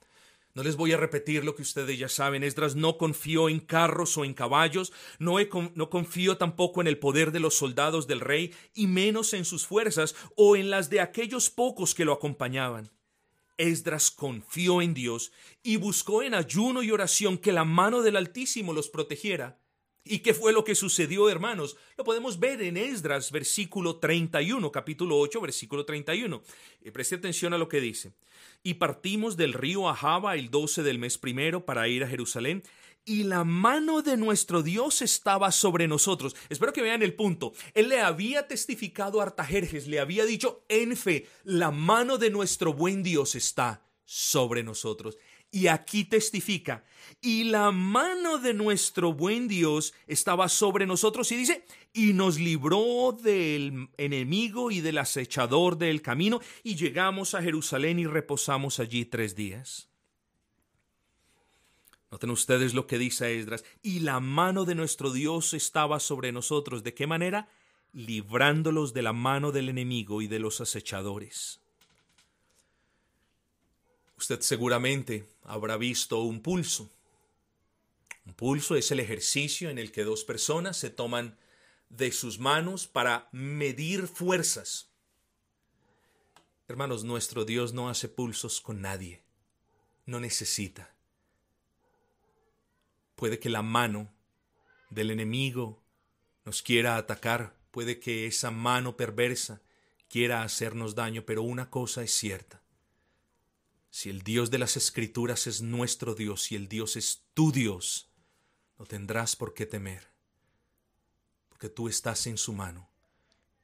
no 0.55 0.65
les 0.65 0.77
voy 0.77 0.93
a 0.93 0.97
repetir 0.97 1.45
lo 1.45 1.55
que 1.55 1.63
ustedes 1.63 1.99
ya 1.99 2.09
saben. 2.09 2.43
Esdras 2.43 2.75
no 2.75 2.99
confió 2.99 3.49
en 3.49 3.61
carros 3.61 4.17
o 4.19 4.25
en 4.25 4.35
caballos, 4.35 4.93
no, 5.19 5.37
no 5.75 5.91
confió 5.91 6.39
tampoco 6.39 6.81
en 6.81 6.89
el 6.89 6.99
poder 6.99 7.31
de 7.31 7.39
los 7.39 7.57
soldados 7.57 8.09
del 8.09 8.21
rey, 8.21 8.53
y 8.75 8.89
menos 8.89 9.33
en 9.33 9.45
sus 9.45 9.67
fuerzas 9.67 10.17
o 10.35 10.57
en 10.57 10.71
las 10.71 10.91
de 10.91 11.01
aquellos 11.01 11.51
pocos 11.51 11.95
que 11.95 12.05
lo 12.05 12.13
acompañaban. 12.13 12.91
Esdras 13.61 14.11
confió 14.11 14.83
en 14.83 14.95
Dios 14.95 15.33
y 15.63 15.77
buscó 15.77 16.23
en 16.23 16.35
ayuno 16.35 16.83
y 16.83 16.91
oración 16.91 17.39
que 17.39 17.53
la 17.53 17.65
mano 17.65 18.03
del 18.03 18.17
Altísimo 18.17 18.73
los 18.73 18.89
protegiera. 18.89 19.59
¿Y 20.03 20.21
qué 20.21 20.33
fue 20.33 20.53
lo 20.53 20.65
que 20.65 20.75
sucedió, 20.75 21.29
hermanos? 21.29 21.77
Lo 21.99 22.05
podemos 22.05 22.41
ver 22.41 22.63
en 22.63 22.77
Esdras, 22.77 23.31
versículo 23.31 23.97
31, 23.97 24.73
capítulo 24.73 25.19
8, 25.19 25.41
versículo 25.43 25.85
31. 25.85 26.43
Y 26.83 26.91
preste 26.91 27.17
atención 27.17 27.53
a 27.53 27.59
lo 27.59 27.69
que 27.69 27.81
dice 27.81 28.13
y 28.63 28.75
partimos 28.75 29.37
del 29.37 29.53
río 29.53 29.89
Ahaba 29.89 30.35
el 30.35 30.51
12 30.51 30.83
del 30.83 30.99
mes 30.99 31.19
primero 31.19 31.65
para 31.65 31.89
ir 31.89 32.05
a 32.05 32.09
Jerusalén, 32.09 32.63
y 33.05 33.25
la 33.25 33.45
mano 33.45 34.03
de 34.03 34.17
nuestro 34.17 34.63
Dios 34.63 35.03
estaba 35.03 35.53
sobre 35.53 35.89
nosotros. 35.89 36.37
Espero 36.49 36.73
que 36.73 36.83
vean 36.83 37.03
el 37.03 37.15
punto. 37.15 37.53
Él 37.75 37.89
le 37.89 38.01
había 38.01 38.47
testificado 38.47 39.21
a 39.21 39.25
Artajerjes, 39.25 39.87
le 39.87 40.01
había 40.01 40.25
dicho 40.25 40.65
en 40.69 40.97
fe, 40.97 41.27
la 41.45 41.71
mano 41.71 42.19
de 42.19 42.31
nuestro 42.31 42.73
buen 42.73 43.03
Dios 43.03 43.35
está 43.35 43.83
sobre 44.05 44.63
nosotros. 44.63 45.17
Y 45.53 45.67
aquí 45.67 46.05
testifica, 46.05 46.85
y 47.21 47.45
la 47.45 47.73
mano 47.73 48.39
de 48.39 48.55
nuestro 48.55 49.13
buen 49.13 49.49
Dios 49.49 49.93
estaba 50.07 50.49
sobre 50.49 50.87
nosotros 50.87 51.33
y 51.33 51.37
dice, 51.37 51.65
y 51.93 52.13
nos 52.13 52.39
libró 52.39 53.19
del 53.21 53.89
enemigo 53.97 54.71
y 54.71 54.81
del 54.81 54.99
acechador 54.99 55.77
del 55.77 56.03
camino, 56.03 56.41
y 56.63 56.77
llegamos 56.77 57.35
a 57.35 57.43
Jerusalén 57.43 57.99
y 57.99 58.07
reposamos 58.07 58.79
allí 58.79 59.05
tres 59.07 59.35
días. 59.35 59.90
Noten 62.11 62.31
ustedes 62.31 62.75
lo 62.75 62.87
que 62.87 62.99
dice 62.99 63.39
Esdras, 63.39 63.65
y 63.83 64.01
la 64.01 64.19
mano 64.19 64.65
de 64.65 64.75
nuestro 64.75 65.13
Dios 65.13 65.55
estaba 65.55 66.01
sobre 66.01 66.33
nosotros. 66.33 66.83
¿De 66.83 66.93
qué 66.93 67.07
manera? 67.07 67.49
Librándolos 67.93 68.93
de 68.93 69.03
la 69.03 69.13
mano 69.13 69.53
del 69.53 69.69
enemigo 69.69 70.21
y 70.21 70.27
de 70.27 70.41
los 70.41 70.61
acechadores. 70.61 71.61
Usted 74.19 74.41
seguramente 74.41 75.29
habrá 75.45 75.77
visto 75.77 76.21
un 76.23 76.41
pulso. 76.41 76.91
Un 78.27 78.35
pulso 78.35 78.77
es 78.77 78.91
el 78.91 79.01
ejercicio 79.01 79.71
en 79.71 79.79
el 79.79 79.93
que 79.93 80.05
dos 80.05 80.25
personas 80.25 80.77
se 80.77 80.91
toman 80.91 81.39
de 81.89 82.13
sus 82.13 82.39
manos 82.39 82.87
para 82.87 83.29
medir 83.33 84.09
fuerzas. 84.09 84.89
Hermanos, 86.69 87.05
nuestro 87.05 87.45
Dios 87.45 87.73
no 87.73 87.89
hace 87.89 88.09
pulsos 88.09 88.61
con 88.61 88.81
nadie. 88.81 89.23
No 90.07 90.21
necesita. 90.21 90.95
Puede 93.21 93.39
que 93.39 93.51
la 93.51 93.61
mano 93.61 94.11
del 94.89 95.11
enemigo 95.11 95.85
nos 96.47 96.63
quiera 96.63 96.97
atacar, 96.97 97.55
puede 97.71 98.01
que 98.01 98.27
esa 98.27 98.51
mano 98.51 98.97
perversa 98.97 99.61
quiera 100.09 100.43
hacernos 100.43 100.95
daño, 100.95 101.27
pero 101.27 101.43
una 101.43 101.69
cosa 101.69 102.03
es 102.03 102.13
cierta. 102.13 102.63
Si 103.91 104.09
el 104.09 104.23
Dios 104.23 104.51
de 104.51 104.57
las 104.57 104.79
Escrituras 104.79 105.47
es 105.47 105.61
nuestro 105.61 106.15
Dios 106.15 106.51
y 106.51 106.57
el 106.57 106.67
Dios 106.67 106.97
es 106.97 107.23
tu 107.35 107.53
Dios, 107.53 108.09
no 108.79 108.87
tendrás 108.87 109.37
por 109.37 109.53
qué 109.53 109.67
temer, 109.67 110.09
porque 111.51 111.69
tú 111.69 111.89
estás 111.89 112.27
en 112.27 112.39
su 112.39 112.55
mano, 112.55 112.89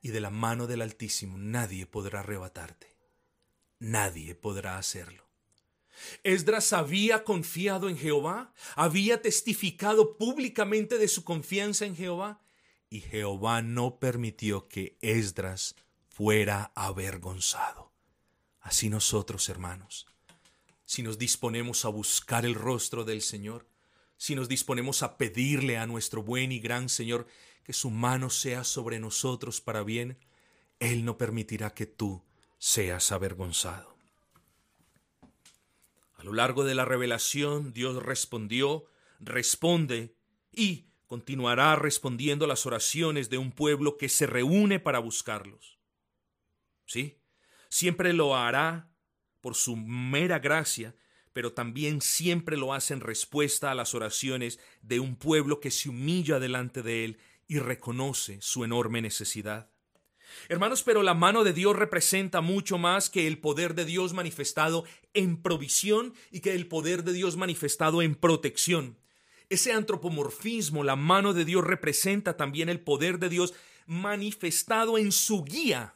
y 0.02 0.10
de 0.10 0.20
la 0.20 0.28
mano 0.28 0.66
del 0.66 0.82
Altísimo 0.82 1.38
nadie 1.38 1.86
podrá 1.86 2.20
arrebatarte, 2.20 2.94
nadie 3.78 4.34
podrá 4.34 4.76
hacerlo. 4.76 5.25
Esdras 6.22 6.72
había 6.72 7.24
confiado 7.24 7.88
en 7.88 7.96
Jehová, 7.96 8.52
había 8.74 9.22
testificado 9.22 10.16
públicamente 10.16 10.98
de 10.98 11.08
su 11.08 11.24
confianza 11.24 11.86
en 11.86 11.96
Jehová, 11.96 12.40
y 12.88 13.00
Jehová 13.00 13.62
no 13.62 13.98
permitió 13.98 14.68
que 14.68 14.96
Esdras 15.00 15.74
fuera 16.08 16.72
avergonzado. 16.74 17.92
Así 18.60 18.88
nosotros, 18.88 19.48
hermanos, 19.48 20.06
si 20.84 21.02
nos 21.02 21.18
disponemos 21.18 21.84
a 21.84 21.88
buscar 21.88 22.46
el 22.46 22.54
rostro 22.54 23.04
del 23.04 23.22
Señor, 23.22 23.66
si 24.16 24.34
nos 24.34 24.48
disponemos 24.48 25.02
a 25.02 25.18
pedirle 25.18 25.76
a 25.76 25.86
nuestro 25.86 26.22
buen 26.22 26.52
y 26.52 26.60
gran 26.60 26.88
Señor 26.88 27.26
que 27.64 27.72
su 27.72 27.90
mano 27.90 28.30
sea 28.30 28.64
sobre 28.64 28.98
nosotros 28.98 29.60
para 29.60 29.82
bien, 29.82 30.18
Él 30.78 31.04
no 31.04 31.18
permitirá 31.18 31.74
que 31.74 31.86
tú 31.86 32.22
seas 32.58 33.12
avergonzado. 33.12 33.95
A 36.16 36.24
lo 36.24 36.32
largo 36.32 36.64
de 36.64 36.74
la 36.74 36.84
revelación, 36.84 37.72
Dios 37.72 38.02
respondió, 38.02 38.86
responde 39.20 40.14
y 40.52 40.86
continuará 41.06 41.76
respondiendo 41.76 42.46
las 42.46 42.66
oraciones 42.66 43.30
de 43.30 43.38
un 43.38 43.52
pueblo 43.52 43.96
que 43.96 44.08
se 44.08 44.26
reúne 44.26 44.80
para 44.80 44.98
buscarlos. 44.98 45.78
¿Sí? 46.86 47.20
Siempre 47.68 48.12
lo 48.12 48.36
hará 48.36 48.90
por 49.40 49.54
su 49.54 49.76
mera 49.76 50.38
gracia, 50.38 50.96
pero 51.32 51.52
también 51.52 52.00
siempre 52.00 52.56
lo 52.56 52.72
hace 52.72 52.94
en 52.94 53.00
respuesta 53.00 53.70
a 53.70 53.74
las 53.74 53.94
oraciones 53.94 54.58
de 54.82 55.00
un 55.00 55.16
pueblo 55.16 55.60
que 55.60 55.70
se 55.70 55.88
humilla 55.90 56.40
delante 56.40 56.82
de 56.82 57.04
él 57.04 57.18
y 57.46 57.58
reconoce 57.58 58.40
su 58.40 58.64
enorme 58.64 59.02
necesidad. 59.02 59.70
Hermanos, 60.48 60.82
pero 60.82 61.02
la 61.02 61.14
mano 61.14 61.44
de 61.44 61.52
Dios 61.52 61.76
representa 61.76 62.40
mucho 62.40 62.78
más 62.78 63.10
que 63.10 63.26
el 63.26 63.38
poder 63.38 63.74
de 63.74 63.84
Dios 63.84 64.12
manifestado 64.12 64.84
en 65.14 65.42
provisión 65.42 66.14
y 66.30 66.40
que 66.40 66.54
el 66.54 66.68
poder 66.68 67.04
de 67.04 67.12
Dios 67.12 67.36
manifestado 67.36 68.02
en 68.02 68.14
protección. 68.14 68.98
Ese 69.48 69.72
antropomorfismo, 69.72 70.84
la 70.84 70.96
mano 70.96 71.32
de 71.32 71.44
Dios 71.44 71.64
representa 71.64 72.36
también 72.36 72.68
el 72.68 72.80
poder 72.80 73.18
de 73.18 73.28
Dios 73.28 73.54
manifestado 73.86 74.98
en 74.98 75.12
su 75.12 75.44
guía 75.44 75.95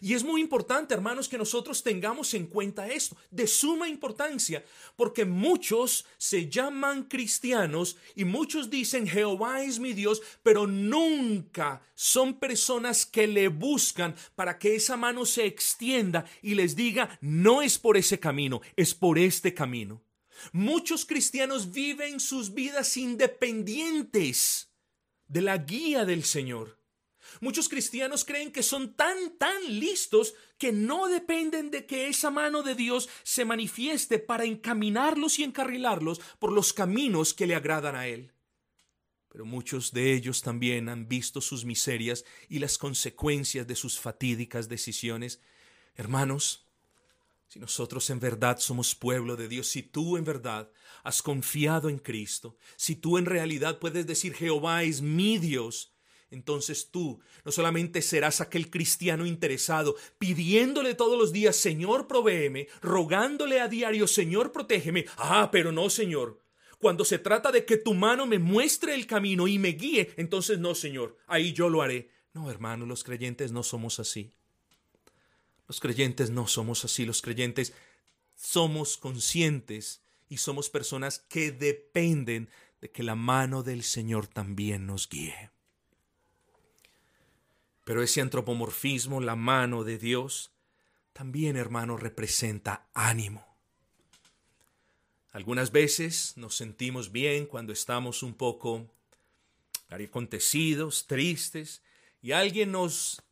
y 0.00 0.14
es 0.14 0.24
muy 0.24 0.40
importante, 0.40 0.94
hermanos, 0.94 1.28
que 1.28 1.38
nosotros 1.38 1.82
tengamos 1.82 2.34
en 2.34 2.46
cuenta 2.46 2.88
esto, 2.88 3.16
de 3.30 3.46
suma 3.46 3.88
importancia, 3.88 4.64
porque 4.96 5.24
muchos 5.24 6.06
se 6.16 6.48
llaman 6.48 7.04
cristianos 7.04 7.96
y 8.14 8.24
muchos 8.24 8.70
dicen 8.70 9.06
Jehová 9.06 9.62
es 9.62 9.78
mi 9.78 9.92
Dios, 9.92 10.22
pero 10.42 10.66
nunca 10.66 11.82
son 11.94 12.38
personas 12.38 13.04
que 13.04 13.26
le 13.26 13.48
buscan 13.48 14.14
para 14.34 14.58
que 14.58 14.74
esa 14.76 14.96
mano 14.96 15.26
se 15.26 15.44
extienda 15.44 16.24
y 16.42 16.54
les 16.54 16.76
diga, 16.76 17.18
no 17.20 17.62
es 17.62 17.78
por 17.78 17.96
ese 17.96 18.18
camino, 18.18 18.60
es 18.76 18.94
por 18.94 19.18
este 19.18 19.54
camino. 19.54 20.02
Muchos 20.52 21.04
cristianos 21.04 21.72
viven 21.72 22.18
sus 22.20 22.54
vidas 22.54 22.96
independientes 22.96 24.72
de 25.28 25.42
la 25.42 25.58
guía 25.58 26.04
del 26.04 26.24
Señor. 26.24 26.79
Muchos 27.40 27.70
cristianos 27.70 28.26
creen 28.26 28.52
que 28.52 28.62
son 28.62 28.94
tan, 28.94 29.38
tan 29.38 29.80
listos 29.80 30.34
que 30.58 30.72
no 30.72 31.08
dependen 31.08 31.70
de 31.70 31.86
que 31.86 32.08
esa 32.08 32.30
mano 32.30 32.62
de 32.62 32.74
Dios 32.74 33.08
se 33.22 33.46
manifieste 33.46 34.18
para 34.18 34.44
encaminarlos 34.44 35.38
y 35.38 35.44
encarrilarlos 35.44 36.20
por 36.38 36.52
los 36.52 36.74
caminos 36.74 37.32
que 37.32 37.46
le 37.46 37.54
agradan 37.54 37.96
a 37.96 38.06
Él. 38.06 38.32
Pero 39.30 39.46
muchos 39.46 39.92
de 39.92 40.12
ellos 40.12 40.42
también 40.42 40.90
han 40.90 41.08
visto 41.08 41.40
sus 41.40 41.64
miserias 41.64 42.26
y 42.48 42.58
las 42.58 42.76
consecuencias 42.76 43.66
de 43.66 43.76
sus 43.76 43.98
fatídicas 43.98 44.68
decisiones. 44.68 45.40
Hermanos, 45.94 46.66
si 47.46 47.58
nosotros 47.58 48.10
en 48.10 48.20
verdad 48.20 48.58
somos 48.58 48.94
pueblo 48.94 49.36
de 49.36 49.48
Dios, 49.48 49.66
si 49.66 49.82
tú 49.82 50.18
en 50.18 50.24
verdad 50.24 50.70
has 51.04 51.22
confiado 51.22 51.88
en 51.88 51.98
Cristo, 51.98 52.58
si 52.76 52.96
tú 52.96 53.16
en 53.16 53.24
realidad 53.24 53.78
puedes 53.78 54.06
decir 54.06 54.34
Jehová 54.34 54.82
es 54.82 55.00
mi 55.00 55.38
Dios, 55.38 55.94
entonces 56.30 56.90
tú 56.90 57.20
no 57.44 57.50
solamente 57.50 58.02
serás 58.02 58.40
aquel 58.40 58.70
cristiano 58.70 59.26
interesado, 59.26 59.96
pidiéndole 60.18 60.94
todos 60.94 61.18
los 61.18 61.32
días, 61.32 61.56
Señor, 61.56 62.06
provéeme, 62.06 62.68
rogándole 62.80 63.60
a 63.60 63.68
diario, 63.68 64.06
Señor, 64.06 64.52
protégeme. 64.52 65.06
Ah, 65.16 65.48
pero 65.50 65.72
no, 65.72 65.90
Señor. 65.90 66.40
Cuando 66.78 67.04
se 67.04 67.18
trata 67.18 67.52
de 67.52 67.64
que 67.64 67.76
tu 67.76 67.94
mano 67.94 68.26
me 68.26 68.38
muestre 68.38 68.94
el 68.94 69.06
camino 69.06 69.48
y 69.48 69.58
me 69.58 69.70
guíe, 69.70 70.14
entonces 70.16 70.58
no, 70.58 70.74
Señor, 70.74 71.18
ahí 71.26 71.52
yo 71.52 71.68
lo 71.68 71.82
haré. 71.82 72.10
No, 72.32 72.50
hermano, 72.50 72.86
los 72.86 73.04
creyentes 73.04 73.52
no 73.52 73.62
somos 73.62 73.98
así. 73.98 74.30
Los 75.66 75.80
creyentes 75.80 76.30
no 76.30 76.46
somos 76.46 76.84
así. 76.84 77.04
Los 77.04 77.22
creyentes 77.22 77.74
somos 78.36 78.96
conscientes 78.96 80.00
y 80.28 80.38
somos 80.38 80.70
personas 80.70 81.18
que 81.18 81.50
dependen 81.52 82.48
de 82.80 82.90
que 82.90 83.02
la 83.02 83.14
mano 83.14 83.62
del 83.62 83.82
Señor 83.82 84.26
también 84.26 84.86
nos 84.86 85.08
guíe. 85.08 85.50
Pero 87.84 88.02
ese 88.02 88.20
antropomorfismo, 88.20 89.20
la 89.20 89.36
mano 89.36 89.84
de 89.84 89.98
Dios, 89.98 90.52
también, 91.12 91.56
hermano, 91.56 91.96
representa 91.96 92.88
ánimo. 92.94 93.46
Algunas 95.32 95.70
veces 95.70 96.36
nos 96.36 96.56
sentimos 96.56 97.12
bien 97.12 97.46
cuando 97.46 97.72
estamos 97.72 98.22
un 98.22 98.34
poco 98.34 98.86
acontecidos, 99.88 101.06
tristes, 101.06 101.82
y 102.22 102.32
alguien 102.32 102.72
nos 102.72 103.22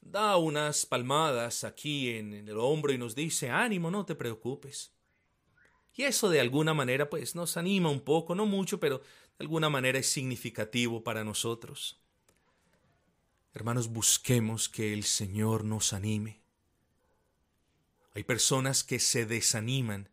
da 0.00 0.36
unas 0.36 0.84
palmadas 0.84 1.64
aquí 1.64 2.10
en 2.10 2.34
el 2.34 2.56
hombro 2.58 2.92
y 2.92 2.98
nos 2.98 3.14
dice, 3.14 3.50
ánimo, 3.50 3.90
no 3.90 4.04
te 4.04 4.14
preocupes. 4.14 4.92
Y 5.94 6.04
eso 6.04 6.28
de 6.30 6.40
alguna 6.40 6.74
manera 6.74 7.08
pues 7.08 7.34
nos 7.34 7.56
anima 7.56 7.90
un 7.90 8.00
poco, 8.00 8.34
no 8.34 8.46
mucho, 8.46 8.80
pero 8.80 8.98
de 8.98 9.04
alguna 9.40 9.68
manera 9.68 9.98
es 9.98 10.06
significativo 10.06 11.04
para 11.04 11.22
nosotros. 11.22 12.01
Hermanos, 13.54 13.88
busquemos 13.88 14.70
que 14.70 14.94
el 14.94 15.04
Señor 15.04 15.64
nos 15.64 15.92
anime. 15.92 16.40
Hay 18.14 18.24
personas 18.24 18.82
que 18.82 18.98
se 18.98 19.26
desaniman 19.26 20.08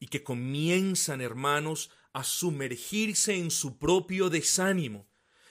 y 0.00 0.06
que 0.06 0.22
comienzan, 0.22 1.20
hermanos, 1.20 1.90
a 2.14 2.24
sumergirse 2.24 3.36
en 3.36 3.50
su 3.50 3.76
propio 3.76 4.30
desánimo 4.30 5.06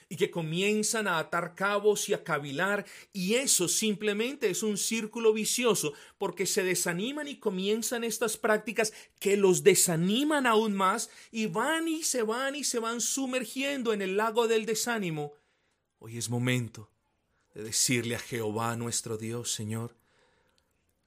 y 0.08 0.16
que 0.16 0.32
comienzan 0.32 1.06
a 1.06 1.18
atar 1.18 1.54
cabos 1.54 2.08
y 2.08 2.14
a 2.14 2.24
cavilar 2.24 2.86
y 3.12 3.34
eso 3.34 3.68
simplemente 3.68 4.50
es 4.50 4.64
un 4.64 4.76
círculo 4.76 5.32
vicioso 5.32 5.92
porque 6.16 6.44
se 6.46 6.64
desaniman 6.64 7.28
y 7.28 7.38
comienzan 7.38 8.02
estas 8.02 8.36
prácticas 8.36 8.92
que 9.20 9.36
los 9.36 9.62
desaniman 9.62 10.46
aún 10.46 10.74
más 10.74 11.08
y 11.30 11.46
van 11.46 11.86
y 11.86 12.02
se 12.02 12.22
van 12.22 12.56
y 12.56 12.64
se 12.64 12.80
van 12.80 13.00
sumergiendo 13.00 13.92
en 13.92 14.02
el 14.02 14.16
lago 14.16 14.48
del 14.48 14.66
desánimo. 14.66 15.34
Hoy 15.98 16.16
es 16.16 16.30
momento 16.30 16.90
de 17.58 17.64
decirle 17.64 18.14
a 18.14 18.20
Jehová 18.20 18.76
nuestro 18.76 19.18
Dios, 19.18 19.52
Señor, 19.52 19.96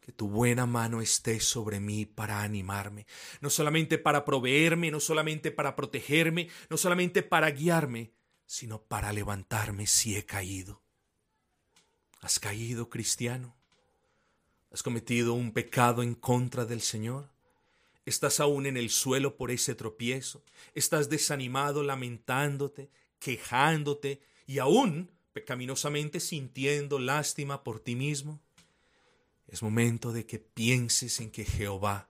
que 0.02 0.12
tu 0.12 0.28
buena 0.28 0.66
mano 0.66 1.02
esté 1.02 1.39
sobre 1.39 1.80
mí 1.80 2.06
para 2.06 2.41
animarme, 2.41 3.08
no 3.39 3.49
solamente 3.49 3.97
para 3.97 4.26
proveerme, 4.26 4.91
no 4.91 4.99
solamente 4.99 5.52
para 5.52 5.78
protegerme, 5.78 6.49
no 6.70 6.76
solamente 6.76 7.24
para 7.24 7.49
guiarme, 7.52 8.12
sino 8.45 8.82
para 8.82 9.14
levantarme 9.14 9.88
si 9.88 10.18
he 10.18 10.26
caído. 10.26 10.82
¿Has 12.20 12.38
caído, 12.38 12.89
cristiano? 12.89 13.56
¿Has 14.74 14.84
cometido 14.84 15.36
un 15.36 15.54
pecado 15.54 16.04
en 16.04 16.16
contra 16.16 16.66
del 16.66 16.82
Señor? 16.82 17.30
¿Estás 18.06 18.41
aún 18.41 18.66
en 18.66 18.76
el 18.76 18.89
suelo 18.89 19.38
por 19.38 19.52
ese 19.52 19.74
tropiezo? 19.74 20.43
¿Estás 20.74 21.08
desanimado, 21.08 21.82
lamentándote, 21.82 22.89
quejándote 23.20 24.22
y 24.47 24.60
aún 24.60 25.10
pecaminosamente 25.34 26.20
sintiendo 26.20 27.00
lástima 27.00 27.64
por 27.64 27.80
ti 27.80 27.96
mismo? 27.96 28.40
Es 29.48 29.62
momento 29.62 30.14
de 30.14 30.26
que 30.26 30.40
pienses 30.40 31.20
en 31.20 31.32
que 31.32 31.46
Jehová 31.46 32.08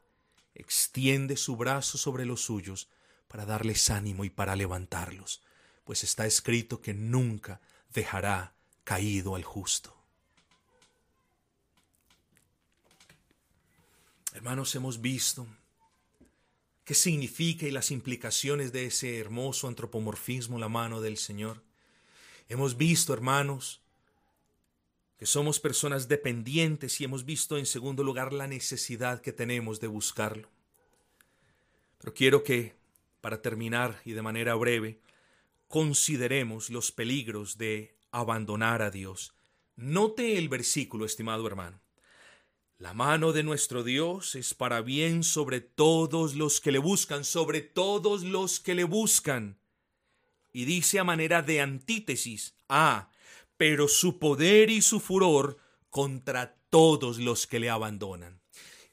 extiende 0.53 1.37
su 1.37 1.55
brazo 1.55 1.97
sobre 1.97 2.25
los 2.25 2.41
suyos 2.41 2.87
para 3.27 3.45
darles 3.45 3.89
ánimo 3.89 4.25
y 4.25 4.29
para 4.29 4.55
levantarlos, 4.55 5.41
pues 5.85 6.03
está 6.03 6.25
escrito 6.25 6.81
que 6.81 6.93
nunca 6.93 7.61
dejará 7.93 8.53
caído 8.83 9.35
al 9.35 9.43
justo. 9.43 9.95
Hermanos, 14.33 14.75
hemos 14.75 15.01
visto 15.01 15.47
qué 16.85 16.93
significa 16.93 17.65
y 17.65 17.71
las 17.71 17.91
implicaciones 17.91 18.71
de 18.71 18.85
ese 18.85 19.17
hermoso 19.17 19.67
antropomorfismo, 19.67 20.57
la 20.59 20.69
mano 20.69 21.01
del 21.01 21.17
Señor. 21.17 21.61
Hemos 22.51 22.75
visto, 22.75 23.13
hermanos, 23.13 23.79
que 25.17 25.25
somos 25.25 25.61
personas 25.61 26.09
dependientes 26.09 26.99
y 26.99 27.05
hemos 27.05 27.23
visto 27.23 27.57
en 27.57 27.65
segundo 27.65 28.03
lugar 28.03 28.33
la 28.33 28.45
necesidad 28.45 29.21
que 29.21 29.31
tenemos 29.31 29.79
de 29.79 29.87
buscarlo. 29.87 30.49
Pero 31.97 32.13
quiero 32.13 32.43
que, 32.43 32.75
para 33.21 33.41
terminar 33.41 34.01
y 34.03 34.11
de 34.11 34.21
manera 34.21 34.53
breve, 34.55 34.99
consideremos 35.69 36.69
los 36.69 36.91
peligros 36.91 37.57
de 37.57 37.95
abandonar 38.11 38.81
a 38.81 38.91
Dios. 38.91 39.33
Note 39.77 40.37
el 40.37 40.49
versículo, 40.49 41.05
estimado 41.05 41.47
hermano. 41.47 41.79
La 42.79 42.93
mano 42.93 43.31
de 43.31 43.43
nuestro 43.43 43.81
Dios 43.81 44.35
es 44.35 44.53
para 44.53 44.81
bien 44.81 45.23
sobre 45.23 45.61
todos 45.61 46.35
los 46.35 46.59
que 46.59 46.73
le 46.73 46.79
buscan, 46.79 47.23
sobre 47.23 47.61
todos 47.61 48.23
los 48.23 48.59
que 48.59 48.75
le 48.75 48.83
buscan. 48.83 49.60
Y 50.53 50.65
dice 50.65 50.99
a 50.99 51.03
manera 51.03 51.41
de 51.41 51.61
antítesis, 51.61 52.55
ah, 52.67 53.09
pero 53.57 53.87
su 53.87 54.19
poder 54.19 54.69
y 54.69 54.81
su 54.81 54.99
furor 54.99 55.57
contra 55.89 56.57
todos 56.69 57.19
los 57.19 57.47
que 57.47 57.59
le 57.59 57.69
abandonan. 57.69 58.41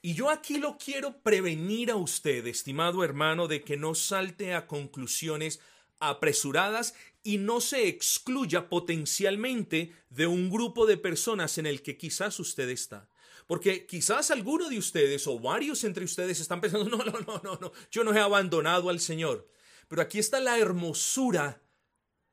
Y 0.01 0.15
yo 0.15 0.31
aquí 0.31 0.59
lo 0.59 0.79
quiero 0.79 1.21
prevenir 1.23 1.91
a 1.91 1.97
usted, 1.97 2.47
estimado 2.47 3.03
hermano, 3.03 3.49
de 3.49 3.63
que 3.63 3.77
no 3.77 3.95
salte 3.95 4.55
a 4.55 4.67
conclusiones 4.67 5.61
apresuradas 6.01 6.95
y 7.23 7.39
no 7.39 7.61
se 7.61 7.89
excluya 7.89 8.69
potencialmente 8.69 9.93
de 10.11 10.27
un 10.27 10.51
grupo 10.51 10.87
de 10.87 10.97
personas 10.97 11.59
en 11.59 11.67
el 11.67 11.83
que 11.83 11.97
quizás 11.97 12.39
usted 12.39 12.69
está. 12.69 13.09
Porque 13.47 13.87
quizás 13.87 14.31
alguno 14.31 14.69
de 14.69 14.79
ustedes 14.79 15.27
o 15.27 15.39
varios 15.39 15.83
entre 15.83 16.05
ustedes 16.05 16.39
están 16.39 16.61
pensando, 16.61 16.89
no, 16.89 17.05
no, 17.05 17.19
no, 17.21 17.41
no, 17.43 17.59
no, 17.61 17.73
yo 17.91 18.05
no 18.05 18.15
he 18.15 18.21
abandonado 18.21 18.91
al 18.91 19.01
Señor. 19.01 19.49
Pero 19.89 20.03
aquí 20.03 20.19
está 20.19 20.39
la 20.39 20.59
hermosura 20.59 21.63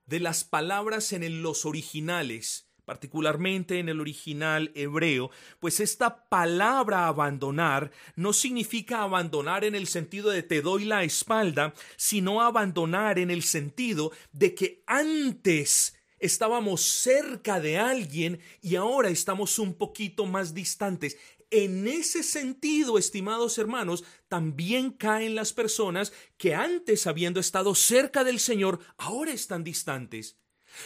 de 0.05 0.19
las 0.19 0.43
palabras 0.43 1.13
en 1.13 1.41
los 1.41 1.65
originales, 1.65 2.69
particularmente 2.85 3.79
en 3.79 3.89
el 3.89 3.99
original 3.99 4.71
hebreo, 4.75 5.31
pues 5.59 5.79
esta 5.79 6.29
palabra 6.29 7.07
abandonar 7.07 7.91
no 8.15 8.33
significa 8.33 9.01
abandonar 9.01 9.63
en 9.63 9.73
el 9.73 9.87
sentido 9.87 10.29
de 10.29 10.43
te 10.43 10.61
doy 10.61 10.85
la 10.85 11.03
espalda, 11.03 11.73
sino 11.97 12.41
abandonar 12.41 13.17
en 13.17 13.31
el 13.31 13.41
sentido 13.41 14.11
de 14.31 14.53
que 14.53 14.83
antes 14.85 15.97
estábamos 16.19 16.81
cerca 16.81 17.59
de 17.59 17.77
alguien 17.77 18.39
y 18.61 18.75
ahora 18.75 19.09
estamos 19.09 19.59
un 19.59 19.73
poquito 19.73 20.25
más 20.25 20.53
distantes. 20.53 21.17
En 21.57 21.87
ese 21.87 22.21
sentido, 22.21 22.97
estimados 22.97 23.57
hermanos, 23.57 24.03
también 24.27 24.91
caen 24.91 25.35
las 25.35 25.53
personas 25.53 26.11
que 26.37 26.53
antes, 26.53 27.07
habiendo 27.07 27.39
estado 27.39 27.75
cerca 27.75 28.25
del 28.25 28.41
Señor, 28.41 28.79
ahora 28.97 29.31
están 29.31 29.63
distantes. 29.63 30.37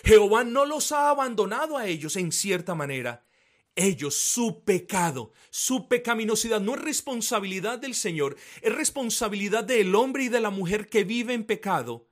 Jehová 0.03 0.43
no 0.43 0.65
los 0.65 0.91
ha 0.91 1.09
abandonado 1.09 1.76
a 1.76 1.88
ellos 1.88 2.15
en 2.17 2.32
cierta 2.32 2.76
manera. 2.76 3.26
Ellos, 3.76 4.13
su 4.13 4.63
pecado, 4.63 5.34
su 5.49 5.88
pecaminosidad 5.88 6.61
no 6.61 6.76
es 6.76 6.82
responsabilidad 6.82 7.80
del 7.80 7.95
Señor, 7.95 8.36
es 8.61 8.72
responsabilidad 8.72 9.63
del 9.63 9.95
hombre 9.95 10.26
y 10.26 10.30
de 10.30 10.39
la 10.39 10.51
mujer 10.51 10.88
que 10.88 11.03
vive 11.03 11.34
en 11.34 11.45
pecado 11.45 12.09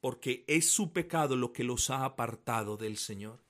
porque 0.00 0.44
es 0.46 0.70
su 0.70 0.92
pecado 0.92 1.34
lo 1.34 1.52
que 1.52 1.64
los 1.64 1.90
ha 1.90 2.04
apartado 2.04 2.76
del 2.76 2.96
Señor. 2.96 3.47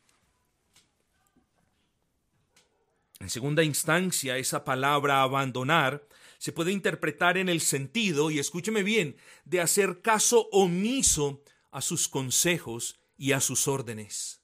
En 3.21 3.31
segunda 3.31 3.65
instancia, 3.65 4.39
esa 4.39 4.65
palabra 4.65 5.23
abandonar 5.23 6.07
se 6.39 6.53
puede 6.53 6.71
interpretar 6.71 7.37
en 7.37 7.49
el 7.49 7.61
sentido, 7.61 8.31
y 8.31 8.39
escúcheme 8.39 8.85
bien, 8.85 9.17
de 9.45 9.61
hacer 9.61 10.03
caso 10.03 10.49
omiso 10.53 11.43
a 11.71 11.81
sus 11.81 12.09
consejos 12.09 13.01
y 13.17 13.33
a 13.33 13.41
sus 13.41 13.67
órdenes. 13.67 14.41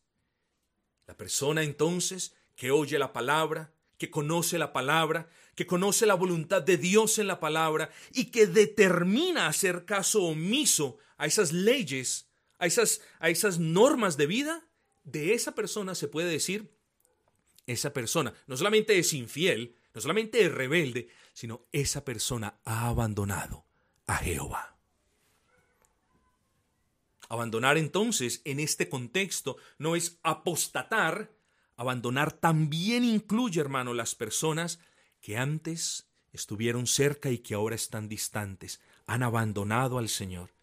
La 1.07 1.17
persona 1.17 1.63
entonces 1.63 2.35
que 2.57 2.73
oye 2.73 2.99
la 2.99 3.13
palabra, 3.13 3.73
que 3.97 4.11
conoce 4.11 4.59
la 4.59 4.73
palabra, 4.73 5.29
que 5.55 5.67
conoce 5.67 6.05
la 6.05 6.15
voluntad 6.15 6.63
de 6.63 6.77
Dios 6.77 7.19
en 7.19 7.29
la 7.29 7.39
palabra 7.39 7.91
y 8.13 8.27
que 8.27 8.47
determina 8.47 9.47
hacer 9.47 9.85
caso 9.85 10.25
omiso 10.25 10.99
a 11.17 11.27
esas 11.27 11.53
leyes, 11.53 12.29
a 12.59 12.67
esas, 12.67 13.03
a 13.21 13.31
esas 13.31 13.61
normas 13.61 14.17
de 14.17 14.27
vida, 14.27 14.67
de 15.05 15.35
esa 15.35 15.55
persona 15.55 15.95
se 15.95 16.09
puede 16.09 16.29
decir, 16.29 16.75
esa 17.67 17.93
persona 17.93 18.35
no 18.47 18.57
solamente 18.57 18.99
es 18.99 19.13
infiel, 19.13 19.77
no 19.95 20.01
solamente 20.01 20.45
es 20.45 20.53
rebelde, 20.53 21.09
sino 21.33 21.67
esa 21.73 22.05
persona 22.05 22.61
ha 22.65 22.89
abandonado 22.89 23.65
a 24.07 24.17
Jehová. 24.17 24.77
Abandonar 27.29 27.79
entonces 27.79 28.43
en 28.45 28.61
este 28.61 28.89
contexto 28.89 29.57
no 29.79 29.97
es 29.97 30.19
apostatar, 30.23 31.33
abandonar 31.77 32.33
también 32.33 33.05
incluye, 33.05 33.61
hermano, 33.61 33.95
las 33.95 34.15
personas 34.15 34.79
que 35.21 35.37
antes 35.37 36.09
estuvieron 36.33 36.87
cerca 36.87 37.31
y 37.31 37.39
que 37.39 37.55
ahora 37.55 37.75
están 37.75 38.09
distantes, 38.09 38.81
han 39.07 39.23
abandonado 39.23 39.99
al 39.99 40.09
Señor 40.09 40.55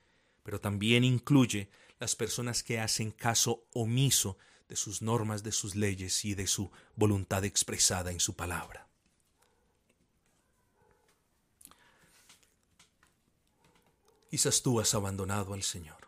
pero 0.44 0.60
también 0.60 1.04
incluye 1.04 1.70
las 2.00 2.16
personas 2.16 2.64
que 2.64 2.80
hacen 2.80 3.12
caso 3.12 3.68
omiso 3.74 4.38
de 4.72 4.78
sus 4.78 5.02
normas, 5.02 5.44
de 5.44 5.52
sus 5.52 5.76
leyes 5.76 6.24
y 6.24 6.34
de 6.34 6.48
su 6.48 6.72
voluntad 6.96 7.44
expresada 7.44 8.10
en 8.10 8.22
su 8.22 8.38
palabra. 8.38 8.88
Quizás 14.30 14.62
tú 14.62 14.80
has 14.80 14.94
abandonado 14.94 15.54
al 15.54 15.64
Señor 15.64 16.08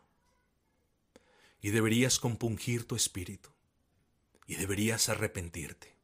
y 1.60 1.72
deberías 1.72 2.20
compungir 2.20 2.88
tu 2.88 2.96
espíritu 2.96 3.50
y 4.48 4.56
deberías 4.56 5.10
arrepentirte 5.10 5.98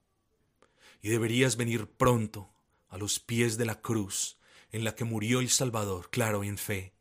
y 1.02 1.08
deberías 1.08 1.56
venir 1.56 1.88
pronto 1.88 2.54
a 2.90 2.98
los 2.98 3.22
pies 3.22 3.58
de 3.58 3.68
la 3.68 3.80
cruz 3.80 4.38
en 4.74 4.84
la 4.84 4.96
que 4.96 5.06
murió 5.06 5.40
el 5.40 5.50
Salvador, 5.50 6.10
claro, 6.10 6.44
en 6.44 6.58
fe, 6.58 6.94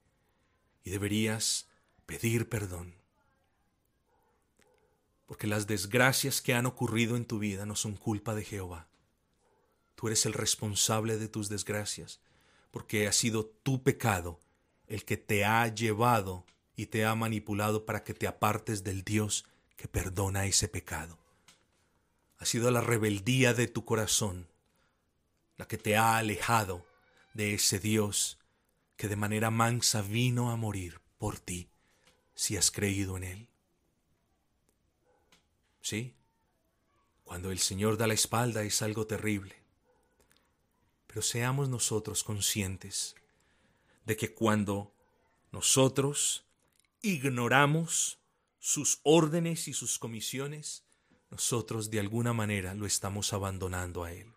y 0.85 0.91
deberías 0.91 1.69
pedir 2.07 2.49
perdón. 2.49 2.95
Porque 5.29 5.47
las 5.47 5.69
desgracias 5.69 6.43
que 6.43 6.55
han 6.55 6.67
ocurrido 6.67 7.15
en 7.15 7.25
tu 7.25 7.39
vida 7.39 7.67
no 7.67 7.77
son 7.77 7.95
culpa 7.95 8.35
de 8.35 8.43
Jehová. 8.43 8.89
Tú 9.95 10.09
eres 10.09 10.27
el 10.27 10.33
responsable 10.33 11.19
de 11.19 11.29
tus 11.29 11.49
desgracias, 11.49 12.19
porque 12.73 13.07
ha 13.07 13.13
sido 13.13 13.47
tu 13.47 13.85
pecado 13.85 14.41
el 14.89 15.05
que 15.05 15.17
te 15.17 15.45
ha 15.45 15.69
llevado 15.69 16.45
y 16.75 16.87
te 16.87 17.05
ha 17.05 17.15
manipulado 17.15 17.87
para 17.87 18.03
que 18.03 18.15
te 18.15 18.27
apartes 18.27 18.83
del 18.83 19.05
Dios 19.05 19.45
que 19.77 19.87
perdona 19.87 20.47
ese 20.47 20.67
pecado. 20.67 21.17
Ha 22.39 22.47
sido 22.47 22.73
la 22.73 22.81
rebeldía 22.81 23.55
de 23.55 23.69
tu 23.69 23.85
corazón 23.85 24.49
la 25.59 25.67
que 25.67 25.77
te 25.77 25.97
ha 25.97 26.17
alejado 26.17 26.87
de 27.35 27.53
ese 27.53 27.79
Dios 27.79 28.39
que 28.97 29.09
de 29.09 29.17
manera 29.17 29.51
mansa 29.51 30.01
vino 30.03 30.51
a 30.51 30.57
morir 30.57 31.01
por 31.19 31.39
ti 31.39 31.69
si 32.35 32.57
has 32.57 32.71
creído 32.71 33.17
en 33.17 33.25
Él. 33.25 33.49
Sí, 35.89 36.15
cuando 37.25 37.51
el 37.51 37.61
Señor 37.61 37.97
da 37.97 38.07
la 38.07 38.13
espalda 38.13 38.63
es 38.63 38.83
algo 38.83 39.07
terrible, 39.07 39.57
pero 41.07 41.23
seamos 41.23 41.71
nosotros 41.71 42.25
conscientes 42.25 43.15
de 44.05 44.15
que 44.15 44.35
cuando 44.35 44.93
nosotros 45.51 46.45
ignoramos 47.01 48.19
sus 48.59 49.01
órdenes 49.03 49.67
y 49.67 49.73
sus 49.73 49.99
comisiones, 49.99 50.85
nosotros 51.31 51.89
de 51.89 52.01
alguna 52.01 52.35
manera 52.35 52.75
lo 52.75 52.85
estamos 52.85 53.33
abandonando 53.33 54.05
a 54.05 54.13
Él. 54.13 54.31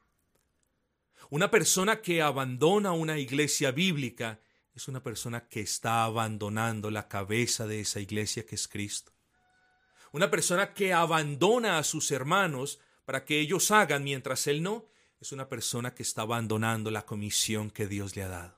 Una 1.30 1.52
persona 1.52 2.02
que 2.02 2.22
abandona 2.22 2.93
una 2.93 3.20
iglesia 3.20 3.72
bíblica 3.72 4.39
es 4.74 4.88
una 4.88 5.04
persona 5.04 5.49
que 5.49 5.60
está 5.60 6.06
abandonando 6.06 6.89
la 6.89 7.10
cabeza 7.10 7.68
de 7.68 7.82
esa 7.82 7.99
iglesia 7.99 8.45
que 8.45 8.56
es 8.56 8.70
Cristo. 8.70 9.12
Una 10.12 10.30
persona 10.30 10.74
que 10.74 10.93
abandona 10.93 11.78
a 11.78 11.84
sus 11.84 12.12
hermanos 12.12 12.80
para 13.05 13.26
que 13.26 13.39
ellos 13.39 13.72
hagan 13.72 14.03
mientras 14.03 14.47
él 14.47 14.62
no, 14.62 14.86
es 15.20 15.32
una 15.32 15.47
persona 15.47 15.93
que 15.93 16.03
está 16.03 16.24
abandonando 16.24 16.91
la 16.91 17.05
comisión 17.05 17.70
que 17.70 17.88
Dios 17.88 18.16
le 18.16 18.24
ha 18.24 18.28
dado. 18.28 18.57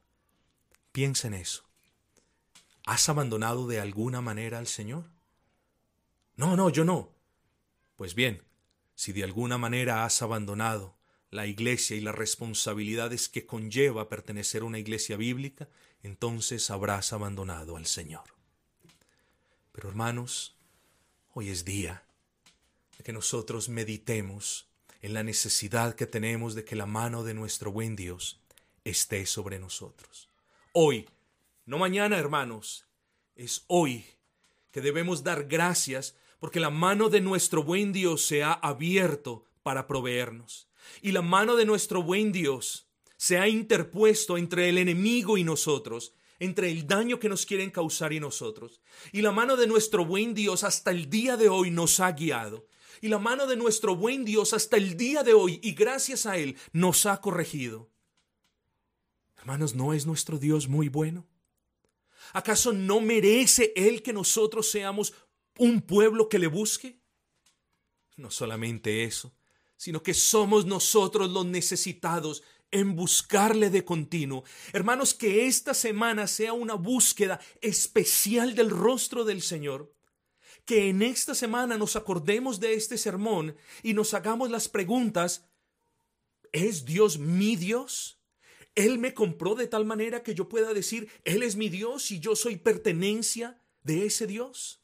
Piensa 0.91 1.27
en 1.27 1.35
eso. 1.35 1.63
¿Has 2.85 3.09
abandonado 3.09 3.67
de 3.67 3.79
alguna 3.79 4.21
manera 4.21 4.59
al 4.59 4.67
Señor? 4.67 5.05
No, 6.35 6.55
no, 6.55 6.69
yo 6.69 6.85
no. 6.85 7.13
Pues 7.95 8.15
bien, 8.15 8.43
si 8.95 9.13
de 9.13 9.23
alguna 9.23 9.57
manera 9.57 10.05
has 10.05 10.21
abandonado 10.21 10.97
la 11.29 11.47
iglesia 11.47 11.95
y 11.95 12.01
las 12.01 12.15
responsabilidades 12.15 13.27
que 13.27 13.45
conlleva 13.45 14.09
pertenecer 14.09 14.61
a 14.61 14.65
una 14.65 14.79
iglesia 14.79 15.17
bíblica, 15.17 15.67
entonces 16.01 16.69
habrás 16.69 17.13
abandonado 17.13 17.75
al 17.75 17.85
Señor. 17.85 18.23
Pero 19.71 19.89
hermanos, 19.89 20.55
hoy 21.33 21.49
es 21.49 21.65
día 21.65 22.03
de 22.97 23.03
que 23.03 23.11
nosotros 23.11 23.67
meditemos 23.67 24.67
en 25.01 25.13
la 25.13 25.23
necesidad 25.23 25.95
que 25.95 26.05
tenemos 26.05 26.53
de 26.53 26.63
que 26.63 26.75
la 26.75 26.85
mano 26.85 27.23
de 27.23 27.33
nuestro 27.33 27.71
buen 27.71 27.95
Dios 27.95 28.39
esté 28.83 29.25
sobre 29.25 29.59
nosotros. 29.59 30.29
Hoy, 30.73 31.09
no 31.65 31.77
mañana, 31.77 32.19
hermanos, 32.19 32.85
es 33.35 33.63
hoy 33.67 34.05
que 34.71 34.81
debemos 34.81 35.23
dar 35.23 35.45
gracias 35.45 36.15
porque 36.39 36.59
la 36.59 36.69
mano 36.69 37.09
de 37.09 37.21
nuestro 37.21 37.63
buen 37.63 37.93
Dios 37.93 38.25
se 38.25 38.43
ha 38.43 38.53
abierto 38.53 39.45
para 39.63 39.87
proveernos. 39.87 40.67
Y 41.01 41.13
la 41.13 41.21
mano 41.21 41.55
de 41.55 41.65
nuestro 41.65 42.03
buen 42.03 42.31
Dios 42.31 42.85
se 43.17 43.39
ha 43.39 43.47
interpuesto 43.47 44.37
entre 44.37 44.69
el 44.69 44.77
enemigo 44.77 45.37
y 45.37 45.43
nosotros, 45.43 46.13
entre 46.39 46.71
el 46.71 46.87
daño 46.87 47.19
que 47.19 47.29
nos 47.29 47.45
quieren 47.45 47.71
causar 47.71 48.13
y 48.13 48.19
nosotros. 48.19 48.81
Y 49.11 49.21
la 49.21 49.31
mano 49.31 49.55
de 49.55 49.67
nuestro 49.67 50.05
buen 50.05 50.33
Dios 50.33 50.63
hasta 50.63 50.91
el 50.91 51.09
día 51.09 51.37
de 51.37 51.49
hoy 51.49 51.71
nos 51.71 51.99
ha 51.99 52.11
guiado. 52.11 52.67
Y 53.01 53.09
la 53.09 53.19
mano 53.19 53.47
de 53.47 53.57
nuestro 53.57 53.95
buen 53.95 54.23
Dios 54.25 54.53
hasta 54.53 54.77
el 54.77 54.95
día 54.95 55.23
de 55.23 55.33
hoy, 55.33 55.59
y 55.61 55.73
gracias 55.73 56.25
a 56.25 56.37
Él, 56.37 56.57
nos 56.71 57.05
ha 57.05 57.19
corregido. 57.19 57.91
Hermanos, 59.37 59.75
¿no 59.75 59.93
es 59.93 60.05
nuestro 60.05 60.39
Dios 60.39 60.69
muy 60.69 60.87
bueno? 60.87 61.27
¿Acaso 62.31 62.71
no 62.71 63.01
merece 63.01 63.73
Él 63.75 64.01
que 64.01 64.13
nosotros 64.13 64.69
seamos 64.69 65.13
un 65.57 65.81
pueblo 65.81 66.29
que 66.29 66.39
le 66.39 66.47
busque? 66.47 67.01
No 68.15 68.31
solamente 68.31 69.03
eso, 69.03 69.35
sino 69.75 70.01
que 70.01 70.13
somos 70.13 70.65
nosotros 70.65 71.29
los 71.29 71.45
necesitados 71.45 72.41
en 72.73 72.95
buscarle 72.95 73.69
de 73.69 73.85
continuo. 73.85 74.43
Hermanos, 74.73 75.13
que 75.13 75.47
esta 75.47 75.73
semana 75.73 76.27
sea 76.27 76.51
una 76.51 76.73
búsqueda 76.73 77.39
especial 77.61 78.55
del 78.55 78.69
rostro 78.69 79.23
del 79.23 79.41
Señor. 79.41 79.93
Que 80.65 80.89
en 80.89 81.01
esta 81.01 81.35
semana 81.35 81.77
nos 81.77 81.95
acordemos 81.95 82.59
de 82.59 82.73
este 82.73 82.97
sermón 82.97 83.55
y 83.81 83.93
nos 83.93 84.13
hagamos 84.13 84.49
las 84.49 84.67
preguntas, 84.67 85.45
¿es 86.51 86.83
Dios 86.83 87.17
mi 87.19 87.55
Dios? 87.55 88.19
Él 88.75 88.97
me 88.97 89.13
compró 89.13 89.55
de 89.55 89.67
tal 89.67 89.85
manera 89.85 90.23
que 90.23 90.33
yo 90.33 90.49
pueda 90.49 90.73
decir, 90.73 91.09
Él 91.23 91.43
es 91.43 91.55
mi 91.55 91.69
Dios 91.69 92.11
y 92.11 92.19
yo 92.19 92.35
soy 92.35 92.55
pertenencia 92.55 93.61
de 93.83 94.05
ese 94.05 94.25
Dios 94.25 94.83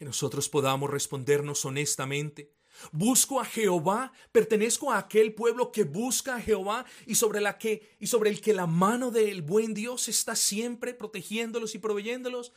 que 0.00 0.06
nosotros 0.06 0.48
podamos 0.48 0.88
respondernos 0.88 1.66
honestamente. 1.66 2.50
Busco 2.92 3.40
a 3.40 3.44
Jehová, 3.44 4.12
pertenezco 4.32 4.90
a 4.90 4.98
aquel 4.98 5.34
pueblo 5.34 5.72
que 5.72 5.84
busca 5.84 6.36
a 6.36 6.40
Jehová 6.40 6.84
y 7.06 7.14
sobre 7.14 7.40
la 7.40 7.58
que 7.58 7.96
y 7.98 8.06
sobre 8.06 8.30
el 8.30 8.40
que 8.40 8.54
la 8.54 8.66
mano 8.66 9.10
del 9.10 9.42
buen 9.42 9.74
Dios 9.74 10.08
está 10.08 10.36
siempre 10.36 10.94
protegiéndolos 10.94 11.74
y 11.74 11.78
proveyéndolos, 11.78 12.52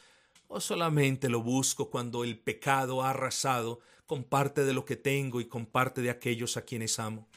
o 0.48 0.60
solamente 0.60 1.30
lo 1.30 1.42
busco 1.42 1.90
cuando 1.90 2.24
el 2.24 2.38
pecado 2.38 3.02
ha 3.02 3.12
arrasado 3.12 3.80
con 4.06 4.24
parte 4.24 4.64
de 4.64 4.74
lo 4.74 4.86
que 4.86 4.96
tengo 4.96 5.42
y 5.42 5.46
con 5.46 5.66
parte 5.66 6.02
de 6.02 6.10
aquellos 6.10 6.58
a 6.58 6.64
quienes 6.64 7.00
amo. 7.00 7.28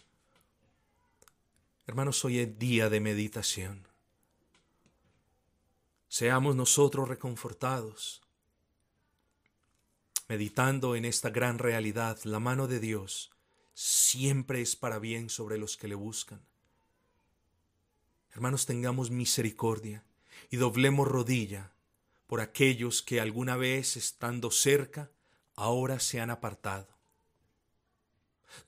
Hermanos, 1.86 2.24
hoy 2.24 2.40
es 2.40 2.58
día 2.58 2.90
de 2.90 3.00
meditación. 3.00 3.86
Seamos 6.08 6.56
nosotros 6.56 7.08
reconfortados 7.08 8.25
meditando 10.28 10.96
en 10.96 11.04
esta 11.04 11.30
gran 11.30 11.58
realidad, 11.58 12.18
la 12.24 12.40
mano 12.40 12.66
de 12.66 12.80
Dios 12.80 13.30
siempre 13.74 14.60
es 14.60 14.74
para 14.76 14.98
bien 14.98 15.28
sobre 15.28 15.58
los 15.58 15.76
que 15.76 15.88
le 15.88 15.94
buscan. 15.94 16.40
Hermanos, 18.32 18.66
tengamos 18.66 19.10
misericordia 19.10 20.04
y 20.50 20.56
doblemos 20.56 21.08
rodilla 21.08 21.72
por 22.26 22.40
aquellos 22.40 23.02
que 23.02 23.20
alguna 23.20 23.56
vez 23.56 23.96
estando 23.96 24.50
cerca, 24.50 25.10
ahora 25.54 26.00
se 26.00 26.20
han 26.20 26.30
apartado. 26.30 26.88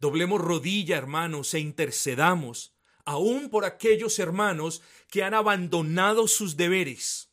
Doblemos 0.01 0.41
rodilla, 0.41 0.97
hermanos, 0.97 1.55
e 1.55 1.59
intercedamos 1.59 2.73
aún 3.05 3.49
por 3.49 3.65
aquellos 3.65 4.19
hermanos 4.19 4.83
que 5.11 5.25
han 5.25 5.35
abandonado 5.35 6.29
sus 6.29 6.57
deberes 6.57 7.28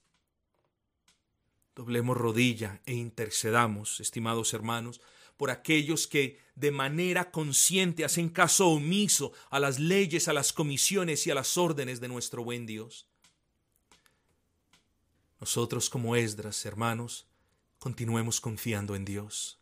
Doblemos 1.76 2.16
rodilla 2.16 2.82
e 2.86 2.94
intercedamos, 2.94 4.00
estimados 4.00 4.54
hermanos, 4.54 5.02
por 5.36 5.50
aquellos 5.50 6.08
que 6.08 6.40
de 6.56 6.72
manera 6.72 7.32
consciente 7.32 8.06
hacen 8.06 8.30
caso 8.30 8.70
omiso 8.70 9.34
a 9.50 9.60
las 9.60 9.80
leyes, 9.80 10.30
a 10.30 10.34
las 10.34 10.54
comisiones 10.54 11.28
y 11.28 11.32
a 11.32 11.36
las 11.36 11.58
órdenes 11.58 12.00
de 12.00 12.08
nuestro 12.08 12.44
buen 12.44 12.66
Dios. 12.66 13.08
Nosotros 15.42 15.90
como 15.90 16.16
Esdras, 16.16 16.66
hermanos, 16.66 17.28
continuemos 17.78 18.40
confiando 18.40 18.96
en 18.96 19.04
Dios. 19.04 19.60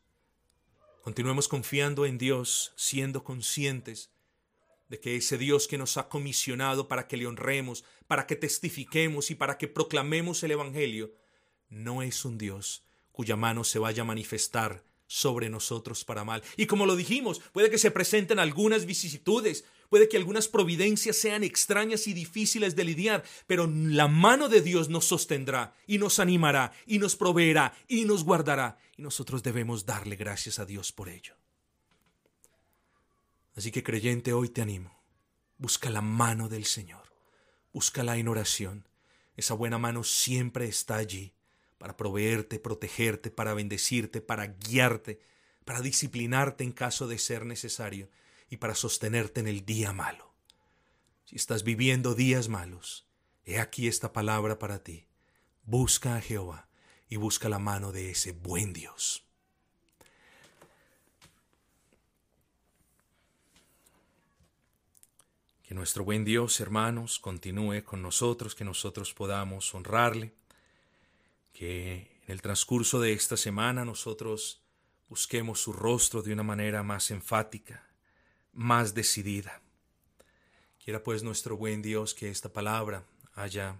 Continuemos 1.01 1.47
confiando 1.47 2.05
en 2.05 2.19
Dios, 2.19 2.73
siendo 2.75 3.23
conscientes 3.23 4.11
de 4.87 4.99
que 4.99 5.15
ese 5.15 5.39
Dios 5.39 5.67
que 5.67 5.79
nos 5.79 5.97
ha 5.97 6.07
comisionado 6.07 6.87
para 6.87 7.07
que 7.07 7.17
le 7.17 7.25
honremos, 7.25 7.83
para 8.05 8.27
que 8.27 8.35
testifiquemos 8.35 9.31
y 9.31 9.35
para 9.35 9.57
que 9.57 9.67
proclamemos 9.67 10.43
el 10.43 10.51
Evangelio, 10.51 11.11
no 11.73 12.01
es 12.01 12.23
un 12.25 12.37
Dios 12.37 12.83
cuya 13.11 13.35
mano 13.35 13.63
se 13.63 13.79
vaya 13.79 14.01
a 14.01 14.05
manifestar 14.05 14.83
sobre 15.07 15.49
nosotros 15.49 16.03
para 16.03 16.23
mal. 16.23 16.43
Y 16.57 16.65
como 16.65 16.85
lo 16.85 16.95
dijimos, 16.95 17.39
puede 17.51 17.69
que 17.69 17.77
se 17.77 17.91
presenten 17.91 18.39
algunas 18.39 18.85
vicisitudes, 18.85 19.65
puede 19.89 20.09
que 20.09 20.17
algunas 20.17 20.47
providencias 20.47 21.15
sean 21.17 21.43
extrañas 21.43 22.07
y 22.07 22.13
difíciles 22.13 22.75
de 22.75 22.83
lidiar, 22.83 23.23
pero 23.45 23.67
la 23.67 24.07
mano 24.07 24.49
de 24.49 24.61
Dios 24.61 24.89
nos 24.89 25.05
sostendrá 25.05 25.75
y 25.85 25.99
nos 25.99 26.19
animará 26.19 26.73
y 26.87 26.97
nos 26.97 27.15
proveerá 27.15 27.75
y 27.87 28.05
nos 28.05 28.23
guardará. 28.23 28.79
Y 28.97 29.03
nosotros 29.03 29.43
debemos 29.43 29.85
darle 29.85 30.15
gracias 30.15 30.57
a 30.57 30.65
Dios 30.65 30.91
por 30.91 31.09
ello. 31.09 31.35
Así 33.55 33.69
que 33.69 33.83
creyente, 33.83 34.33
hoy 34.33 34.49
te 34.49 34.63
animo. 34.63 35.03
Busca 35.59 35.91
la 35.91 36.01
mano 36.01 36.49
del 36.49 36.65
Señor. 36.65 37.13
Búscala 37.71 38.17
en 38.17 38.27
oración. 38.27 38.87
Esa 39.37 39.53
buena 39.53 39.77
mano 39.77 40.03
siempre 40.03 40.67
está 40.67 40.95
allí 40.95 41.35
para 41.83 41.97
proveerte, 41.97 42.59
protegerte, 42.59 43.29
para 43.29 43.53
bendecirte, 43.53 44.21
para 44.21 44.47
guiarte, 44.47 45.19
para 45.65 45.81
disciplinarte 45.81 46.63
en 46.63 46.71
caso 46.71 47.09
de 47.09 47.17
ser 47.17 47.45
necesario 47.45 48.09
y 48.49 48.55
para 48.55 48.73
sostenerte 48.73 49.41
en 49.41 49.49
el 49.49 49.65
día 49.65 49.91
malo. 49.91 50.33
Si 51.25 51.35
estás 51.35 51.65
viviendo 51.65 52.15
días 52.15 52.47
malos, 52.47 53.05
he 53.43 53.59
aquí 53.59 53.89
esta 53.89 54.13
palabra 54.13 54.59
para 54.59 54.81
ti. 54.81 55.07
Busca 55.65 56.15
a 56.15 56.21
Jehová 56.21 56.69
y 57.09 57.17
busca 57.17 57.49
la 57.49 57.59
mano 57.59 57.91
de 57.91 58.11
ese 58.11 58.31
buen 58.31 58.71
Dios. 58.71 59.25
Que 65.63 65.73
nuestro 65.73 66.05
buen 66.05 66.23
Dios, 66.23 66.61
hermanos, 66.61 67.19
continúe 67.19 67.83
con 67.83 68.01
nosotros, 68.01 68.55
que 68.55 68.63
nosotros 68.63 69.13
podamos 69.13 69.75
honrarle 69.75 70.33
que 71.53 72.19
en 72.25 72.31
el 72.31 72.41
transcurso 72.41 72.99
de 72.99 73.13
esta 73.13 73.37
semana 73.37 73.85
nosotros 73.85 74.61
busquemos 75.07 75.61
su 75.61 75.71
rostro 75.71 76.21
de 76.21 76.33
una 76.33 76.43
manera 76.43 76.83
más 76.83 77.11
enfática, 77.11 77.87
más 78.51 78.93
decidida. 78.93 79.61
Quiera 80.83 81.03
pues 81.03 81.23
nuestro 81.23 81.55
buen 81.55 81.81
Dios 81.81 82.13
que 82.13 82.29
esta 82.29 82.51
palabra 82.51 83.05
haya 83.35 83.79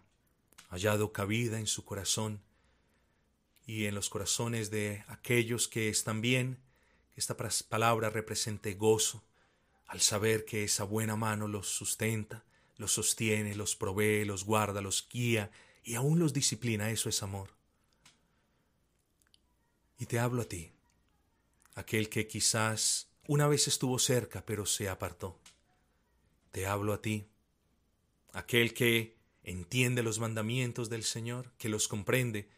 hallado 0.70 1.12
cabida 1.12 1.60
en 1.60 1.68
su 1.68 1.84
corazón 1.84 2.42
y 3.66 3.86
en 3.86 3.96
los 3.96 4.10
corazones 4.10 4.72
de 4.72 5.04
aquellos 5.08 5.68
que 5.68 5.90
están 5.90 6.22
bien, 6.22 6.60
que 7.14 7.20
esta 7.20 7.36
palabra 7.70 8.10
represente 8.10 8.74
gozo 8.74 9.24
al 9.88 10.02
saber 10.02 10.46
que 10.46 10.64
esa 10.64 10.84
buena 10.84 11.16
mano 11.16 11.48
los 11.48 11.68
sustenta, 11.68 12.44
los 12.78 12.92
sostiene, 12.92 13.56
los 13.56 13.76
provee, 13.76 14.26
los 14.26 14.44
guarda, 14.46 14.82
los 14.82 15.08
guía 15.08 15.52
y 15.84 15.96
aún 15.96 16.20
los 16.20 16.34
disciplina. 16.34 16.90
Eso 16.90 17.10
es 17.10 17.22
amor. 17.22 17.50
Y 19.98 20.06
te 20.06 20.20
hablo 20.20 20.42
a 20.42 20.46
ti, 20.46 20.72
aquel 21.76 22.10
que 22.10 22.28
quizás 22.28 23.10
una 23.28 23.48
vez 23.48 23.68
estuvo 23.68 24.00
cerca 24.00 24.46
pero 24.46 24.66
se 24.66 24.90
apartó. 24.90 25.40
Te 26.52 26.68
hablo 26.68 26.94
a 26.94 27.02
ti, 27.02 27.30
aquel 28.34 28.74
que 28.74 29.18
entiende 29.44 30.04
los 30.04 30.20
mandamientos 30.20 30.90
del 30.90 31.04
Señor, 31.04 31.52
que 31.58 31.70
los 31.70 31.88
comprende, 31.88 32.50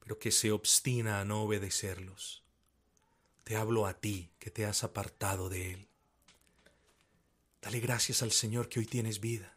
pero 0.00 0.18
que 0.18 0.30
se 0.30 0.52
obstina 0.52 1.20
a 1.20 1.24
no 1.24 1.42
obedecerlos. 1.42 2.44
Te 3.44 3.56
hablo 3.56 3.86
a 3.86 3.94
ti, 3.94 4.30
que 4.38 4.50
te 4.50 4.66
has 4.66 4.84
apartado 4.84 5.48
de 5.48 5.72
Él. 5.72 5.88
Dale 7.62 7.80
gracias 7.80 8.22
al 8.22 8.32
Señor 8.32 8.68
que 8.68 8.80
hoy 8.80 8.86
tienes 8.86 9.20
vida. 9.20 9.54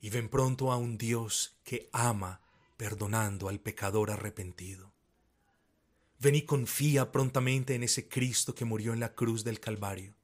Y 0.00 0.10
ven 0.10 0.28
pronto 0.28 0.70
a 0.70 0.76
un 0.76 0.98
Dios 0.98 1.56
que 1.64 1.88
ama 1.92 2.40
perdonando 2.76 3.48
al 3.48 3.60
pecador 3.60 4.10
arrepentido. 4.10 4.93
Ven 6.24 6.36
y 6.36 6.42
confía 6.42 7.12
prontamente 7.12 7.74
en 7.74 7.82
ese 7.82 8.08
Cristo 8.08 8.54
que 8.54 8.64
murió 8.64 8.94
en 8.94 9.00
la 9.00 9.14
cruz 9.14 9.44
del 9.44 9.60
Calvario. 9.60 10.14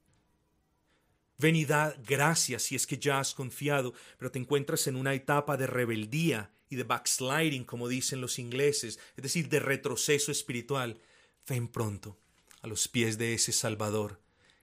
Ven 1.37 1.55
y 1.55 1.63
da 1.63 1.95
gracias 2.03 2.63
si 2.63 2.75
es 2.75 2.87
que 2.87 2.97
ya 2.97 3.19
has 3.19 3.35
confiado, 3.35 3.93
pero 4.17 4.31
te 4.31 4.39
encuentras 4.39 4.87
en 4.87 4.95
una 4.95 5.13
etapa 5.13 5.57
de 5.57 5.67
rebeldía 5.67 6.51
y 6.69 6.75
de 6.75 6.85
backsliding, 6.85 7.65
como 7.65 7.87
dicen 7.87 8.19
los 8.19 8.39
ingleses, 8.39 8.97
es 9.15 9.21
decir, 9.21 9.47
de 9.47 9.59
retroceso 9.59 10.31
espiritual. 10.31 10.99
Ven 11.47 11.67
pronto 11.67 12.17
a 12.61 12.67
los 12.67 12.87
pies 12.87 13.19
de 13.19 13.35
ese 13.35 13.51
Salvador, 13.51 14.19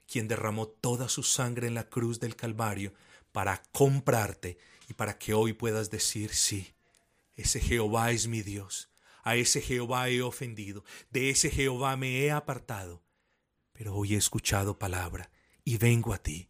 quien 0.09 0.26
derramó 0.26 0.66
toda 0.66 1.09
su 1.09 1.22
sangre 1.22 1.68
en 1.68 1.74
la 1.74 1.89
cruz 1.89 2.18
del 2.18 2.34
Calvario 2.34 2.95
para 3.30 3.62
comprarte 3.70 4.59
y 4.89 4.95
para 4.95 5.16
que 5.18 5.34
hoy 5.34 5.53
puedas 5.53 5.89
decir 5.89 6.34
sí, 6.34 6.72
ese 7.36 7.61
Jehová 7.61 8.11
es 8.11 8.26
mi 8.26 8.43
Dios, 8.43 8.89
a 9.29 9.37
ese 9.37 9.61
Jehová 9.61 10.09
he 10.09 10.22
ofendido, 10.22 10.85
de 11.11 11.29
ese 11.29 11.51
Jehová 11.51 11.99
me 11.99 12.22
he 12.22 12.31
apartado, 12.31 13.03
pero 13.74 13.95
hoy 13.95 14.14
he 14.14 14.16
escuchado 14.16 14.79
palabra 14.79 15.31
y 15.64 15.76
vengo 15.76 16.14
a 16.14 16.22
ti 16.22 16.49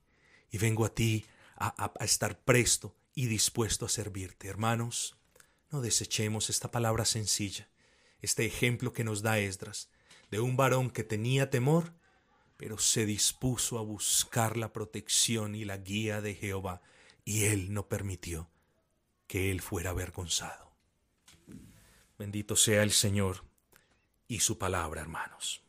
y 0.48 0.58
vengo 0.58 0.84
a 0.84 0.94
ti 0.94 1.26
a, 1.56 1.92
estar 1.98 2.38
presto 2.44 2.96
y 3.16 3.26
dispuesto 3.26 3.84
a 3.84 3.88
servirte. 3.88 4.46
Hermanos, 4.46 5.18
no 5.72 5.80
desechemos 5.80 6.50
esta 6.50 6.70
palabra 6.70 7.04
sencilla, 7.04 7.68
este 8.20 8.46
ejemplo 8.46 8.92
que 8.92 9.02
nos 9.02 9.22
da 9.22 9.40
Esdras, 9.40 9.90
de 10.30 10.38
un 10.38 10.56
varón 10.56 10.90
que 10.90 11.02
tenía 11.02 11.50
temor, 11.50 11.94
pero 12.56 12.78
se 12.78 13.06
dispuso 13.06 13.80
a 13.80 13.82
buscar 13.82 14.56
la 14.56 14.72
protección 14.72 15.56
y 15.56 15.64
la 15.64 15.78
guía 15.78 16.20
de 16.20 16.36
Jehová, 16.36 16.80
y 17.24 17.46
él 17.46 17.74
no 17.74 17.88
permitió 17.88 18.52
que 19.26 19.50
él 19.50 19.62
fuera 19.62 19.90
avergonzado. 19.90 20.67
Bendito 22.18 22.56
sea 22.56 22.82
el 22.82 22.90
Señor 22.90 23.44
y 24.26 24.40
su 24.40 24.58
palabra, 24.58 25.00
hermanos. 25.00 25.62